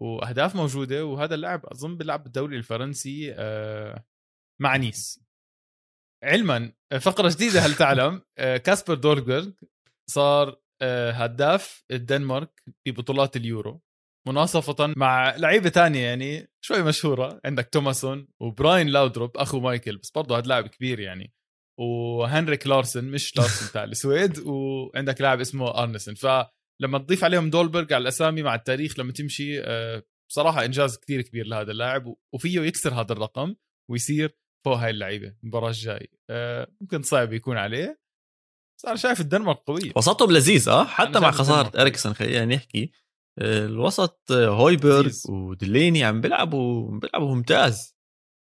وأهداف 0.00 0.56
موجودة 0.56 1.04
وهذا 1.04 1.34
اللاعب 1.34 1.66
أظن 1.66 1.96
بيلعب 1.96 2.22
بالدوري 2.22 2.56
الفرنسي 2.56 3.34
آه، 3.34 4.04
مع 4.62 4.76
نيس. 4.76 5.20
علما 6.24 6.72
آه، 6.92 6.98
فقرة 6.98 7.28
جديدة 7.34 7.60
هل 7.60 7.74
تعلم 7.74 8.22
كاسبر 8.66 8.94
دولبرغ 8.94 9.50
صار 10.10 10.60
هداف 11.12 11.84
الدنمارك 11.90 12.62
في 12.84 12.90
بطولات 12.92 13.36
اليورو. 13.36 13.82
مناصفة 14.28 14.94
مع 14.96 15.36
لعيبة 15.36 15.68
تانية 15.68 16.00
يعني 16.00 16.48
شوي 16.64 16.82
مشهورة. 16.82 17.40
عندك 17.44 17.68
توماسون 17.68 18.28
وبراين 18.40 18.88
لاودروب 18.88 19.36
أخو 19.36 19.60
مايكل 19.60 19.96
بس 19.96 20.10
برضه 20.10 20.38
هذا 20.38 20.46
لاعب 20.46 20.66
كبير 20.66 21.00
يعني. 21.00 21.32
وهنريك 21.80 22.66
لارسن 22.66 23.04
مش 23.04 23.36
لارسن 23.36 23.72
تاع 23.72 23.84
السويد. 23.84 24.38
وعندك 24.48 25.20
لاعب 25.20 25.40
اسمه 25.40 25.82
أرنسن. 25.82 26.14
فلما 26.14 26.98
تضيف 26.98 27.24
عليهم 27.24 27.50
دولبرغ 27.50 27.94
على 27.94 28.02
الأسامي 28.02 28.42
مع 28.42 28.54
التاريخ 28.54 28.98
لما 28.98 29.12
تمشي 29.12 29.60
آه، 29.60 30.02
بصراحة 30.30 30.64
إنجاز 30.64 30.96
كتير 30.98 31.22
كبير 31.22 31.46
لهذا 31.46 31.72
اللاعب. 31.72 32.14
وفيه 32.34 32.60
يكسر 32.60 32.94
هذا 32.94 33.12
الرقم 33.12 33.54
ويصير 33.90 34.36
فوق 34.64 34.76
هاي 34.76 34.90
اللعيبة 34.90 35.34
المباراة 35.42 35.68
الجاي. 35.68 36.10
آه، 36.30 36.72
ممكن 36.80 37.02
صعب 37.02 37.32
يكون 37.32 37.56
عليه. 37.56 38.00
بس 38.78 38.84
أنا 38.84 38.96
شايف 38.96 39.20
الدنمارك 39.20 39.58
قوية 39.58 39.92
وسطهم 39.96 40.32
لذيذ 40.32 40.68
آه؟ 40.68 40.84
حتى 40.84 41.20
مع 41.20 41.30
خسارة. 41.30 41.80
إريكسون 41.80 42.14
خلينا 42.14 42.44
نحكي. 42.44 42.92
الوسط 43.40 44.32
هويبرغ 44.32 45.00
لذيذ. 45.00 45.22
وديليني 45.30 46.04
عم 46.04 46.20
بيلعبوا 46.20 46.98
بيلعبوا 46.98 47.34
ممتاز. 47.34 47.96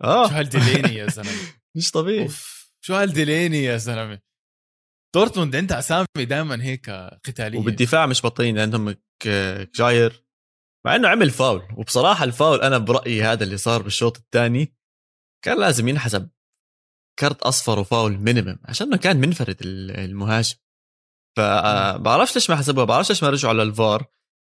شو 0.02 0.08
آه 0.08 0.28
هالديليني 0.28 0.96
يا 0.96 1.08
زلمة؟ 1.16 1.32
مش 1.78 1.92
طبيعي. 1.92 2.24
أوف. 2.24 2.72
شو 2.82 2.94
هالديليني 2.96 3.64
يا 3.64 3.78
زلمة؟ 3.78 4.20
دورتموند 5.16 5.56
عندها 5.56 5.80
اسامي 5.80 6.06
دائما 6.18 6.64
هيك 6.64 6.90
قتالية. 7.26 7.60
وبالدفاع 7.60 8.06
مش 8.06 8.26
بطلين 8.26 8.60
عندهم 8.60 8.92
ك- 9.24 9.70
جاير 9.76 10.26
مع 10.86 10.96
إنه 10.96 11.08
عمل 11.08 11.30
فاول 11.30 11.68
وبصراحة 11.78 12.24
الفاول 12.24 12.62
أنا 12.62 12.78
برأيي 12.78 13.24
هذا 13.24 13.44
اللي 13.44 13.58
صار 13.58 13.82
بالشوط 13.82 14.18
الثاني 14.18 14.76
كان 15.46 15.60
لازم 15.60 15.88
ينحسب 15.88 16.30
كرت 17.20 17.42
أصفر 17.42 17.80
وفاول 17.80 18.18
minimum 18.18 18.58
عشان 18.66 18.96
كان 18.96 19.18
منفرد 19.18 19.58
ال- 19.62 19.92
المهاجم. 19.92 20.56
فبعرفش 21.38 22.36
ليش 22.36 22.50
ما 22.50 22.56
حسبوها 22.56 22.86
بعرفش 22.86 23.10
ليش 23.10 23.24
ما 23.24 23.30
رجعوا 23.30 23.54
للفار. 23.54 24.06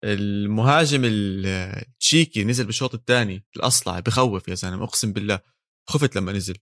المهاجم 0.07 1.03
التشيكي 1.05 2.45
نزل 2.45 2.65
بالشوط 2.65 2.95
الثاني 2.95 3.45
الأصلع 3.57 4.01
بخوف 4.01 4.49
يا 4.49 4.55
زلمة 4.55 4.85
أقسم 4.85 5.13
بالله. 5.13 5.41
خفت 5.89 6.17
لما 6.17 6.33
نزل. 6.33 6.57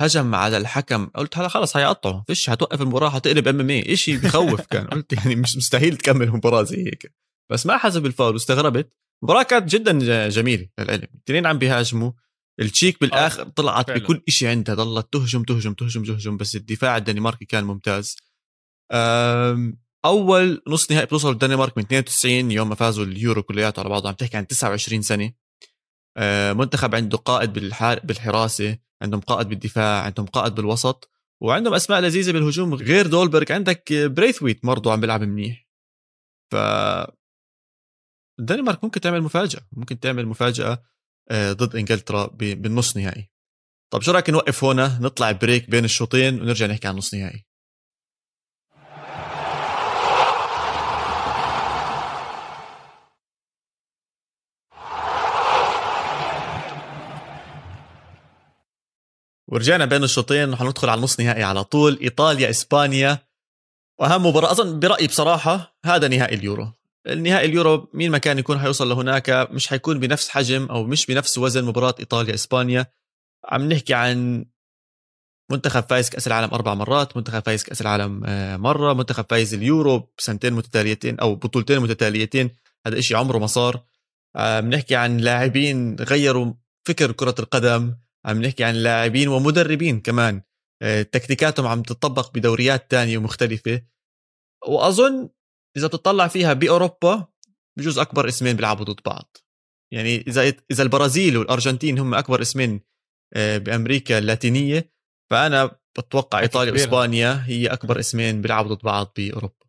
هجم 0.00 0.34
على 0.34 0.56
الحكم. 0.56 1.06
قلت 1.06 1.38
هلا 1.38 1.48
خلص 1.48 1.76
هيقطعه. 1.76 2.24
فيش 2.26 2.50
هتوقف 2.50 2.82
المباراة 2.82 3.08
هتقلب 3.08 3.48
MMA 3.48 3.96
شيء 3.96 4.18
بخوف 4.18 4.60
كان. 4.60 4.86
قلت 4.92 5.12
يعني 5.12 5.36
مش 5.36 5.56
مستحيل 5.56 5.96
تكمل 5.96 6.30
مباراه 6.30 6.62
زي 6.62 6.86
هيك. 6.86 7.14
بس 7.52 7.66
ما 7.66 7.76
حسب 7.76 8.06
الفاول 8.06 8.32
واستغربت. 8.32 8.92
المباراة 9.22 9.42
كانت 9.42 9.68
جدا 9.68 10.28
جميلة 10.28 10.68
للعلم. 10.78 11.08
الاثنين 11.14 11.46
عم 11.46 11.58
بيهاجموا. 11.58 12.12
التشيك 12.60 13.00
بالآخر 13.00 13.48
طلعت 13.48 13.86
فعلا. 13.86 14.00
بكل 14.00 14.22
شيء 14.28 14.48
عندها. 14.48 14.74
ضلت 14.74 15.12
تهجم 15.12 15.42
تهجم 15.42 15.74
تهجم 15.74 16.04
تهجم 16.04 16.36
بس 16.36 16.56
الدفاع 16.56 16.96
الدنماركي 16.96 17.44
كان 17.44 17.64
ممتاز. 17.64 18.16
أول 20.04 20.62
نص 20.68 20.90
نهائي 20.90 21.06
بتوصل 21.06 21.30
الدنمارك 21.30 21.78
من 21.78 21.84
92 21.84 22.50
يوم 22.50 22.68
ما 22.68 22.74
فازوا 22.74 23.04
اليورو 23.04 23.42
كلياته 23.42 23.80
على 23.80 23.88
بعضه 23.88 24.08
عم 24.08 24.14
تحكي 24.14 24.36
عن 24.36 24.46
29 24.46 25.02
سنة. 25.02 25.32
أه، 26.16 26.52
منتخب 26.52 26.94
عنده 26.94 27.18
قائد 27.18 27.52
بالحراسة 28.06 28.78
عندهم 29.02 29.20
قائد 29.20 29.48
بالدفاع 29.48 30.02
عندهم 30.02 30.26
قائد 30.26 30.54
بالوسط 30.54 31.10
وعندهم 31.42 31.74
أسماء 31.74 32.00
لذيذة 32.00 32.32
بالهجوم 32.32 32.74
غير 32.74 33.06
دولبرغ. 33.06 33.52
عندك 33.52 33.92
بريثويت 33.92 34.66
برضه 34.66 34.92
عم 34.92 35.00
بيلعب 35.00 35.22
منيح. 35.22 35.68
ف 36.52 36.56
الدنمارك 38.40 38.84
ممكن 38.84 39.00
تعمل 39.00 39.22
مفاجأة 39.22 39.60
ممكن 39.72 40.00
تعمل 40.00 40.26
مفاجأة 40.26 40.82
آه، 41.30 41.52
ضد 41.52 41.76
إنجلترا 41.76 42.26
بالنص 42.26 42.96
نهائي. 42.96 43.30
طب 43.92 44.02
شو 44.02 44.12
رأيك 44.12 44.30
نوقف 44.30 44.64
هنا 44.64 44.98
نطلع 45.02 45.32
بريك 45.32 45.70
بين 45.70 45.84
الشوطين 45.84 46.40
ونرجع 46.40 46.66
نحكي 46.66 46.88
عن 46.88 46.96
نص 46.96 47.14
نهائي؟ 47.14 47.49
ورجعنا 59.50 59.84
بين 59.84 60.04
الشوطين 60.04 60.52
رح 60.52 60.62
ندخل 60.62 60.88
على 60.88 60.98
النص 60.98 61.20
نهائي 61.20 61.42
على 61.42 61.64
طول 61.64 61.98
إيطاليا 62.02 62.50
إسبانيا. 62.50 63.18
وأهم 64.00 64.26
مباراة 64.26 64.50
أظن 64.50 64.80
برأيي 64.80 65.06
بصراحة 65.06 65.78
هذا 65.84 66.08
نهائي 66.08 66.34
اليورو. 66.34 66.72
النهائي 67.06 67.46
اليورو 67.46 67.90
مين 67.94 68.10
ما 68.10 68.18
كان 68.18 68.38
يكون 68.38 68.58
حيوصل 68.58 68.88
لهناك 68.88 69.48
مش 69.50 69.68
حيكون 69.68 70.00
بنفس 70.00 70.28
حجم 70.28 70.66
أو 70.66 70.84
مش 70.84 71.06
بنفس 71.06 71.38
وزن 71.38 71.64
مباراة 71.64 71.94
إيطاليا 72.00 72.34
إسبانيا. 72.34 72.86
عم 73.44 73.72
نحكي 73.72 73.94
عن 73.94 74.44
منتخب 75.50 75.84
فايز 75.90 76.10
كأس 76.10 76.26
العالم 76.26 76.54
أربع 76.54 76.74
مرات 76.74 77.16
منتخب 77.16 77.42
فايز 77.46 77.64
كأس 77.64 77.80
العالم 77.80 78.22
آه، 78.24 78.56
مرة 78.56 78.92
منتخب 78.92 79.26
فايز 79.30 79.54
اليورو 79.54 80.12
بسنتين 80.18 80.52
متتاليتين 80.52 81.20
أو 81.20 81.34
بطولتين 81.34 81.78
متتاليتين. 81.78 82.50
هذا 82.86 82.98
إشي 82.98 83.14
عمره 83.14 83.38
ما 83.38 83.46
صار. 83.46 83.80
عم 84.36 84.70
نحكي 84.70 84.96
عن 84.96 85.16
لاعبين 85.16 85.96
غيروا 86.00 86.52
فكر 86.84 87.12
كرة 87.12 87.34
القدم 87.38 87.94
عم 88.26 88.42
نحكي 88.42 88.64
عن 88.64 88.74
لاعبين 88.74 89.28
ومدربين 89.28 90.00
كمان. 90.00 90.42
آه، 90.82 91.02
تكتيكاتهم 91.02 91.66
عم 91.66 91.82
تطبق 91.82 92.32
بدوريات 92.34 92.90
تانية 92.90 93.18
ومختلفة 93.18 93.82
وأظن 94.68 95.30
إذا 95.76 95.86
بتطلع 95.86 96.28
فيها 96.28 96.52
بأوروبا 96.52 97.26
بجوز 97.78 97.98
أكبر 97.98 98.28
اسمين 98.28 98.56
بيلعبوا 98.56 98.84
ضد 98.84 99.00
بعض. 99.06 99.36
يعني 99.92 100.16
إذا 100.16 100.52
إذا 100.70 100.82
البرازيل 100.82 101.36
والأرجنتين 101.36 101.98
هم 101.98 102.14
أكبر 102.14 102.42
اسمين 102.42 102.80
آه، 103.34 103.58
بأمريكا 103.58 104.18
اللاتينية 104.18 104.92
فأنا 105.30 105.80
بتوقع 105.98 106.40
إيطاليا 106.40 106.72
وإسبانيا 106.72 107.44
هي 107.46 107.66
أكبر 107.66 108.00
اسمين 108.00 108.42
بيلعبوا 108.42 108.74
ضد 108.74 108.84
بعض 108.84 109.12
بأوروبا. 109.16 109.66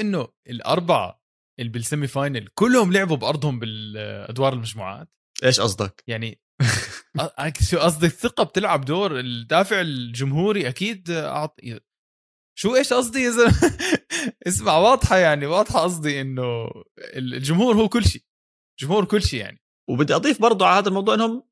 إنه 0.00 0.28
الأربعة 0.48 1.22
اللي 1.60 1.70
بالسيمي 1.72 2.06
فاينل 2.06 2.48
كلهم 2.54 2.92
لعبوا 2.92 3.16
بأرضهم 3.16 3.58
بالأدوار 3.58 4.52
المجموعات؟ 4.52 5.08
إيش 5.44 5.60
قصدك؟ 5.60 6.04
يعني 6.06 6.40
شو 7.70 7.78
قصدك 7.78 8.04
الثقة 8.04 8.44
بتلعب 8.44 8.84
دور 8.84 9.20
الدافع 9.20 9.80
الجمهوري 9.80 10.68
أكيد 10.68 11.10
أعط... 11.10 11.60
شو 12.58 12.76
إيش 12.76 12.92
قصدي 12.92 13.22
يا 13.22 13.30
زلمة؟ 13.30 13.78
اسمع 14.46 14.76
واضحة 14.76 15.16
يعني 15.16 15.46
واضحة 15.46 15.80
قصدي 15.80 16.20
إنه 16.20 16.70
الجمهور 17.16 17.74
هو 17.74 17.88
كل 17.88 18.04
شيء 18.04 18.22
جمهور 18.80 19.04
كل 19.04 19.22
شيء 19.22 19.40
يعني. 19.40 19.62
وبدي 19.88 20.14
أضيف 20.14 20.42
برضه 20.42 20.66
على 20.66 20.78
هذا 20.78 20.88
الموضوع 20.88 21.14
إنهم 21.14 21.42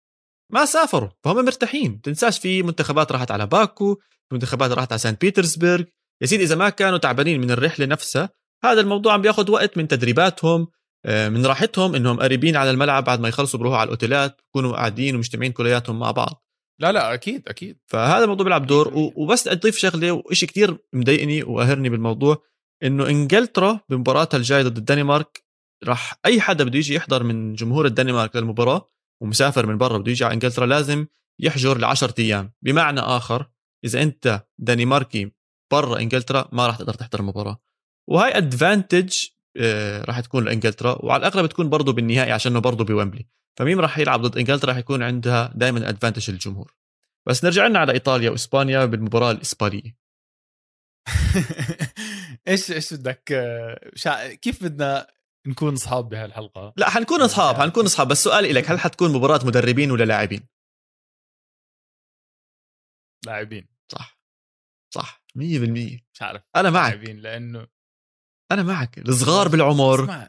ما 0.53 0.65
سافروا 0.65 1.11
فهم 1.25 1.45
مرتاحين. 1.45 2.01
تنساش 2.01 2.39
في 2.39 2.63
منتخبات 2.63 3.13
راحت 3.13 3.31
على 3.31 3.47
باكو 3.47 3.95
في 3.95 4.35
منتخبات 4.35 4.71
راحت 4.71 4.93
على 4.93 4.99
سان 4.99 5.15
بيترسبرغ. 5.21 5.85
يا 6.23 6.27
سيدي 6.27 6.45
إذا 6.45 6.55
ما 6.55 6.69
كانوا 6.69 6.99
تعبانين 6.99 7.41
من 7.41 7.51
الرحلة 7.51 7.87
نفسها 7.87 8.31
هذا 8.65 8.81
الموضوع 8.81 9.13
عم 9.13 9.23
بياخذ 9.23 9.51
وقت 9.51 9.79
من 9.79 9.89
تدريباتهم 9.89 10.69
من 11.07 11.46
راحتهم 11.46 11.94
إنهم 11.94 12.20
قريبين 12.20 12.57
على 12.57 12.70
الملعب 12.70 13.05
بعد 13.05 13.20
ما 13.20 13.28
يخلصوا 13.28 13.61
بروحوا 13.61 13.78
على 13.78 13.84
الأوتيلات 13.84 14.40
بكونوا 14.48 14.72
قاعدين 14.72 15.14
ومجتمعين 15.14 15.53
كلياتهم 15.53 15.98
مع 15.98 16.11
بعض. 16.11 16.44
لا 16.80 16.92
لا 16.92 17.14
أكيد 17.14 17.48
أكيد. 17.48 17.78
فهذا 17.86 18.24
الموضوع 18.24 18.44
بيلعب 18.44 18.66
دور 18.66 18.92
وبس 18.94 19.48
أضيف 19.48 19.78
شغلة 19.78 20.12
وشيء 20.12 20.48
كتير 20.48 20.78
مضايقني 20.92 21.42
وقاهرني 21.42 21.88
بالموضوع 21.88 22.42
إنه 22.82 23.09
إنجلترا 23.09 23.80
بمباراتها 23.88 24.38
الجاية 24.38 24.62
ضد 24.62 24.76
الدنمارك 24.76 25.44
راح 25.84 26.20
أي 26.26 26.40
حدا 26.40 26.64
بده 26.64 26.78
يجي 26.78 26.94
يحضر 26.94 27.22
من 27.22 27.55
جمهور 27.55 27.86
الدنمارك 27.86 28.36
للمباراة 28.36 28.90
ومسافر 29.22 29.66
من 29.66 29.78
برا 29.78 29.98
بده 29.98 30.11
يجي 30.11 30.24
على 30.24 30.34
إنجلترا 30.34 30.66
لازم 30.66 31.07
يحجر 31.40 31.78
ل 31.78 31.84
10 31.84 32.14
أيام. 32.18 32.53
بمعنى 32.62 33.01
آخر 33.01 33.46
إذا 33.84 34.03
أنت 34.03 34.46
دنماركي 34.59 35.32
برا 35.72 35.98
إنجلترا 35.98 36.48
ما 36.53 36.66
راح 36.66 36.76
تقدر 36.76 36.94
تحضر 36.94 37.20
المباراة. 37.20 37.61
وهي 38.09 38.36
advantage 38.37 39.14
آه، 39.24 39.39
راح 40.05 40.20
تكون 40.20 40.44
لإنجلترا 40.44 41.05
وعلى 41.05 41.20
الأغلب 41.20 41.46
تكون 41.46 41.68
برضه 41.68 41.92
بالنهائي 41.92 42.32
عشانه 42.32 42.59
برضه 42.59 42.84
بويمبلي. 42.84 43.26
فمين 43.57 43.80
راح 43.80 43.98
يلعب 43.98 44.22
ضد 44.22 44.38
إنجلترا؟ 44.38 44.70
راح 44.70 44.78
يكون 44.78 45.03
عندها 45.03 45.53
دائما 45.55 45.88
ادفانتج 45.88 46.30
للجمهور. 46.30 46.74
بس 47.26 47.44
نرجع 47.44 47.66
لنا 47.66 47.78
على 47.78 47.92
إيطاليا 47.92 48.30
وإسبانيا 48.30 48.84
بالمباراة 48.84 49.30
الإسبانية. 49.30 49.96
إيش 52.48 52.72
إيش 52.72 52.94
بدك 52.94 53.32
آه، 53.32 53.90
شا... 53.94 54.34
كيف 54.34 54.64
بدنا 54.64 55.07
نكون 55.46 55.72
أصحاب 55.72 56.09
بهالحلقة؟ 56.09 56.72
لا 56.76 56.90
حنكون 56.90 57.22
أصحاب 57.22 57.55
يعني 57.55 57.64
حنكون 57.66 57.84
أصحاب. 57.84 58.09
بس 58.09 58.24
سؤالي 58.24 58.53
لك 58.53 58.70
هل 58.70 58.80
حتكون 58.80 59.12
مباراة 59.12 59.40
مدربين 59.46 59.90
ولا 59.90 60.05
لاعبين؟ 60.05 60.48
لاعبين. 63.26 63.68
صح. 63.92 64.20
صح. 64.94 65.24
100% 65.38 65.40
مش 66.12 66.22
عارف. 66.22 66.42
أنا 66.57 66.70
معك. 66.70 66.92
لاعبين 66.94 67.16
لأنه 67.16 67.66
أنا 68.51 68.62
معك. 68.62 68.98
الصغار 68.98 69.48
بالعمر 69.48 70.11
آه 70.11 70.28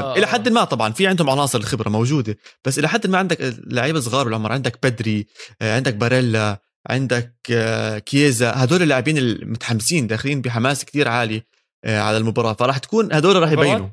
آه. 0.00 0.16
إلى 0.16 0.26
حد 0.26 0.48
ما 0.48 0.64
طبعا 0.64 0.92
في 0.92 1.06
عندهم 1.06 1.30
عناصر 1.30 1.58
الخبره 1.58 1.88
موجودة 1.88 2.38
بس 2.64 2.78
إلى 2.78 2.88
حد 2.88 3.06
ما 3.06 3.18
عندك 3.18 3.54
لعيبة 3.66 4.00
صغار 4.00 4.24
بالعمر 4.24 4.52
عندك 4.52 4.86
بدري 4.86 5.26
آه 5.62 5.76
عندك 5.76 5.94
باريلا 5.94 6.62
عندك 6.90 7.34
آه 7.50 7.98
كييزا 7.98 8.52
هدول 8.64 8.82
اللاعبين 8.82 9.18
المتحمسين 9.18 10.06
داخلين 10.06 10.40
بحماس 10.40 10.84
كتير 10.84 11.08
عالي 11.08 11.42
آه 11.84 12.00
على 12.00 12.16
المباراة 12.16 12.52
فراح 12.52 12.78
تكون 12.78 13.12
هدول 13.12 13.36
راح 13.42 13.50
يبينوا. 13.50 13.88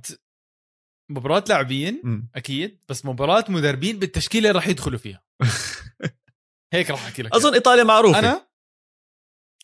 مباراة 1.10 1.44
لاعبين 1.50 2.28
أكيد 2.36 2.84
بس 2.90 3.06
مباراة 3.06 3.46
مدربين 3.50 4.00
بالتشكيلة 4.00 4.52
راح 4.52 4.68
يدخلوا 4.68 5.00
فيها. 5.00 5.24
هيك 6.74 6.90
راح 6.92 7.06
أحكي 7.06 7.22
لك. 7.22 7.36
أظن 7.36 7.54
إيطاليا 7.54 7.84
معروفة. 7.84 8.20
أنا؟ 8.20 8.48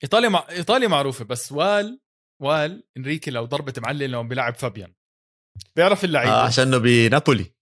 إيطاليا 0.03 0.29
مع... 0.29 0.45
إيطاليا 0.49 0.87
معروفة 0.87 1.25
بس 1.25 1.51
وال 1.51 1.99
ولو 2.43 2.83
انريكي 2.97 3.31
لو 3.31 3.45
ضربة 3.45 3.73
معلم 3.77 4.11
لو 4.11 4.23
بيلعب 4.23 4.55
فابيان. 4.55 4.93
بيعرف 5.75 6.03
اللعيبة. 6.03 6.31
آه 6.31 6.45
عشانه 6.45 6.77
بنابولي. 6.77 7.53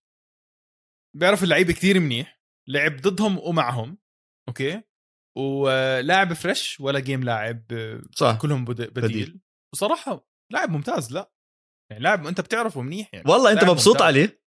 بيعرف 1.17 1.43
اللعيبة 1.43 1.73
كتير 1.73 1.99
منيح. 1.99 2.41
لعب 2.69 2.97
ضدهم 2.97 3.39
ومعهم. 3.39 3.97
أوكي؟ 4.47 4.84
ولاعب 5.38 6.34
fresh 6.34 6.80
ولا 6.79 6.99
game 6.99 7.24
لاعب 7.23 7.63
صح. 8.15 8.38
كلهم 8.41 8.65
بديل, 8.65 8.91
بديل. 8.91 9.41
وصراحة 9.73 10.27
لاعب 10.51 10.69
ممتاز 10.69 11.13
لا. 11.13 11.32
يعني 11.91 12.03
لاعب 12.03 12.27
أنت 12.27 12.41
بتعرفه 12.41 12.82
منيح 12.82 13.13
يعني. 13.13 13.32
والله 13.32 13.51
أنت 13.51 13.63
مبسوط 13.63 13.93
ممتاز. 13.93 14.07
عليه؟ 14.07 14.41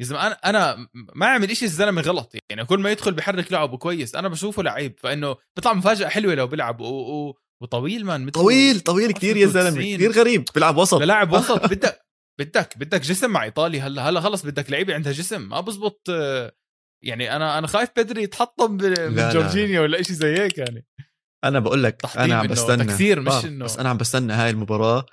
يا 0.00 0.04
زلمة 0.04 0.26
أنا 0.26 0.34
أنا 0.34 0.88
ما 0.94 1.26
عمل 1.26 1.56
شيء 1.56 1.68
الزلمة 1.68 2.02
غلط 2.02 2.32
يعني. 2.50 2.64
كل 2.64 2.78
ما 2.78 2.90
يدخل 2.90 3.14
بحرك 3.14 3.52
لعبه 3.52 3.78
كويس. 3.78 4.14
أنا 4.14 4.28
بشوفه 4.28 4.62
لعيب 4.62 5.00
فإنه 5.00 5.36
بيطلع 5.56 5.72
مفاجأة 5.72 6.08
حلوة 6.08 6.34
لو 6.34 6.46
بيلعب. 6.46 6.80
و... 6.80 6.84
و... 6.84 7.38
وطويل 7.62 8.04
مان 8.04 8.30
طويل 8.30 8.80
طويل 8.80 9.12
كثير 9.12 9.36
يا 9.36 9.46
زلمة 9.46 9.94
كثير 9.94 10.12
غريب 10.12 10.44
بيلعب 10.54 10.76
وسط. 10.76 11.02
لاعب 11.02 11.32
وسط. 11.36 11.66
بدك 11.66 12.00
بدك 12.40 12.78
بدك 12.78 13.00
جسم 13.00 13.30
مع 13.30 13.44
إيطالي. 13.44 13.80
هلا 13.80 14.08
هلا 14.08 14.20
خلص 14.20 14.46
بدك 14.46 14.70
لعيبة 14.70 14.94
عندها 14.94 15.12
جسم. 15.12 15.48
ما 15.48 15.60
بزبط 15.60 16.08
يعني 17.04 17.36
أنا 17.36 17.58
أنا 17.58 17.66
خايف 17.66 17.90
بدري 17.96 18.22
يتحطم 18.22 18.72
من 18.72 19.30
جورجينيا 19.32 19.80
ولا 19.80 20.02
شيء 20.02 20.16
زي 20.16 20.38
هيك 20.38 20.58
يعني. 20.58 20.86
أنا 21.44 21.58
بقول 21.58 21.82
لك 21.82 22.02
أنا 22.16 22.34
عم 22.34 22.46
بستنى. 22.46 22.84
مش 22.84 23.44
إنه. 23.44 23.64
بس 23.64 23.78
أنا 23.78 23.88
عم 23.88 23.96
بستنى 23.96 24.32
هاي 24.32 24.50
المباراة. 24.50 25.06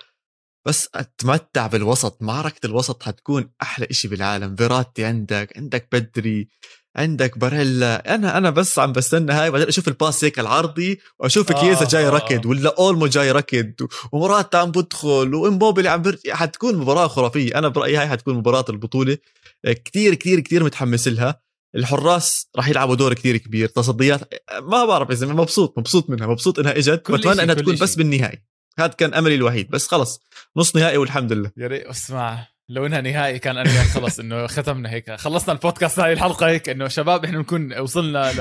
بس 0.66 0.88
أتمتع 0.94 1.66
بالوسط. 1.66 2.22
معركة 2.22 2.66
الوسط 2.66 3.02
حتكون 3.02 3.52
أحلى 3.62 3.86
إشي 3.90 4.08
بالعالم. 4.08 4.56
فيراتي 4.56 5.04
عندك 5.04 5.52
عندك 5.56 5.88
بدري. 5.92 6.48
عندك 6.96 7.38
باريلا. 7.38 8.14
أنا 8.14 8.38
أنا 8.38 8.50
بس 8.50 8.78
عم 8.78 8.92
بستنى 8.92 9.32
هاي 9.32 9.50
بعدين 9.50 9.68
أشوف 9.68 9.88
الباس 9.88 10.24
هيك 10.24 10.38
العرضي 10.38 11.00
وأشوف 11.18 11.52
آه. 11.52 11.60
كيزا 11.60 11.84
جاي 11.84 12.06
آه. 12.06 12.10
ركض 12.10 12.46
ولا 12.46 12.74
أولمو 12.78 13.06
جاي 13.06 13.32
ركض 13.32 13.72
وموراتا 14.12 14.56
عم 14.56 14.70
بدخل 14.70 15.34
وامبو 15.34 15.61
بيلي 15.61 15.88
عم 15.88 16.02
برجع 16.02 16.34
حتكون 16.34 16.76
مباراة 16.76 17.06
خرافية. 17.06 17.58
أنا 17.58 17.68
برأيي 17.68 17.96
هاي 17.96 18.08
حتكون 18.08 18.34
مباراة 18.34 18.64
البطولة. 18.68 19.18
كتير 19.66 20.14
كتير 20.14 20.40
كتير 20.40 20.64
متحمس 20.64 21.08
لها. 21.08 21.40
الحراس 21.74 22.48
راح 22.56 22.68
يلعبوا 22.68 22.94
دور 22.94 23.14
كتير 23.14 23.36
كبير. 23.36 23.68
تصديات 23.68 24.20
ما 24.62 24.84
بعرف 24.84 25.10
إذا 25.10 25.26
مبسوط 25.26 25.78
مبسوط 25.78 26.10
منها 26.10 26.26
مبسوط 26.26 26.58
إنها 26.58 26.78
إجت. 26.78 27.10
بتمنى 27.10 27.42
إنها 27.42 27.54
تكون 27.54 27.74
بس 27.74 27.94
بالنهائي. 27.94 28.42
هذا 28.78 28.92
كان 28.92 29.14
أملي 29.14 29.34
الوحيد 29.34 29.70
بس 29.70 29.88
خلص. 29.88 30.20
نص 30.56 30.76
نهائي 30.76 30.96
والحمد 30.96 31.32
لله. 31.32 31.50
يا 31.56 31.66
ريت. 31.66 31.86
اسمع. 31.86 32.46
لو 32.68 32.86
إنها 32.86 33.00
نهائي 33.00 33.38
كان 33.38 33.58
أنا 33.58 33.84
خلص 33.94 34.20
إنه 34.20 34.46
ختمنا 34.46 34.90
هيك. 34.90 35.10
خلصنا 35.10 35.54
البودكاست 35.54 36.00
هاي 36.00 36.12
الحلقة 36.12 36.46
هيك 36.46 36.68
إنه 36.68 36.88
شباب 36.88 37.24
إحنا 37.24 37.38
نكون 37.38 37.78
وصلنا 37.78 38.32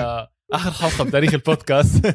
لاخر 0.51 0.71
حلقة 0.71 1.03
بتاريخ 1.03 1.34
البودكاست. 1.34 2.07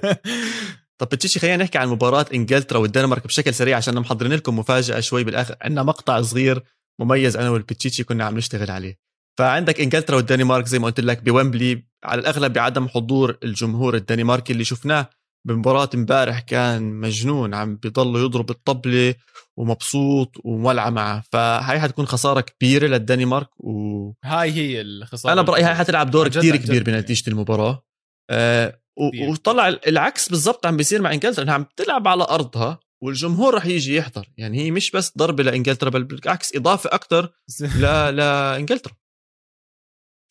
طب 1.00 1.06
بتشيتشي 1.06 1.40
خلينا 1.40 1.56
نحكي 1.56 1.78
عن 1.78 1.88
مباراة 1.88 2.26
إنجلترا 2.34 2.78
والدنمارك 2.78 3.26
بشكل 3.26 3.54
سريع 3.54 3.76
عشان 3.76 3.98
محضرين 3.98 4.32
لكم 4.32 4.58
مفاجأة 4.58 5.00
شوي 5.00 5.24
بالآخر. 5.24 5.56
عندنا 5.62 5.82
مقطع 5.82 6.22
صغير 6.22 6.62
مميز 7.00 7.36
أنا 7.36 7.50
والبتشيتشي 7.50 8.04
كنا 8.04 8.24
عم 8.24 8.36
نشتغل 8.36 8.70
عليه. 8.70 8.98
فعندك 9.38 9.80
إنجلترا 9.80 10.16
والدنمارك 10.16 10.66
زي 10.66 10.78
ما 10.78 10.86
قلت 10.86 11.00
لك 11.00 11.22
بويمبلي 11.22 11.84
على 12.04 12.20
الأغلب 12.20 12.52
بعدم 12.52 12.88
حضور 12.88 13.38
الجمهور 13.44 13.94
الدنماركي 13.94 14.52
اللي 14.52 14.64
شفناه 14.64 15.10
بمباراة 15.46 15.90
امبارح 15.94 16.40
كان 16.40 16.92
مجنون 16.92 17.54
عم 17.54 17.76
بيضل 17.76 18.24
يضرب 18.24 18.50
الطبلة 18.50 19.14
ومبسوط 19.56 20.36
ومولعة 20.44 20.90
معه. 20.90 21.22
فهاي 21.32 21.80
حتكون 21.80 22.06
خسارة 22.06 22.40
كبيرة 22.40 22.86
للدنمارك 22.86 23.48
و 23.58 24.12
هاي 24.24 24.52
هي 24.52 24.80
الخسارة 24.80 25.32
أنا 25.32 25.42
برأيي 25.42 25.64
هاي 25.64 25.74
حتلعب 25.74 26.10
دور 26.10 26.28
كثير 26.28 26.56
كبير 26.56 26.82
بنتيجة 26.82 27.30
المباراة. 27.30 27.84
أه 28.30 28.80
وطلع 29.28 29.68
العكس 29.68 30.28
بالضبط 30.28 30.66
عم 30.66 30.76
بيصير 30.76 31.02
مع 31.02 31.12
إنجلترا. 31.12 31.44
إنها 31.44 31.54
عم 31.54 31.66
تلعب 31.76 32.08
على 32.08 32.24
أرضها 32.24 32.78
والجمهور 33.02 33.54
رح 33.54 33.66
يجي 33.66 33.96
يحضر. 33.96 34.28
يعني 34.36 34.58
هي 34.58 34.70
مش 34.70 34.90
بس 34.90 35.12
ضربة 35.18 35.42
لإنجلترا 35.42 35.90
بل 35.90 36.04
بالعكس 36.04 36.56
إضافة 36.56 36.90
أكثر 36.92 37.32
ل... 37.60 37.82
لإنجلترا. 38.16 38.92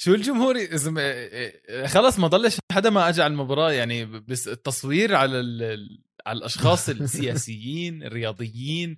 شو 0.01 0.13
الجمهور 0.13 0.55
إذا 0.55 1.87
خلص 1.87 2.19
ما 2.19 2.27
ضلش 2.27 2.57
حدا 2.71 2.89
ما 2.89 3.09
اجى 3.09 3.21
على 3.21 3.31
المباراة 3.31 3.71
يعني 3.71 4.05
بس 4.05 4.47
التصوير 4.47 5.15
على 5.15 5.39
ال... 5.39 6.03
على 6.25 6.37
الأشخاص 6.37 6.89
السياسيين 6.89 8.03
الرياضيين 8.03 8.97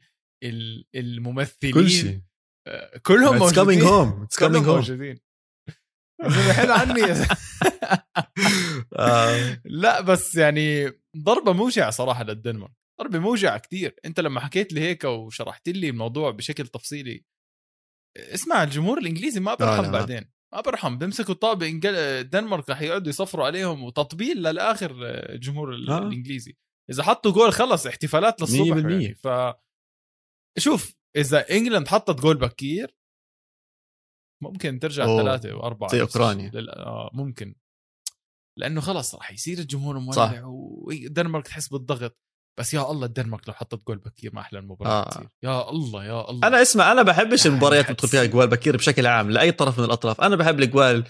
الممثلين 0.95 1.73
كل 1.73 1.89
شيء. 1.89 2.21
آه، 2.67 2.97
كلهم 2.97 3.37
موجودين 3.37 3.79
coming 3.79 3.83
home. 3.83 4.27
It's 4.27 4.39
coming 4.39 4.63
home. 4.63 4.67
موجودين. 4.67 5.19
حلو 6.51 6.73
عني. 6.73 7.03
آه. 8.99 9.61
لا 9.65 10.01
بس 10.01 10.35
يعني 10.35 10.91
ضربة 11.17 11.53
موجعة 11.53 11.89
صراحة 11.89 12.23
للدنمارك. 12.23 12.73
ضربة 13.01 13.19
موجعة 13.19 13.57
كثير 13.57 13.95
أنت 14.05 14.19
لما 14.19 14.39
حكيت 14.39 14.73
لي 14.73 14.81
هيك 14.81 15.03
وشرحت 15.03 15.69
لي 15.69 15.89
الموضوع 15.89 16.31
بشكل 16.31 16.67
تفصيلي 16.67 17.25
اسمع 18.17 18.63
الجمهور 18.63 18.97
الإنجليزي 18.97 19.39
ما 19.39 19.55
بيرحم 19.55 19.91
بعدين. 19.91 20.31
ما 20.53 20.61
برحم 20.61 20.97
بيمسكوا 20.97 21.33
الطابه 21.33 21.79
الدنمارك 21.85 22.69
رح 22.69 22.81
يقعدوا 22.81 23.09
يصفروا 23.09 23.45
عليهم 23.45 23.83
وتطبيل 23.83 24.37
للآخر 24.37 24.95
الجمهور 25.33 25.73
آه. 25.73 25.97
الإنجليزي 25.97 26.57
إذا 26.89 27.03
حطوا 27.03 27.31
جول 27.31 27.53
خلص 27.53 27.87
احتفالات 27.87 28.41
للصبح 28.41 28.77
100% 28.77 28.77
يعني. 28.77 29.15
ف 29.15 29.27
شوف 30.57 30.95
إذا 31.15 31.51
England 31.51 31.87
حطت 31.87 32.21
جول 32.21 32.37
بكير 32.37 32.95
ممكن 34.43 34.79
ترجع 34.79 35.03
أوه. 35.03 35.21
ثلاثة 35.21 35.55
واربعه 35.55 35.91
زي 35.91 36.01
أوكرانيا. 36.01 36.51
لل... 36.53 36.69
آه 36.69 37.09
ممكن 37.13 37.55
لأنه 38.57 38.81
خلص 38.81 39.15
راح 39.15 39.31
يصير 39.31 39.59
الجمهور. 39.59 39.99
مولع 39.99 40.41
والدنمارك 40.45 41.47
تحس 41.47 41.67
بالضغط 41.67 42.17
بس 42.59 42.73
يا 42.73 42.91
الله 42.91 43.05
الدنمارك 43.05 43.47
لو 43.47 43.53
حطت 43.53 43.81
جول 43.87 43.97
بكير 43.97 44.31
ما 44.35 44.41
أحلى 44.41 44.59
المباراة 44.59 44.91
آه. 45.01 45.27
يا 45.43 45.69
الله 45.69 46.05
يا 46.05 46.29
الله. 46.29 46.47
أنا 46.47 46.61
اسمع 46.61 46.91
أنا 46.91 47.01
بحبش 47.03 47.47
المباريات 47.47 47.85
اللي 47.89 48.07
فيها 48.11 48.25
جوال 48.25 48.47
بكير 48.47 48.77
بشكل 48.77 49.07
عام 49.07 49.31
لأي 49.31 49.51
طرف 49.51 49.79
من 49.79 49.85
الأطراف. 49.85 50.21
أنا 50.21 50.35
بحب 50.35 50.59
الجوال 50.59 51.03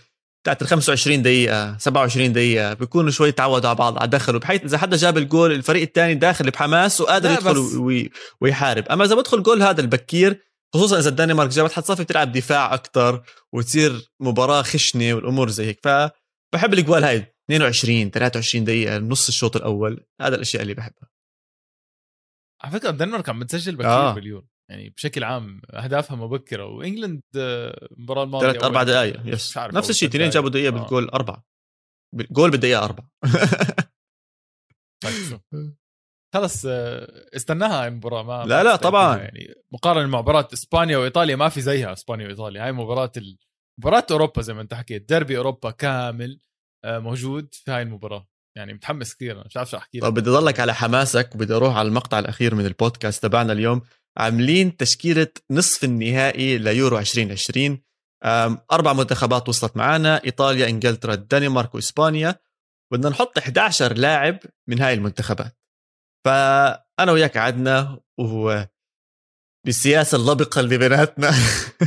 بتاعت 0.43 0.61
ال 0.61 0.67
25 0.67 1.21
دقيقة 1.21 1.77
27 1.77 2.33
دقيقة 2.33 2.73
بيكونوا 2.73 3.11
شوي 3.11 3.31
تعودوا 3.31 3.69
على 3.69 3.77
بعض 3.77 3.97
على 3.97 4.07
دخلوا. 4.07 4.39
بحيث 4.39 4.63
إذا 4.63 4.77
حدا 4.77 4.97
جاب 4.97 5.17
الجول 5.17 5.51
الفريق 5.51 5.81
الثاني 5.81 6.15
داخل 6.15 6.49
بحماس 6.51 7.01
وقادر 7.01 7.31
يدخل 7.31 7.57
وي- 7.57 8.11
ويحارب. 8.41 8.85
أما 8.87 9.05
إذا 9.05 9.15
بدخل 9.15 9.43
جول 9.43 9.63
هذا 9.63 9.81
البكير 9.81 10.41
خصوصا 10.73 10.99
إذا 10.99 11.09
الدنمارك 11.09 11.49
جابت 11.49 11.71
حتصفي 11.71 12.03
بتلعب 12.03 12.31
دفاع 12.31 12.73
أكتر 12.73 13.21
وتصير 13.53 14.01
مباراة 14.19 14.61
خشنة 14.61 15.13
والأمور 15.13 15.49
زي 15.49 15.65
هيك. 15.65 15.79
فبحب 15.83 16.73
الجوال 16.73 17.03
هاي 17.03 17.33
22 17.49 18.11
23 18.11 18.63
دقيقة 18.65 18.97
نص 18.97 19.27
الشوط 19.27 19.55
الأول. 19.55 20.05
هذا 20.21 20.35
الأشياء 20.35 20.61
اللي 20.63 20.73
بحبها. 20.73 21.09
على 22.63 22.71
فكرة 22.79 22.89
الدنمارك 22.89 23.29
عم 23.29 23.39
بتسجل 23.39 23.75
بكير 23.75 23.89
آه. 23.89 24.11
آه. 24.11 24.13
باليورو 24.13 24.47
يعني 24.69 24.89
بشكل 24.89 25.23
عام 25.23 25.61
أهدافها 25.73 26.15
مبكرة 26.17 26.65
و 26.65 26.72
England 26.72 27.21
آه، 27.37 27.87
المباراه 27.91 28.23
الماضية 28.23 28.51
ثلاث 28.51 28.63
أول- 28.63 28.83
دقائق 28.83 29.21
yes 29.25 29.57
نفس 29.57 29.89
الشيء 29.89 30.09
اثنين 30.09 30.29
جابوا. 30.29 30.49
دقيقة 30.49 30.75
آه. 30.75 30.79
بالجول 30.79 31.09
أربعة 31.09 31.45
جول 32.15 32.51
بالدقيقة 32.51 32.83
أربعة 32.85 33.09
طيب 35.03 35.39
خلص 36.33 36.65
آه، 36.65 37.25
استناها 37.35 37.81
هاي 37.81 37.87
المباراة 37.87 38.23
ما 38.23 38.45
لا، 38.45 38.63
لا، 38.63 38.75
طبعاً. 38.75 39.17
يعني 39.17 39.53
مقارنة 39.73 40.07
مع 40.07 40.19
مباراة 40.21 40.47
إسبانيا 40.53 40.97
وإيطاليا 40.97 41.35
ما 41.35 41.49
في 41.49 41.61
زيها 41.61 41.93
إسبانيا 41.93 42.25
وإيطاليا 42.27 42.65
هاي 42.65 42.71
مباراة 42.71 43.11
ال... 43.17 43.37
مباراة 43.79 44.05
أوروبا 44.11 44.41
زي 44.41 44.53
ما 44.53 44.61
أنت 44.61 44.73
حكيت 44.73 45.09
ديربي 45.09 45.37
أوروبا 45.37 45.71
كامل 45.71 46.39
آه، 46.85 46.99
موجود 46.99 47.53
في 47.53 47.71
هاي 47.71 47.81
المباراة 47.81 48.27
يعني 48.57 48.73
متحمس 48.73 49.15
كثير 49.15 49.43
مش 49.45 49.57
عارف 49.57 49.69
شو 49.69 49.77
أحكي. 49.77 49.99
طب 49.99 50.13
بدي 50.13 50.29
أضلك 50.29 50.59
على 50.59 50.73
حماسك 50.73 51.35
وبدي 51.35 51.53
أروح 51.53 51.75
على 51.77 51.87
المقطع 51.87 52.19
الأخير 52.19 52.55
من 52.55 52.65
البودكاست 52.65 53.23
تبعنا 53.23 53.53
اليوم. 53.53 53.81
عاملين 54.17 54.77
تشكيلة 54.77 55.27
نصف 55.51 55.83
النهائي 55.83 56.57
ليورو 56.57 56.99
2020 56.99 57.81
أم، 58.25 58.59
أربع 58.71 58.93
منتخبات 58.93 59.49
وصلت 59.49 59.77
معنا 59.77 60.23
إيطاليا 60.25 60.69
إنجلترا 60.69 61.13
الدنمارك 61.13 61.75
وإسبانيا. 61.75 62.35
بدنا 62.93 63.09
نحط 63.09 63.37
11 63.37 63.93
لاعب 63.93 64.39
من 64.69 64.79
هاي 64.81 64.93
المنتخبات. 64.93 65.57
فأنا 66.25 67.11
وياك 67.11 67.37
قعدنا 67.37 67.99
و 68.19 68.61
بالسياسة 69.65 70.17
اللبقة 70.17 70.59
اللي 70.59 70.77
بيناتنا. 70.77 71.31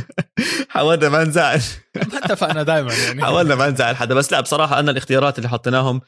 حاولنا 0.69 1.09
ما 1.09 1.23
نزعل. 1.23 1.61
ما 1.95 2.17
اتفقنا 2.17 2.63
دائما 2.63 2.93
يعني. 2.93 3.21
حاولنا 3.25 3.55
ما 3.55 3.69
نزعل 3.69 3.95
حدا 3.95 4.15
بس 4.15 4.31
لا 4.31 4.41
بصراحة 4.41 4.79
أنا 4.79 4.91
الاختيارات 4.91 5.37
اللي 5.37 5.49
حطيناهم 5.49 6.01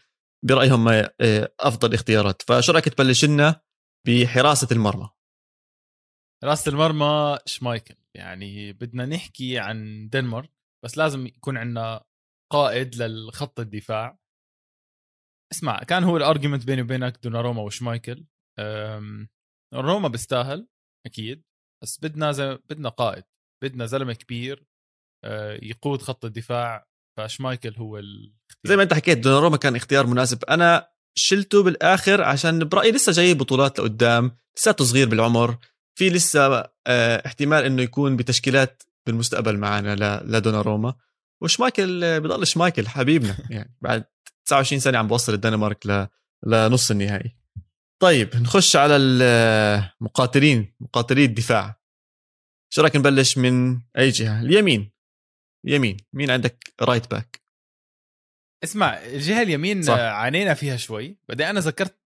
برأيهم 0.46 0.88
آه، 0.88 1.54
أفضل 1.60 1.94
اختيارات. 1.94 2.42
فشو 2.42 2.72
رأيك 2.72 2.86
تبلش 2.86 3.26
لنا 3.26 3.62
بحراسة 4.08 4.68
المرمى؟ 4.72 5.10
راسة 6.44 6.70
المرمى 6.70 7.38
شمايكل 7.46 7.96
يعني 8.16 8.74
بدنا 8.74 9.06
نحكي 9.06 9.60
عن 9.60 10.10
دنمارك 10.10 10.52
بس 10.86 10.98
لازم 10.98 11.28
يكون 11.28 11.58
عندنا 11.58 12.04
قائد 12.52 12.96
للخط 12.96 13.60
الدفاع. 13.60 14.20
اسمع 15.54 15.84
كان 15.84 16.04
هو 16.04 16.18
الأرجيومنت 16.18 16.66
بيني 16.66 16.82
وبينك 16.82 17.24
دوناروما 17.24 17.62
وشمايكل. 17.62 18.26
روما 19.74 20.08
بيستاهل 20.08 20.68
أكيد. 21.06 21.44
بس 21.84 22.00
بدنا 22.00 22.32
زي 22.32 22.56
بدنا 22.70 22.90
قائد 22.90 23.24
بدنا 23.64 23.86
زلمة 23.86 24.14
كبير 24.14 24.66
أه، 25.24 25.60
يقود 25.64 26.02
خط 26.02 26.26
الدفاع. 26.26 26.88
فشمايكل 27.18 27.74
هو 27.78 27.98
ال... 27.98 28.34
زي 28.64 28.76
ما 28.76 28.84
انت 28.84 28.94
حكيت 28.94 29.18
دوناروما 29.18 29.58
كان 29.58 29.76
اختيار 29.76 30.08
مناسب. 30.08 30.44
أنا 30.44 30.88
شلته 31.16 31.64
بالآخر 31.64 32.24
عشان 32.24 32.60
برأيي 32.60 32.92
لسه 32.92 33.12
جاي 33.12 33.34
بطولات 33.34 33.80
لقدام 33.80 34.32
لساته 34.58 34.86
صغير 34.86 35.10
بالعمر 35.10 35.58
في 35.98 36.10
لسه 36.10 36.70
آه، 36.88 37.26
احتمال 37.26 37.64
إنه 37.64 37.82
يكون 37.82 38.16
بتشكيلات 38.16 38.84
بالمستقبل 39.06 39.58
معنا 39.58 40.22
لدوناروما. 40.26 40.94
وشمايكل 41.42 42.20
بضل 42.20 42.48
شمايكل 42.48 42.88
حبيبنا 42.88 43.38
يعني 43.50 43.76
بعد 43.82 44.04
29 44.46 44.80
سنة 44.80 44.98
عم 44.98 45.08
بوصل 45.08 45.34
الدنمارك 45.34 45.86
ل... 45.86 46.08
لنص 46.46 46.92
النهائي. 46.92 47.36
طيب 48.00 48.36
نخش 48.36 48.76
على 48.76 48.96
المقاتلين 48.98 50.74
مقاتلي 50.80 51.26
الدفاع. 51.26 51.82
شو 52.74 52.82
رأيك 52.82 52.96
نبلش 52.96 53.38
من 53.38 53.80
أي 53.98 54.10
جهة؟ 54.10 54.42
اليمين. 54.42 54.97
اليمين 55.66 55.98
مين 56.14 56.32
عندك 56.32 56.74
right 56.82 57.12
back 57.12 57.42
اسمع 58.64 58.94
الجهة 58.94 59.42
اليمين 59.42 59.82
صح. 59.82 59.94
عانينا 59.94 60.54
فيها 60.54 60.78
شوي 60.78 61.18
بعدين 61.30 61.48
أنا 61.48 61.60
ذكرت 61.60 62.00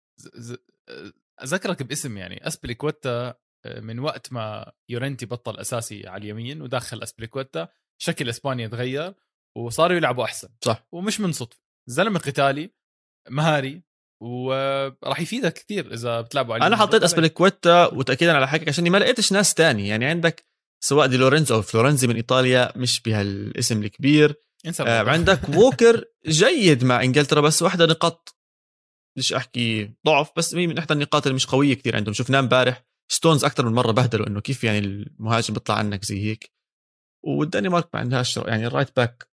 أذكرك 1.43 1.84
باسم 1.84 2.18
يعني 2.18 2.47
أزبليكويتا 2.47 3.36
من 3.66 4.00
وقت 4.00 4.34
ما 4.34 4.72
يورنتي 4.89 5.26
بطل 5.26 5.60
أساسي 5.60 6.08
على 6.08 6.24
اليمين 6.24 6.62
ودخل 6.62 7.04
أزبليكويتا 7.03 7.68
شكل 8.02 8.30
إسبانيا 8.30 8.68
تغير 8.68 9.14
وصاروا 9.58 9.97
يلعبوا 9.97 10.24
أحسن. 10.24 10.50
صح. 10.62 10.88
ومش 10.91 11.20
من 11.20 11.32
صدفه 11.32 11.60
زلمة 11.89 12.20
قتالي 12.20 12.70
مهاري 13.30 13.84
وراح 14.24 15.20
يفيدك 15.20 15.54
كثير 15.54 15.93
إذا 15.93 16.22
بتلعبوا 16.22 16.54
على 16.54 16.68
أنا. 16.68 16.76
حطيت 16.76 17.04
أزبليكويتا 17.03 17.86
وتاكيدا 17.86 18.36
على 18.36 18.47
حكيك 18.47 18.68
عشان 18.68 18.89
ما 18.91 18.97
لقيتش 18.97 19.32
ناس 19.32 19.54
تاني. 19.54 19.88
يعني 19.88 20.06
عندك 20.06 20.49
سواء 20.84 21.07
دي 21.07 21.17
لورينزو 21.17 21.55
أو 21.55 21.61
فلورنزي 21.61 22.07
من 22.07 22.15
إيطاليا 22.15 22.77
مش 22.77 23.01
بهالاسم 23.01 23.84
الكبير. 23.84 24.36
آه. 24.82 25.09
عندك 25.09 25.49
ووكر 25.49 26.05
جيد 26.27 26.84
مع 26.84 27.03
إنجلترا 27.03 27.41
بس 27.41 27.61
واحدة 27.61 27.86
نقاط. 27.86 28.36
بديش 29.15 29.34
أحكي 29.34 29.93
ضعف 30.05 30.32
بس 30.38 30.55
هي 30.55 30.67
من 30.67 30.77
إحدى 30.77 30.93
النقاط 30.93 31.25
اللي 31.25 31.36
مش 31.36 31.45
قوية 31.45 31.73
كتير 31.73 31.95
عندهم. 31.95 32.13
شفناه 32.13 32.39
امبارح 32.39 32.86
ستونز 33.11 33.45
أكثر 33.45 33.65
من 33.65 33.75
مرة 33.75 33.91
بهدلوا 33.91 34.27
إنه 34.27 34.41
كيف 34.41 34.63
يعني 34.63 34.80
المهاجم 34.80 35.53
بيطلع 35.53 35.75
عنك 35.75 36.05
زي 36.05 36.25
هيك. 36.25 36.51
والدنمارك 37.25 37.89
ما 37.93 37.99
عندهاش 37.99 38.38
يعني 38.38 38.67
ال 38.68 38.72
right 38.72 38.95
back 38.95 39.30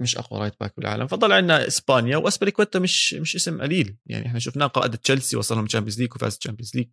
مش 0.00 0.16
أقوى 0.16 0.40
right 0.40 0.60
back 0.60 0.76
بالعالم. 0.76 1.06
فضل 1.06 1.32
عندنا 1.32 1.66
إسبانيا 1.66 2.16
وأزبليكويتا 2.16 2.78
مش 2.78 3.14
مش 3.14 3.36
اسم 3.36 3.62
قليل. 3.62 3.96
يعني 4.06 4.26
إحنا 4.26 4.38
شفناه 4.38 4.66
قائد 4.66 4.96
تشيلسي 4.96 5.36
وصلهم 5.36 5.66
Champions 5.66 6.00
League 6.00 6.14
وفاز 6.14 6.38
Champions 6.38 6.76
League 6.76 6.88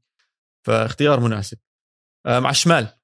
فاختيار 0.68 1.20
مناسب. 1.20 1.58
آه 2.26 2.40
مع 2.40 2.50
الشمال 2.50 3.01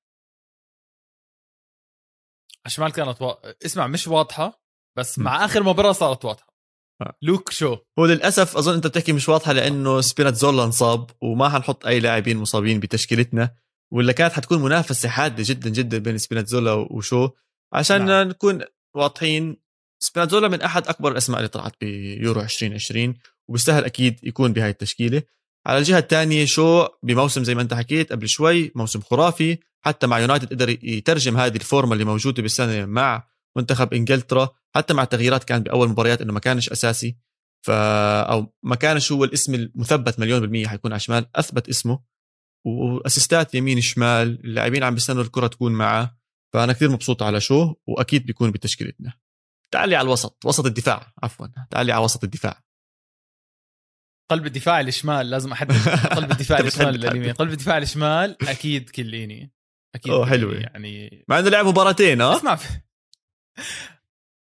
الشمال 2.67 2.91
كانت 2.91 3.21
و... 3.21 3.33
اسمع 3.65 3.87
مش 3.87 4.07
واضحة 4.07 4.63
بس. 4.97 5.19
مع 5.19 5.45
آخر 5.45 5.63
مباراة 5.63 5.91
صارت 5.91 6.25
واضحة 6.25 6.57
آه. 7.01 7.13
لوك 7.21 7.51
شو 7.51 7.77
هو 7.99 8.05
للأسف 8.05 8.57
أظن 8.57 8.73
أنت 8.73 8.87
بتحكي 8.87 9.13
مش 9.13 9.29
واضحة 9.29 9.53
لأنه 9.53 10.01
سبيناتزولا 10.01 10.63
انصاب 10.63 11.09
وما 11.21 11.49
حنحط 11.49 11.85
أي 11.85 11.99
لاعبين 11.99 12.37
مصابين 12.37 12.79
بتشكيلتنا 12.79 13.55
ولا 13.93 14.11
كانت 14.11 14.33
حتكون 14.33 14.61
منافسة 14.61 15.09
حادة 15.09 15.43
جدا 15.47 15.69
جدا 15.69 15.97
بين 15.97 16.17
سبيناتزولا 16.17 16.73
وشو 16.73 17.29
عشان 17.73 17.97
نعم. 17.97 18.07
نعم. 18.07 18.27
نكون 18.27 18.61
واضحين 18.95 19.57
سبيناتزولا 20.03 20.47
من 20.47 20.61
أحد 20.61 20.87
أكبر 20.87 21.11
الأسماء 21.11 21.39
اللي 21.39 21.47
طلعت 21.47 21.73
بيورو 21.81 22.41
2020 22.41 23.13
وبيستاهل 23.49 23.85
أكيد 23.85 24.19
يكون 24.23 24.53
بهاي 24.53 24.69
التشكيلة 24.69 25.23
على 25.67 25.77
الجهة 25.77 25.99
الثانية 25.99 26.45
شو 26.45 26.87
بموسم 27.03 27.43
زي 27.43 27.55
ما 27.55 27.61
انت 27.61 27.73
حكيت 27.73 28.11
قبل 28.11 28.29
شوي 28.29 28.71
موسم 28.75 29.01
خرافي 29.01 29.57
حتى 29.81 30.07
مع 30.07 30.19
يونايتد 30.19 30.53
قدر 30.53 30.69
يترجم 30.69 31.37
هذه 31.37 31.55
الفورمة 31.55 31.93
اللي 31.93 32.05
موجودة 32.05 32.41
بالسنة 32.41 32.85
مع 32.85 33.27
منتخب 33.57 33.93
إنجلترا 33.93 34.49
حتى 34.75 34.93
مع 34.93 35.03
التغييرات 35.03 35.43
كان 35.43 35.63
بأول 35.63 35.89
مباريات 35.89 36.21
إنه 36.21 36.33
ما 36.33 36.39
كانش 36.39 36.69
أساسي. 36.69 37.17
ف 37.65 37.71
أو 37.71 38.53
ما 38.63 38.75
كانش 38.75 39.11
هو 39.11 39.23
الاسم 39.23 39.53
المثبت 39.53 40.19
مليون 40.19 40.39
بالمية 40.39 40.67
حيكون 40.67 40.91
على 40.91 40.97
الشمال 40.97 41.25
أثبت 41.35 41.69
اسمه. 41.69 42.03
وأسيستات 42.65 43.55
يمين 43.55 43.81
شمال 43.81 44.45
اللاعبين 44.45 44.83
عم 44.83 44.93
بيستنوا 44.93 45.23
الكرة 45.23 45.47
تكون 45.47 45.71
معه. 45.71 46.17
فأنا 46.53 46.73
كثير 46.73 46.89
مبسوط 46.89 47.23
على 47.23 47.41
شو 47.41 47.75
وأكيد 47.87 48.25
بيكون 48.25 48.51
بتشكيلتنا. 48.51 49.13
تعالي 49.71 49.95
على 49.95 50.05
الوسط 50.05 50.45
وسط 50.45 50.65
الدفاع 50.65 51.13
عفوا 51.23 51.47
تعالي 51.71 51.91
على 51.91 52.03
وسط 52.03 52.23
الدفاع. 52.23 52.66
قلب 54.29 54.45
الدفاع 54.45 54.79
الشمال 54.79 55.29
لازم 55.29 55.51
أحدد 55.51 55.73
قلب 56.17 56.31
الدفاع 56.31 56.59
الشمال. 56.59 57.05
اليمين 57.05 57.33
قلب 57.33 57.51
الدفاع 57.51 57.77
الشمال 57.77 58.37
أكيد 58.47 58.89
كليني. 58.89 59.51
أكيد 59.95 60.11
كليني 60.13 60.25
حلوة. 60.25 60.55
يعني. 60.55 61.25
مع 61.27 61.39
إنه 61.39 61.49
لعب 61.49 61.65
مباراتين 61.65 62.21
آه 62.21 62.35
اسمع. 62.37 62.55
في... 62.55 62.67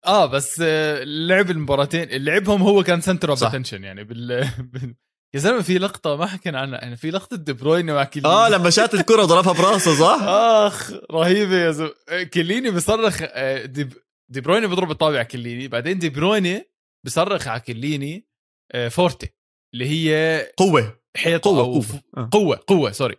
آه 0.06 0.26
بس 0.26 0.60
آه، 0.64 1.04
لعب 1.04 1.50
المباراتين. 1.50 2.08
لعبهم 2.24 2.62
هو 2.62 2.82
كان 2.82 3.00
center 3.00 3.30
of. 3.30 3.44
attention 3.44 3.84
يعني 3.84 4.04
بال... 4.04 4.48
بال... 4.72 4.94
يا 5.34 5.40
زلمة 5.40 5.62
في 5.62 5.78
لقطة 5.78 6.16
ما 6.16 6.26
حكينا 6.26 6.60
عنها. 6.60 6.78
يعني 6.78 6.96
في 6.96 7.10
لقطة 7.10 7.36
دي 7.36 7.52
بروين 7.52 7.86
مع 7.86 8.04
كليني. 8.04 8.28
آه 8.28 8.48
لما 8.48 8.70
شات 8.70 8.94
الكرة 8.94 9.24
ضربها 9.24 9.52
براسه 9.52 9.94
صح؟ 9.94 10.22
آخ 10.66 10.92
رهيبة 11.10 11.56
يا 11.56 11.70
زلمة. 11.70 11.92
كليني 12.34 12.70
بيصرخ 12.70 13.18
آه، 13.22 13.64
دي, 13.64 13.88
دي 14.28 14.40
برويني 14.40 14.66
بيضرب 14.66 14.90
الطابة 14.90 15.22
بكليني. 15.22 15.68
بعدين 15.68 15.98
دي 15.98 16.08
برويني 16.08 16.70
بيصرخ 17.04 17.48
على 17.48 17.60
كليني 17.60 18.28
آه، 18.72 18.88
forte. 18.88 19.35
اللي 19.76 19.88
هي 19.88 20.40
قوة. 20.56 21.00
حيط 21.16 21.44
قوة 21.44 21.60
أو 21.60 21.72
قوة. 21.72 21.84
آه. 22.16 22.28
قوة 22.32 22.60
قوة 22.66 22.92
sorry 22.92 23.16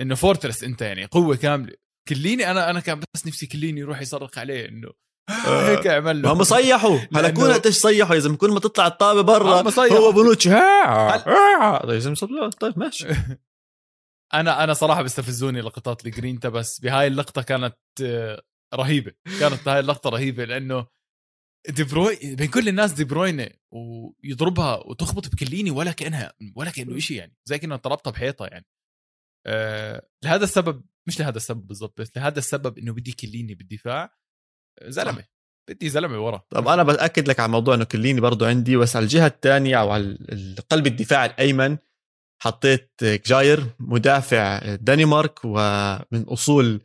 إنه 0.00 0.14
fortress 0.14 0.64
أنت 0.64 0.82
يعني 0.82 1.04
قوة 1.04 1.36
كاملة. 1.36 1.74
كليني 2.08 2.50
أنا 2.50 2.70
أنا 2.70 2.80
كان 2.80 3.00
بس 3.14 3.26
نفسي 3.26 3.46
كليني 3.46 3.80
يروح 3.80 4.00
يصرخ 4.00 4.38
عليه 4.38 4.68
إنه 4.68 4.90
آه. 5.30 5.68
هيك 5.70 5.86
أعمل 5.86 6.22
له. 6.22 6.32
هم 6.32 6.44
صيحوا 6.44 6.98
كون 7.30 7.52
قديش 7.52 7.74
صيحوا 7.74 8.14
يا 8.14 8.20
زلمه 8.20 8.36
كل 8.36 8.50
ما 8.50 8.60
تطلع 8.60 8.86
الطابة 8.86 9.20
برا. 9.20 9.70
صيحوا. 9.70 9.98
هو 9.98 10.12
طيب 11.78 11.94
يا 11.94 11.98
زلمه 11.98 12.50
طيب 12.50 12.78
ماشي. 12.78 13.06
أنا 14.34 14.64
أنا 14.64 14.74
صراحة 14.74 15.02
بيستفزوني 15.02 15.60
لقطات 15.60 16.06
الجرينتا 16.06 16.48
بس 16.48 16.80
بهاي 16.80 17.06
اللقطة 17.06 17.42
كانت 17.42 17.76
آه، 18.02 18.42
رهيبة. 18.74 19.12
كانت 19.40 19.68
هاي 19.68 19.80
اللقطة 19.80 20.10
رهيبة 20.10 20.44
لأنه 20.44 20.86
دي 21.68 21.84
بروين 21.84 22.34
بين 22.34 22.50
كل 22.50 22.68
الناس 22.68 22.92
دي 22.92 23.04
بروينة 23.04 23.48
ويضربها 23.70 24.76
وتخبط 24.76 25.28
بكليني 25.28 25.70
ولا 25.70 25.92
كأنها 25.92 26.32
ولا 26.56 26.70
كأنه 26.70 26.98
شيء 26.98 27.16
يعني 27.16 27.36
زي 27.44 27.58
كانه 27.58 27.76
ضربتها 27.76 28.10
بحيطة 28.10 28.46
يعني. 28.46 28.66
أه 29.46 30.08
لهذا 30.24 30.44
السبب 30.44 30.84
مش 31.08 31.20
لهذا 31.20 31.36
السبب 31.36 31.66
بالضبط 31.66 32.00
بس 32.00 32.16
لهذا 32.16 32.38
السبب 32.38 32.78
إنه 32.78 32.92
بدي 32.92 33.12
كليني 33.12 33.54
بالدفاع 33.54 34.16
آه، 34.82 34.90
زلمة. 34.90 35.24
بدي 35.70 35.88
زلمة 35.88 36.18
ورا. 36.18 36.42
طب 36.50 36.68
أنا 36.68 36.82
بأكد 36.82 37.28
لك 37.28 37.40
على 37.40 37.52
موضوع 37.52 37.74
إنه 37.74 37.84
كليني 37.84 38.20
برضو 38.20 38.44
عندي 38.44 38.76
بس 38.76 38.96
على 38.96 39.02
الجهة 39.02 39.26
الثانية 39.26 39.80
أو 39.80 39.90
على 39.90 40.18
قلب 40.70 40.86
الدفاع 40.86 41.24
الأيمن 41.24 41.78
حطيت 42.42 42.90
جاير 43.04 43.66
مدافع 43.78 44.58
الدنمارك 44.58 45.40
ومن 45.44 46.22
أصول 46.22 46.80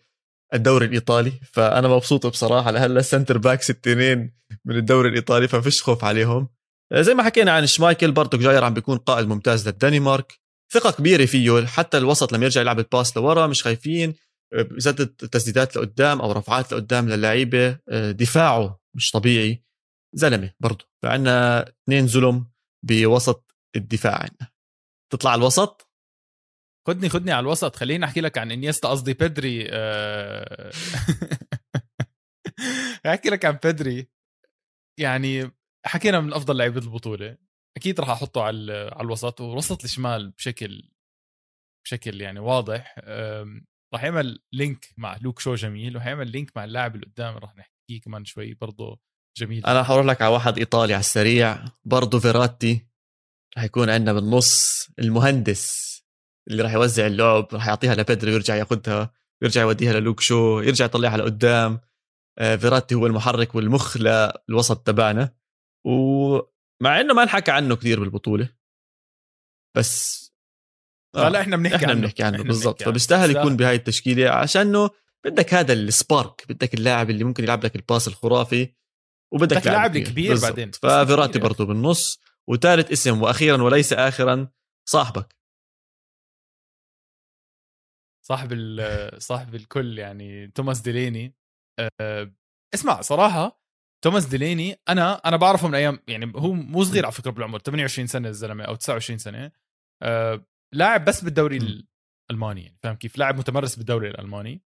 الدوري 0.53 0.85
الإيطالي 0.85 1.31
فأنا 1.53 1.87
مبسوط 1.87 2.27
بصراحة 2.27 2.71
لهلا 2.71 2.99
ال 2.99 3.05
center 3.05 3.37
backs 3.37 3.69
التنين 3.69 4.33
من 4.65 4.75
الدوري 4.75 5.09
الإيطالي 5.09 5.47
ففيش 5.47 5.83
خوف 5.83 6.05
عليهم. 6.05 6.49
زي 6.93 7.13
ما 7.13 7.23
حكينا 7.23 7.51
عن 7.51 7.67
شمايكل 7.67 8.11
برضو 8.11 8.37
جاير 8.37 8.63
عم 8.63 8.73
بيكون 8.73 8.97
قائد 8.97 9.27
ممتاز 9.27 9.67
للدنمارك. 9.67 10.39
ثقة 10.73 10.91
كبيرة 10.91 11.25
فيه 11.25 11.65
حتى 11.65 11.97
الوسط 11.97 12.33
لما 12.33 12.43
يرجع 12.43 12.61
يلعب 12.61 12.79
الباس 12.79 13.17
لورا 13.17 13.47
مش 13.47 13.63
خايفين 13.63 14.13
بيسدد 14.53 15.07
تسديدات 15.07 15.75
لقدام 15.75 16.21
أو 16.21 16.31
رفعات 16.31 16.73
لقدام 16.73 17.09
للعيبة 17.09 17.77
دفاعه 17.91 18.79
مش 18.95 19.11
طبيعي. 19.11 19.63
زلمة 20.13 20.53
برضه 20.59 20.85
فعنا 21.03 21.61
اثنين 21.61 22.07
زلم 22.07 22.47
بوسط 22.83 23.55
الدفاع 23.75 24.15
عنا. 24.15 24.51
تطلع 25.11 25.35
الوسط؟ 25.35 25.90
خدني 26.87 27.09
خدني 27.09 27.31
على 27.31 27.39
الوسط. 27.39 27.75
خليني 27.75 28.05
أحكي 28.05 28.21
لك 28.21 28.37
عن 28.37 28.51
إنيستا 28.51 28.89
قصدي 28.89 29.13
بيدري 29.13 29.67
أه... 29.69 30.71
أحكي 33.05 33.29
لك 33.29 33.45
عن 33.45 33.59
بيدري. 33.63 34.07
يعني 34.99 35.51
حكينا 35.85 36.19
من 36.19 36.33
أفضل 36.33 36.57
لعيبة 36.57 36.81
البطولة. 36.81 37.37
أكيد 37.77 37.99
راح 37.99 38.09
أحطه 38.09 38.43
على 38.43 38.89
على 38.93 39.05
الوسط 39.05 39.41
والوسط 39.41 39.83
الشمال 39.83 40.31
بشكل 40.31 40.89
بشكل 41.85 42.21
يعني 42.21 42.39
واضح. 42.39 42.95
راح 43.93 44.03
يعمل 44.03 44.39
link 44.53 44.93
مع 44.97 45.17
لوك 45.21 45.39
شو 45.39 45.55
جميل 45.55 45.97
وحيعمل 45.97 46.31
link 46.31 46.57
مع 46.57 46.63
اللاعب 46.63 46.95
اللي 46.95 47.05
قدام 47.05 47.37
راح 47.37 47.55
نحكيه 47.55 48.01
كمان 48.01 48.25
شوي 48.25 48.53
برضه 48.53 48.99
جميل. 49.37 49.65
أنا 49.65 49.83
حروح 49.83 50.05
لك 50.05 50.21
على 50.21 50.33
واحد 50.33 50.57
إيطالي 50.57 50.93
على 50.93 50.99
السريع 50.99 51.65
برضه 51.85 52.19
فيراتي. 52.19 52.87
رح 53.57 53.63
يكون 53.63 53.89
عندنا 53.89 54.13
بالنص 54.13 54.87
المهندس. 54.99 55.91
اللي 56.47 56.63
راح 56.63 56.73
يوزع 56.73 57.07
اللعب 57.07 57.47
راح 57.53 57.67
يعطيها 57.67 57.95
لبدري 57.95 58.31
ويرجع 58.31 58.55
ياخذها 58.55 59.13
يرجع 59.43 59.61
يوديها 59.61 59.93
للوك 59.93 60.19
شو 60.19 60.59
يرجع 60.59 60.85
يطلعها 60.85 61.17
لقدام. 61.17 61.79
آه، 62.39 62.55
فيراتي 62.55 62.95
هو 62.95 63.07
المحرك 63.07 63.55
والمخ 63.55 63.97
للوسط 63.97 64.77
تبعنا. 64.77 65.33
ومع 65.85 67.01
إنه 67.01 67.13
ما 67.13 67.25
نحكى 67.25 67.51
عنه 67.51 67.75
كثير 67.75 67.99
بالبطولة. 67.99 68.49
بس 69.77 70.21
لا 71.15 71.29
لا 71.29 71.41
إحنا 71.41 71.57
بنحكي 71.57 71.75
إحنا 71.75 71.91
عنه. 71.91 72.01
بنحكي 72.01 72.23
عنه 72.23 72.35
إحنا 72.35 72.47
بالضبط. 72.47 72.81
عنه. 72.81 72.91
فبيستاهل 72.91 73.31
يكون 73.31 73.57
بهاي 73.57 73.75
التشكيلة 73.75 74.29
عشانه 74.29 74.89
بدك 75.25 75.53
هذا 75.53 75.73
السبارك 75.73 76.45
بدك 76.49 76.73
اللاعب 76.73 77.09
اللي 77.09 77.23
ممكن 77.23 77.43
يلعب 77.43 77.65
لك 77.65 77.75
الباس 77.75 78.07
الخرافي 78.07 78.73
وبدك 79.33 79.57
بدك 79.57 79.67
لاعب 79.67 79.91
بالضبط. 79.91 80.41
بعدين. 80.43 80.71
ففيراتي. 80.71 81.39
برضه 81.39 81.65
بالنص. 81.65 82.19
وثالث 82.47 82.91
اسم 82.91 83.21
وأخيرا 83.21 83.61
وليس 83.61 83.93
اخرا 83.93 84.47
صاحبك. 84.89 85.40
صاحب 88.31 88.51
ال- 88.53 89.21
صاحب 89.29 89.55
الكل 89.55 89.99
يعني 89.99 90.47
توماس 90.47 90.79
ديليني. 90.81 91.35
أه، 92.01 92.31
اسمع 92.73 93.01
صراحة 93.01 93.61
توماس 94.03 94.25
ديليني 94.25 94.75
أنا 94.89 95.13
أنا 95.13 95.37
بعرفه 95.37 95.67
من 95.67 95.75
أيام 95.75 95.99
يعني 96.07 96.31
هو 96.35 96.51
مو 96.53 96.83
صغير 96.83 97.05
على 97.05 97.11
فكرة 97.13 97.31
بالعمر 97.31 97.59
28 97.59 98.07
سنة 98.07 98.29
الزلمة 98.29 98.63
أو 98.63 98.75
29 98.75 99.17
سنة. 99.19 99.51
أه، 100.03 100.45
لاعب 100.73 101.05
بس 101.05 101.23
بالدوري. 101.23 101.57
الألماني 102.29 102.61
يعني 102.63 102.77
فاهم 102.83 102.95
كيف؟ 102.95 103.17
لاعب 103.17 103.37
متمرس 103.37 103.75
بالدوري 103.75 104.09
الألماني. 104.09 104.61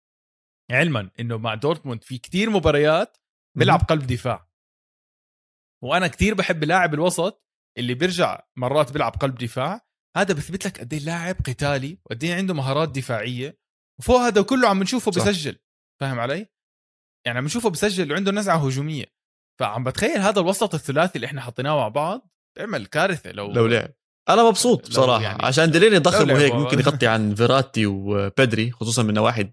علما 0.71 1.11
إنه 1.21 1.37
مع 1.39 1.55
دورتموند 1.55 2.05
في 2.05 2.19
كتير 2.19 2.51
مباريات 2.51 3.17
بيلعب 3.59 3.81
قلب 3.81 4.07
دفاع. 4.07 4.49
وأنا 5.85 6.09
كتير 6.09 6.35
بحب 6.35 6.65
لاعب 6.65 6.95
الوسط 6.95 7.45
اللي 7.79 7.95
بيرجع 7.95 8.43
مرات 8.57 8.93
بيلعب 8.93 9.13
قلب 9.13 9.35
دفاع 9.35 9.81
هذا 10.17 10.35
بثبت 10.35 10.67
لك 10.67 10.81
قد 10.81 10.93
إيه 10.93 11.01
لاعب 11.01 11.37
قتالي 11.47 11.99
وقد 12.07 12.25
إيه 12.25 12.35
عنده 12.35 12.55
مهارات 12.55 12.89
دفاعية 12.89 13.59
وفوق 14.01 14.21
هذا 14.21 14.43
كله 14.43 14.69
عم 14.69 14.83
نشوفه. 14.83 15.11
بسجل 15.11 15.57
فاهم 16.01 16.21
علي؟ 16.21 16.47
يعني 17.27 17.39
عم 17.39 17.45
نشوفه 17.45 17.71
بسجل 17.71 18.13
وعنده 18.13 18.33
نزعة 18.33 18.67
هجومية 18.67 19.05
فعم 19.61 19.85
بتخيل 19.85 20.19
هذا 20.19 20.41
الوسط 20.41 20.75
الثلاثي 20.75 21.17
اللي 21.17 21.27
إحنا 21.27 21.41
حطيناه 21.41 21.77
مع 21.77 21.89
بعض 21.89 22.29
بيعمل 22.57 22.87
كارثة 22.87 23.33
لو 23.33 23.53
لو 23.53 23.67
لعب 23.67 23.91
أنا 24.29 24.43
مبسوط 24.45 24.89
بصراحة 24.89 25.23
يعني- 25.23 25.43
عشان 25.45 25.71
ديليني 25.71 25.99
ضخم 25.99 26.31
وهيك 26.31 26.53
ممكن 26.55 26.79
يغطي 26.81 27.07
عن 27.07 27.35
فيراتي 27.35 27.87
وبدري 27.87 28.71
خصوصا 28.71 29.03
من 29.03 29.15
نواحي 29.15 29.53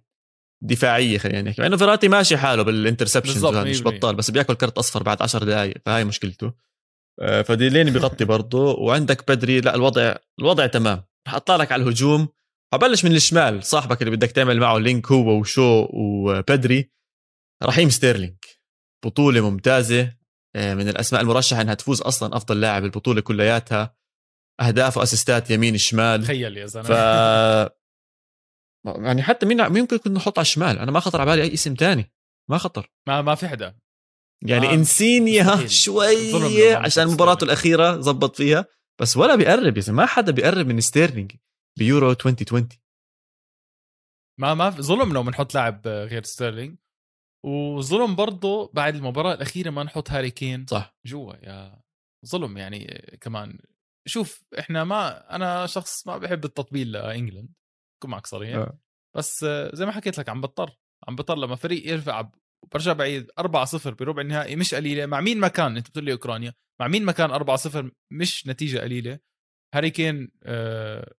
دفاعية 0.64 1.18
خلينا 1.18 1.42
نحكي 1.42 1.62
مع 1.62 1.68
إنه 1.68 1.78
فيراتي 1.78 2.08
ماشي 2.08 2.38
حاله 2.38 2.64
بال 2.64 2.75
interceptions 2.75 3.46
مش 3.46 3.80
100%. 3.80 3.84
بطال 3.84 4.16
بس 4.16 4.32
بياكل 4.32 4.54
كرت 4.54 4.78
أصفر 4.78 5.04
بعد 5.04 5.22
10 5.22 5.44
دقائق 5.44 5.78
فهاي 5.86 6.06
مشكلته 6.06 6.54
فديليني 7.20 7.92
بيغطي 7.92 8.26
برضه 8.26 8.76
وعندك 8.80 9.32
بدري 9.32 9.62
لا 9.62 9.76
الوضع 9.76 10.16
الوضع 10.40 10.68
تمام. 10.68 11.04
رح 11.28 11.36
أطلع 11.36 11.56
لك 11.56 11.72
على 11.72 11.84
الهجوم. 11.84 12.28
حبلش 12.74 13.06
من 13.06 13.12
الشمال 13.12 13.64
صاحبك 13.64 14.02
اللي 14.02 14.16
بدك 14.16 14.32
تعمل 14.32 14.60
معه 14.60 14.78
link 14.78 15.12
هو 15.12 15.40
وشو 15.40 15.88
وبدري. 15.94 16.92
رحيم 17.64 17.90
ستيرلينج. 17.90 18.38
بطولة 19.06 19.50
ممتازة. 19.50 20.18
آه، 20.56 20.74
من 20.74 20.90
الأسماء 20.90 21.22
المرشحة 21.22 21.62
إنها 21.62 21.74
تفوز 21.74 22.02
أصلا 22.02 22.38
أفضل 22.38 22.62
لاعب 22.62 22.84
البطولة 22.84 23.22
كلياتها. 23.22 23.96
أهداف 24.62 24.98
وأسيستات 24.98 25.52
يمين 25.52 25.78
شمال. 25.78 26.24
تخيل 26.24 26.58
يا 26.58 26.66
زلمة. 26.66 26.88
ف 26.88 26.92
يعني 29.06 29.24
حتى 29.24 29.46
مين 29.46 29.70
مين 29.70 29.82
ممكن 29.82 29.98
كنا 29.98 30.14
نحط 30.14 30.40
على 30.40 30.44
الشمال؟ 30.44 30.80
أنا 30.80 30.92
ما 30.92 31.00
خطر 31.00 31.22
على 31.22 31.32
بالي 31.32 31.44
أي 31.44 31.54
اسم 31.54 31.74
تاني. 31.74 32.12
ما 32.50 32.58
خطر. 32.58 32.92
ما 33.08 33.22
ما 33.22 33.36
في 33.36 33.48
حدا. 33.48 33.76
يعني 34.46 34.70
آه،. 34.70 34.74
ظلم 34.74 35.28
لما 35.28 35.68
شوية 35.68 36.78
عشان 36.78 37.08
مباراته. 37.08 37.44
الأخيرة 37.44 38.02
زبط 38.02 38.36
فيها. 38.36 38.66
بس 39.02 39.18
ولا 39.18 39.36
بيقرب 39.36 39.78
يا 39.78 39.92
ما 39.92 40.06
حدا 40.06 40.32
بيقرب 40.32 40.68
من 40.68 40.82
ستيرلينج 40.82 41.32
بيورو 41.78 42.12
2020 42.12 42.70
ما 44.40 44.54
ما 44.54 44.72
في 44.72 44.82
ظلم 44.82 45.14
لو 45.14 45.24
بنحط 45.24 45.56
لاعب 45.56 45.88
غير 45.88 46.24
ستيرلينج. 46.24 46.78
وظلم 47.46 48.16
برضه 48.16 48.72
بعد 48.74 48.96
المباراة 48.96 49.34
الأخيرة 49.34 49.70
ما 49.70 49.84
نحط 49.84 50.10
هاري 50.10 50.32
كين 50.32 50.66
صح. 50.66 50.98
جوا 51.06 51.34
يا 51.34 51.82
ظلم 52.26 52.58
يعني 52.58 52.88
كمان. 53.22 53.60
شوف 54.08 54.44
إحنا 54.60 54.84
ما 54.84 55.36
أنا 55.36 55.66
شخص 55.66 56.08
ما 56.08 56.18
بحب 56.18 56.46
التطبيل 56.46 56.92
لإنجلند 56.92 57.54
كون 58.02 58.12
معك 58.12 58.28
صريح 58.28 58.56
آه. 58.56 58.80
بس 59.16 59.46
زي 59.74 59.86
ما 59.86 59.92
حكيت 59.92 60.18
لك 60.18 60.30
عم 60.30 60.42
بضطر 60.42 60.78
عم 61.08 61.16
بضطر 61.16 61.38
لما 61.38 61.56
فريق 61.56 61.88
يرفع 61.88 62.30
برجع 62.74 62.94
بعيد 62.94 63.32
4-0 63.40 63.88
بربع 63.88 64.22
النهائي 64.22 64.56
مش 64.56 64.76
قليلة. 64.76 65.06
مع 65.06 65.22
مين 65.22 65.40
ما 65.40 65.48
كان؟ 65.48 65.78
أنت 65.78 65.90
بتقول 65.90 66.06
لي 66.06 66.12
أوكرانيا. 66.12 66.54
مع 66.80 66.88
مين 66.88 67.06
ما 67.06 67.12
كان 67.12 67.30
4-0 67.58 67.92
مش 68.12 68.48
نتيجة 68.48 68.80
قليلة. 68.80 69.20
هاري 69.76 69.90
كين 69.90 70.32
آه 70.44 71.14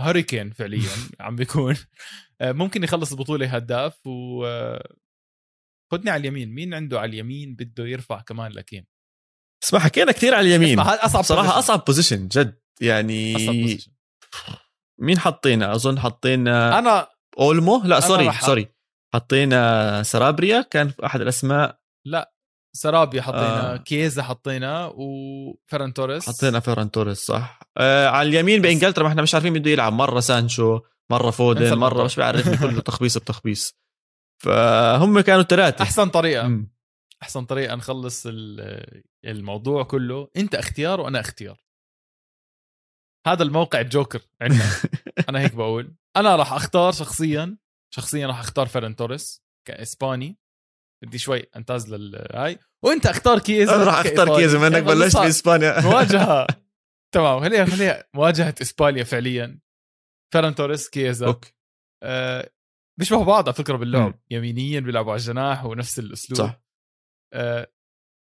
هاري 0.00 0.22
كين 0.22 0.50
فعليا 0.50 0.88
عم 1.20 1.36
بيكون. 1.36 1.76
آه 2.40 2.52
ممكن 2.52 2.84
يخلص 2.84 3.12
البطولة 3.12 3.46
هداف 3.46 4.06
و 4.06 4.44
آه، 4.46 4.94
خدني 5.92 6.10
على 6.10 6.20
اليمين. 6.20 6.54
مين 6.54 6.74
عنده 6.74 7.00
على 7.00 7.08
اليمين 7.08 7.54
بده 7.54 7.86
يرفع 7.86 8.20
كمان 8.20 8.52
لكين؟ 8.52 8.86
اسمع 9.64 9.80
حكينا 9.80 10.12
كثير 10.12 10.34
على 10.34 10.48
اليمين. 10.48 10.80
أصعب 10.80 11.22
بصراحة 11.22 11.48
position. 11.52 11.56
أصعب 11.56 11.84
position 11.84 12.28
جد. 12.28 12.60
يعني 12.80 13.36
أصعب 13.36 13.54
position. 13.54 13.90
مين 14.98 15.18
حطينا 15.18 15.74
أظن 15.74 15.98
حطينا 15.98 16.78
داني 16.78 17.08
أولمو؟ 17.38 17.82
لا 17.84 18.00
sorry 18.00 18.32
sorry 18.32 18.68
حطينا 19.14 20.02
سارابيا 20.02 20.62
كان 20.62 20.92
أحد 21.04 21.20
الأسماء. 21.20 21.80
سارابيا 22.76 23.22
حطينا 23.22 23.74
آه. 23.74 23.76
كيزا 23.76 24.22
حطينا 24.22 24.92
وفيران 24.94 25.92
توريس. 25.92 26.28
حطينا 26.28 26.60
فيران 26.60 26.90
توريس 26.90 27.18
صح. 27.18 27.60
آه 27.76 28.08
على 28.08 28.28
اليمين 28.28 28.62
بإنجلترا 28.62 29.02
ما 29.02 29.08
إحنا 29.08 29.22
مش 29.22 29.34
عارفين 29.34 29.52
بده 29.52 29.70
يلعب. 29.70 29.92
مرة 29.92 30.20
سانشو 30.20 30.80
مرة 31.10 31.30
فودن. 31.30 31.74
مرة 31.78 32.04
مش 32.04 32.16
بعرفني 32.16 32.56
كله 32.56 32.80
تخبيص 32.80 33.18
بتخبيص. 33.18 33.74
فهم 34.44 35.20
كانوا 35.20 35.42
ثلاثة 35.42 35.82
أحسن 35.82 36.08
طريقة. 36.08 36.48
مم. 36.48 36.72
أحسن 37.22 37.44
طريقة 37.44 37.74
نخلص 37.74 38.26
ال- 38.26 39.02
الموضوع 39.24 39.82
كله. 39.82 40.28
أنت 40.36 40.54
اختيار 40.54 41.00
وأنا 41.00 41.20
اختيار. 41.20 41.60
هذا 43.26 43.42
الموقع 43.42 43.80
الجوكر 43.80 44.20
عندنا. 44.42 44.64
أنا 45.28 45.40
هيك 45.40 45.54
بقول. 45.54 45.94
أنا 46.16 46.36
راح 46.36 46.52
أختار 46.52 46.92
شخصيا 46.92 47.56
شخصيا 47.94 48.26
راح 48.26 48.40
أختار 48.40 48.66
فيران 48.66 48.96
توريس 48.96 49.42
كإسباني. 49.68 50.38
بدي 51.04 51.18
شوي 51.18 51.46
أنحاز 51.56 51.94
للهاي 51.94 52.58
وأنت 52.84 53.06
أختار 53.06 53.38
كيزا 53.38 53.74
أنا 53.74 53.84
راح 53.84 53.98
أختار 53.98 54.36
كيزا 54.36 54.58
بما 54.58 54.66
انك 54.66 54.82
بلشت 54.82 55.16
بإسبانيا. 55.16 55.80
مواجهة. 55.90 56.46
تمام 57.14 57.40
خليها 57.40 57.64
خليها 57.64 58.08
مواجهة 58.14 58.54
إسبانيا 58.62 59.04
فعليا. 59.04 59.60
فيران 60.32 60.54
توريس 60.54 60.88
كيزا. 60.88 61.26
okay 61.26 61.54
آه 62.02 62.50
بيشبهوا 62.98 63.24
بعض 63.24 63.48
على 63.48 63.54
فكرة 63.54 63.76
باللعب. 63.76 64.20
يمينيا 64.30 64.80
بيلعبوا 64.80 65.12
على 65.12 65.18
الجناح 65.20 65.64
ونفس 65.64 65.98
الأسلوب. 65.98 66.38
صح. 66.38 66.60
آه 67.34 67.72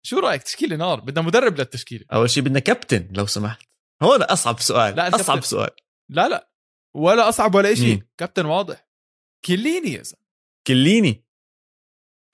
شو 0.06 0.18
رأيك؟ 0.18 0.42
تشكيلة 0.42 0.76
نار. 0.76 1.00
بدنا 1.00 1.26
مدرب 1.26 1.58
للتشكيلة. 1.58 2.04
أول 2.12 2.30
شيء 2.30 2.42
بدنا 2.42 2.58
كابتن 2.60 3.08
لو 3.12 3.26
سمحت. 3.26 3.62
هون 4.02 4.22
أصعب 4.22 4.60
سؤال. 4.60 4.96
لا 4.96 5.14
أصعب 5.14 5.40
سؤال. 5.40 5.70
لا 6.10 6.28
لا. 6.28 6.50
ولا 6.96 7.28
أصعب 7.28 7.54
ولا 7.54 7.74
شيء 7.74 8.02
كابتن 8.18 8.46
واضح. 8.46 8.85
كيليني 9.46 9.92
يا 9.92 10.02
زلمه 10.02 10.22
كيليني. 10.66 11.24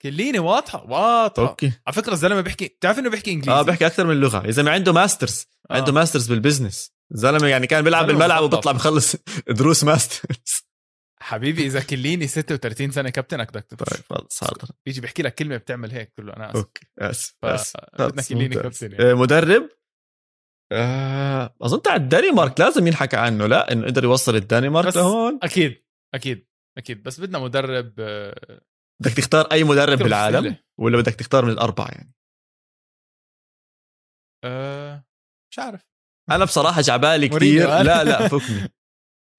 كيليني 0.01 0.39
واضحة 0.39 0.83
واضحة. 0.83 1.49
أوكي. 1.49 1.71
على 1.87 1.95
فكرة 1.95 2.13
الزلمة 2.13 2.41
بيحكي 2.41 2.67
بتعرف 2.67 2.99
إنه 2.99 3.09
بيحكي 3.09 3.31
إنجليزي؟ 3.31 3.51
آه 3.59 3.61
بيحكي 3.61 3.85
أكثر 3.85 4.07
من 4.07 4.15
لغة. 4.15 4.45
يا 4.45 4.51
زلمه 4.51 4.71
عنده 4.71 4.93
masters 4.93 5.45
آه. 5.71 5.73
عنده 5.75 5.91
masters 5.93 6.27
بال 6.27 6.40
business 6.40 6.93
الزلمة 7.11 7.47
يعني 7.47 7.67
كان 7.67 7.83
بيلعب 7.83 8.07
بالملعب 8.07 8.43
وبيطلع 8.43 8.71
بخلص 8.71 9.15
دروس 9.59 9.83
masters. 9.83 10.63
حبيبي 11.21 11.65
إذا 11.65 11.79
كيليني 11.79 12.27
36 12.27 12.91
سنة 12.91 13.09
كابتنك 13.09 13.53
بدك 13.53 13.67
طيب 13.69 14.03
خلص 14.09 14.43
حاضر. 14.43 14.67
بيجي 14.85 15.01
بيحكي 15.01 15.23
لك 15.23 15.35
كلمة 15.35 15.57
بتعمل 15.57 15.91
هيك 15.91 16.13
كله 16.17 16.33
أنا 16.33 16.49
آسف. 16.49 16.55
أوكي 16.55 16.87
آسف 16.99 17.35
آسف. 17.43 17.79
بدنا 17.99 18.21
كليني 18.21 18.55
كابتن 18.55 18.91
يعني. 18.91 19.11
آه، 19.11 19.13
مدرب؟ 19.13 19.69
آه 20.71 21.55
أظن 21.61 21.81
تاع 21.81 21.95
الدنمارك 21.95 22.59
لازم 22.59 22.87
ينحكى 22.87 23.17
عنه. 23.17 23.45
لا 23.47 23.71
إنه 23.71 23.85
قدر 23.85 24.03
يوصل 24.03 24.35
الدنمارك 24.35 24.95
لهون. 24.97 25.39
أكيد 25.43 25.83
أكيد. 26.13 26.47
أكيد 26.77 27.03
بس 27.03 27.19
بدنا 27.19 27.39
مدرب 27.39 27.93
آه، 27.99 28.61
بدك 29.01 29.13
تختار 29.13 29.45
أي 29.51 29.63
مدرب 29.63 29.97
بالعالم 29.97 30.43
سهلة. 30.43 30.57
ولا 30.79 30.97
بدك 30.97 31.13
تختار 31.13 31.45
من 31.45 31.51
الأربعة 31.51 31.87
يعني؟ 31.87 32.13
أه 34.45 35.03
مش 35.51 35.59
عارف. 35.59 35.87
أنا 36.31 36.45
بصراحة 36.45 36.81
جعبالي 36.81 37.27
كثير 37.37 37.67
لا 37.67 38.03
لا 38.03 38.27
فكني. 38.27 38.69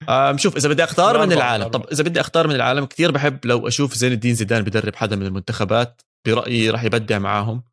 شوف 0.43 0.55
إذا 0.55 0.69
بدي 0.69 0.83
أختار 0.83 1.25
من 1.25 1.33
العالم 1.33 1.67
طب 1.67 1.85
إذا 1.91 2.03
بدي 2.03 2.19
أختار 2.19 2.47
من 2.47 2.55
العالم 2.55 2.85
كثير 2.85 3.11
بحب 3.11 3.45
لو 3.45 3.67
أشوف 3.67 3.93
زين 3.93 4.11
الدين 4.11 4.35
زيدان 4.35 4.63
بدرب 4.63 4.95
حدا 4.95 5.15
من 5.15 5.25
المنتخبات 5.25 6.01
برأيي 6.27 6.69
راح 6.69 6.83
يبدع 6.83 7.19
معاهم 7.19 7.63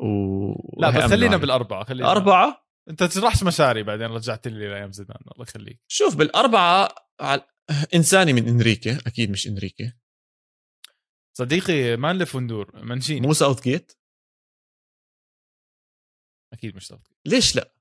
و 0.00 0.80
لا 0.80 0.90
بس 0.90 1.10
خلينا 1.10 1.36
بالأربعة 1.36 1.84
خلينا. 1.84 2.10
أربعة؟ 2.10 2.66
أنت 2.90 3.02
تشرحش 3.02 3.42
مشاري 3.42 3.82
بعدين 3.82 4.06
رجعت 4.06 4.48
لي 4.48 4.68
لأيام 4.68 4.92
زيدان. 4.92 5.16
الله 5.32 5.42
يخليك. 5.48 5.80
شوف 5.88 6.16
بالأربعة 6.16 6.88
إنساني 7.94 8.32
من 8.32 8.48
إنريكي 8.48 8.98
أكيد 9.06 9.30
مش 9.30 9.46
إنريكي. 9.46 9.92
صديقي 11.38 11.96
ما 11.96 12.12
نلف 12.12 12.34
وندور 12.34 12.84
منشيني. 12.84 13.26
مو 13.26 13.32
ساوث 13.32 13.62
جيت؟ 13.62 13.92
أكيد 16.52 16.76
مش 16.76 16.86
ساوث 16.86 17.00
جيت. 17.08 17.18
ليش 17.26 17.56
لا؟ 17.56 17.74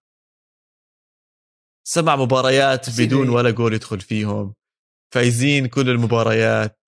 سبع 1.87 2.15
مباريات 2.15 3.01
بدون 3.01 3.29
ولا 3.29 3.51
جول 3.51 3.73
يدخل 3.73 4.01
فيهم. 4.01 4.55
فايزين 5.13 5.67
كل 5.67 5.89
المباريات. 5.89 6.81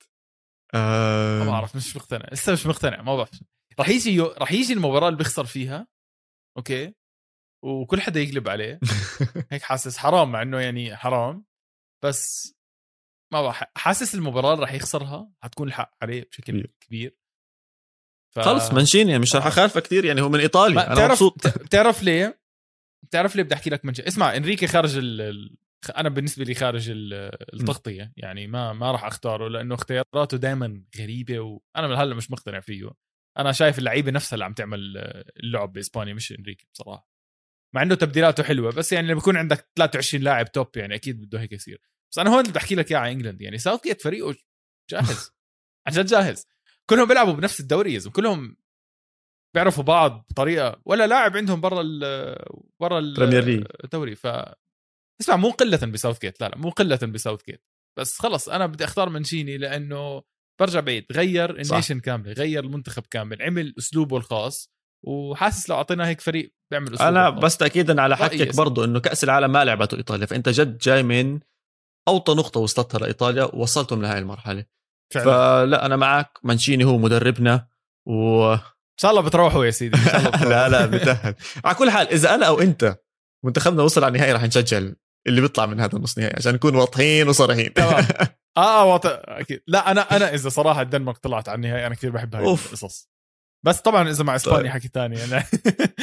آه... 0.75 1.39
ما 1.39 1.45
بعرف 1.45 1.75
مش 1.75 1.95
مقتنع 1.95 2.29
لسه 2.31 2.53
مش 2.53 2.65
مقتنع 2.65 3.01
ما 3.01 3.15
بعرف. 3.15 3.43
راح 3.79 3.89
يجي 3.89 4.11
يو... 4.11 4.25
راح 4.25 4.51
يجي 4.51 4.73
المباراة 4.73 5.07
اللي 5.07 5.17
بيخسر 5.17 5.45
فيها 5.45 5.87
أوكي؟ 6.57 6.93
وكل 7.63 8.01
حدا 8.01 8.19
يقلب 8.19 8.49
عليه. 8.49 8.79
هيك 9.51 9.61
حاسس 9.61 9.97
حرام 9.97 10.31
مع 10.31 10.41
إنه 10.41 10.59
يعني 10.59 10.95
حرام. 10.95 11.45
بس 12.03 12.53
ما 13.41 13.53
حاسس 13.75 14.15
المباراة 14.15 14.53
اللي 14.53 14.65
راح 14.65 14.73
يخسرها؟ 14.73 15.31
حتكون 15.43 15.67
الحق 15.67 15.97
عليه 16.01 16.27
بشكل 16.31 16.67
كبير. 16.79 17.17
ف... 18.35 18.39
خلص 18.39 18.71
مانشيني 18.71 19.19
مش 19.19 19.35
راح 19.35 19.47
اخالفه 19.47 19.79
كثير 19.79 20.05
يعني 20.05 20.21
هو 20.21 20.29
من 20.29 20.39
إيطاليا. 20.39 20.85
أنا 20.85 20.93
بتعرف 20.93 21.11
مبسوط. 21.11 21.47
بتعرف 21.47 22.03
ليه؟ 22.03 22.39
بتعرف 23.03 23.35
ليه 23.35 23.43
بدي 23.43 23.55
أحكي 23.55 23.69
لك 23.69 23.85
مانشيني 23.85 24.07
اسمع 24.07 24.35
إنريكي 24.35 24.67
خارج 24.67 24.97
ال... 24.97 25.55
أنا 25.97 26.09
بالنسبة 26.09 26.43
لي 26.43 26.53
خارج 26.53 26.91
التغطية. 26.93 28.13
يعني 28.17 28.47
ما 28.47 28.73
ما 28.73 28.91
راح 28.91 29.05
أختاره 29.05 29.47
لأنه 29.47 29.75
اختياراته 29.75 30.37
دائما 30.37 30.83
غريبة 30.99 31.39
وأنا 31.39 31.87
من 31.87 31.95
هلأ 31.95 32.15
مش 32.15 32.31
مقتنع 32.31 32.59
فيه. 32.59 32.89
أنا 33.37 33.51
شايف 33.51 33.79
اللعيبة 33.79 34.11
نفسها 34.11 34.33
اللي 34.33 34.45
عم 34.45 34.53
تعمل 34.53 34.97
اللعب 35.37 35.73
بإسبانيا 35.73 36.13
مش 36.13 36.31
إنريكي 36.31 36.67
بصراحة. 36.73 37.09
مع 37.75 37.81
إنه 37.81 37.95
تبديلاته 37.95 38.43
حلوة 38.43 38.71
بس 38.71 38.93
يعني 38.93 39.07
لما 39.07 39.17
يكون 39.17 39.37
عندك 39.37 39.69
23 39.75 40.23
لاعب 40.23 40.51
توب 40.51 40.67
يعني 40.75 40.95
أكيد 40.95 41.21
بده 41.21 41.41
هيك 41.41 41.51
يصير. 41.51 41.81
بس 42.13 42.19
أنا 42.19 42.29
هون 42.29 42.39
اللي 42.39 42.53
بحكي 42.53 42.75
لك 42.75 42.91
إياه 42.91 42.99
على 42.99 43.11
إنجلند 43.11 43.41
يعني 43.41 43.57
ساوث 43.57 43.83
جيت 43.83 44.01
فريقه 44.01 44.35
جاهز 44.89 45.31
عن 45.87 45.93
جد 45.93 46.05
جاهز. 46.05 46.45
كلهم 46.89 47.07
بيلعبوا 47.07 47.33
بنفس 47.33 47.59
الدوري 47.59 47.93
يا 47.93 48.09
كلهم 48.13 48.57
بيعرفوا 49.55 49.83
بعض 49.83 50.25
بطريقة 50.29 50.81
ولا 50.85 51.07
لاعب 51.07 51.37
عندهم 51.37 51.61
برا 51.61 51.81
ال 51.81 51.99
برا 52.79 52.99
الدوري 52.99 54.15
ف 54.15 54.27
اسمع 55.21 55.35
مو 55.35 55.49
قلة 55.49 55.77
بساوثجيت 55.77 56.41
لا 56.41 56.49
لا 56.49 56.57
مو 56.57 56.69
قلة 56.69 56.95
بساوثجيت 56.95 57.65
بس 57.99 58.19
خلص 58.19 58.49
أنا 58.49 58.65
بدي 58.65 58.83
أختار 58.83 59.09
مانشيني 59.09 59.57
لأنه 59.57 60.23
برجع 60.61 60.79
بعيد 60.79 61.05
غير 61.11 61.49
ال 61.49 61.56
nation 61.56 61.99
كاملة 61.99 62.33
غير 62.33 62.63
المنتخب 62.63 63.03
كامل 63.09 63.41
عمل 63.41 63.73
أسلوبه 63.77 64.17
الخاص 64.17 64.71
وحاسس 65.05 65.69
لو 65.69 65.75
اعطينا 65.75 66.07
هيك 66.07 66.21
فريق 66.21 66.53
بيعمل 66.71 66.93
أسلوبه 66.93 67.09
أنا 67.09 67.29
بس 67.29 67.57
تاكيدا 67.57 68.01
على 68.01 68.17
حكيك 68.17 68.55
برضه 68.55 68.85
إنه 68.85 68.99
كأس 68.99 69.23
العالم 69.23 69.51
ما 69.51 69.65
لعبته 69.65 69.97
إيطاليا 69.97 70.25
فأنت 70.25 70.49
جد 70.49 70.77
جاي 70.77 71.03
من 71.03 71.39
أوطى 72.07 72.33
نقطة 72.33 72.59
وصلتها 72.59 72.99
لإيطاليا 72.99 73.43
ووصلتهم 73.43 74.01
لهي 74.01 74.17
المرحلة. 74.17 74.65
فعلا. 75.13 75.25
فلا 75.25 75.85
أنا 75.85 75.95
معك. 75.95 76.39
مانشيني 76.43 76.83
هو 76.83 76.97
مدربنا 76.97 77.67
و 78.07 78.53
إن 78.53 78.97
شاء 78.99 79.11
الله 79.11 79.21
بتروحوا 79.21 79.65
يا 79.65 79.71
سيدي 79.71 79.97
إن 79.97 80.03
شاء 80.05 80.19
الله 80.19 80.47
لا 80.49 80.69
لا 80.69 80.85
بتأهل. 80.85 81.35
على 81.65 81.75
كل 81.75 81.89
حال 81.89 82.07
إذا 82.07 82.35
أنا 82.35 82.45
أو 82.47 82.59
أنت 82.59 82.97
منتخبنا 83.45 83.83
وصل 83.83 84.03
على 84.03 84.11
النهائي 84.11 84.31
راح 84.33 84.43
نشجع 84.43 84.81
اللي 85.27 85.41
بيطلع 85.41 85.65
من 85.65 85.79
هذا 85.79 85.97
النص 85.97 86.17
نهائي 86.17 86.33
عشان 86.37 86.53
نكون 86.53 86.75
واضحين 86.75 87.29
وصريحين. 87.29 87.73
تمام. 87.73 88.05
آه 88.57 88.85
واضح. 88.85 89.21
أكيد. 89.27 89.61
لا 89.67 89.91
أنا 89.91 90.01
أنا 90.01 90.33
إذا 90.33 90.49
صراحة 90.49 90.81
الدنمارك 90.81 91.17
طلعت 91.17 91.49
على 91.49 91.55
النهائي 91.55 91.87
أنا 91.87 91.95
كثير 91.95 92.11
بحب 92.11 92.35
هاي 92.35 92.43
القصص. 92.43 93.09
بس 93.65 93.81
طبعا 93.81 94.09
إذا 94.09 94.23
مع 94.23 94.35
إسبانيا 94.35 94.61
طيب. 94.61 94.71
حكي 94.71 94.87
ثاني 94.87 95.19
يعني. 95.19 95.45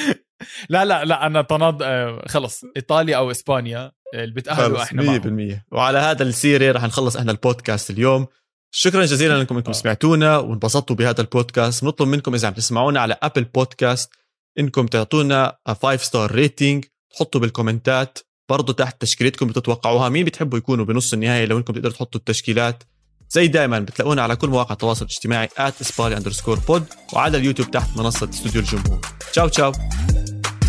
لا 0.69 0.85
لا 0.85 1.05
لا 1.05 1.27
أنا 1.27 1.43
تناض 1.43 1.83
آه، 1.83 2.23
خلص. 2.29 2.65
إيطاليا 2.77 3.17
أو 3.17 3.31
إسبانيا 3.31 3.93
اللي 4.15 4.35
بتاهلوا 4.35 4.83
إحنا 4.83 5.03
100% 5.03 5.65
وعلى 5.73 5.99
هذا 5.99 6.23
السيره 6.23 6.73
رح 6.73 6.85
نخلص 6.85 7.17
إحنا 7.17 7.33
البودكاست 7.33 7.91
اليوم. 7.91 8.27
شكرا 8.71 9.05
جزيلا 9.05 9.39
لكم 9.39 9.57
إنكم 9.57 9.71
آه. 9.71 9.75
سمعتونا 9.75 10.39
وانبسطتوا 10.39 10.97
بهذا 10.97 11.21
البودكاست. 11.21 11.85
بنطلب 11.85 12.09
منكم 12.09 12.35
إذا 12.35 12.49
عم 12.49 12.55
تسمعونا 12.55 13.01
على 13.01 13.17
Apple 13.23 13.45
Podcasts 13.45 14.11
إنكم 14.59 14.87
تعطونا 14.87 15.57
5 15.83 15.97
star 15.97 16.33
rating 16.33 16.85
تحطوا 17.15 17.41
بال 17.41 17.55
comment 17.55 18.04
ات. 18.04 18.18
برضو 18.49 18.73
تحت 18.73 19.01
تشكيلتكم 19.01 19.47
بتتوقعوها. 19.47 20.09
مين 20.09 20.25
بتحبوا 20.25 20.59
يكونوا 20.59 20.85
بنص 20.85 21.13
النهائي 21.13 21.47
لو 21.47 21.59
إنكم 21.59 21.73
تقدروا 21.73 21.93
تحطوا 21.93 22.21
التشكيلات؟ 22.21 22.83
زي 23.31 23.47
دائما 23.47 23.79
بتلاقونا 23.79 24.23
على 24.23 24.37
كل 24.37 24.49
مواقع 24.49 24.73
التواصل 24.73 25.05
الاجتماعي 25.05 25.49
@اسبالي 25.59 26.17
underscore 26.16 26.59
pod 26.59 26.85
وعلى 27.13 27.39
اليوتيوب 27.39 27.71
تحت 27.71 27.97
منصة 27.97 28.31
استوديو 28.31 28.61
الجمهور. 28.61 29.01
تشاو 29.33 29.49
تشاو. 29.49 29.73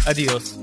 اديوس 0.08 0.56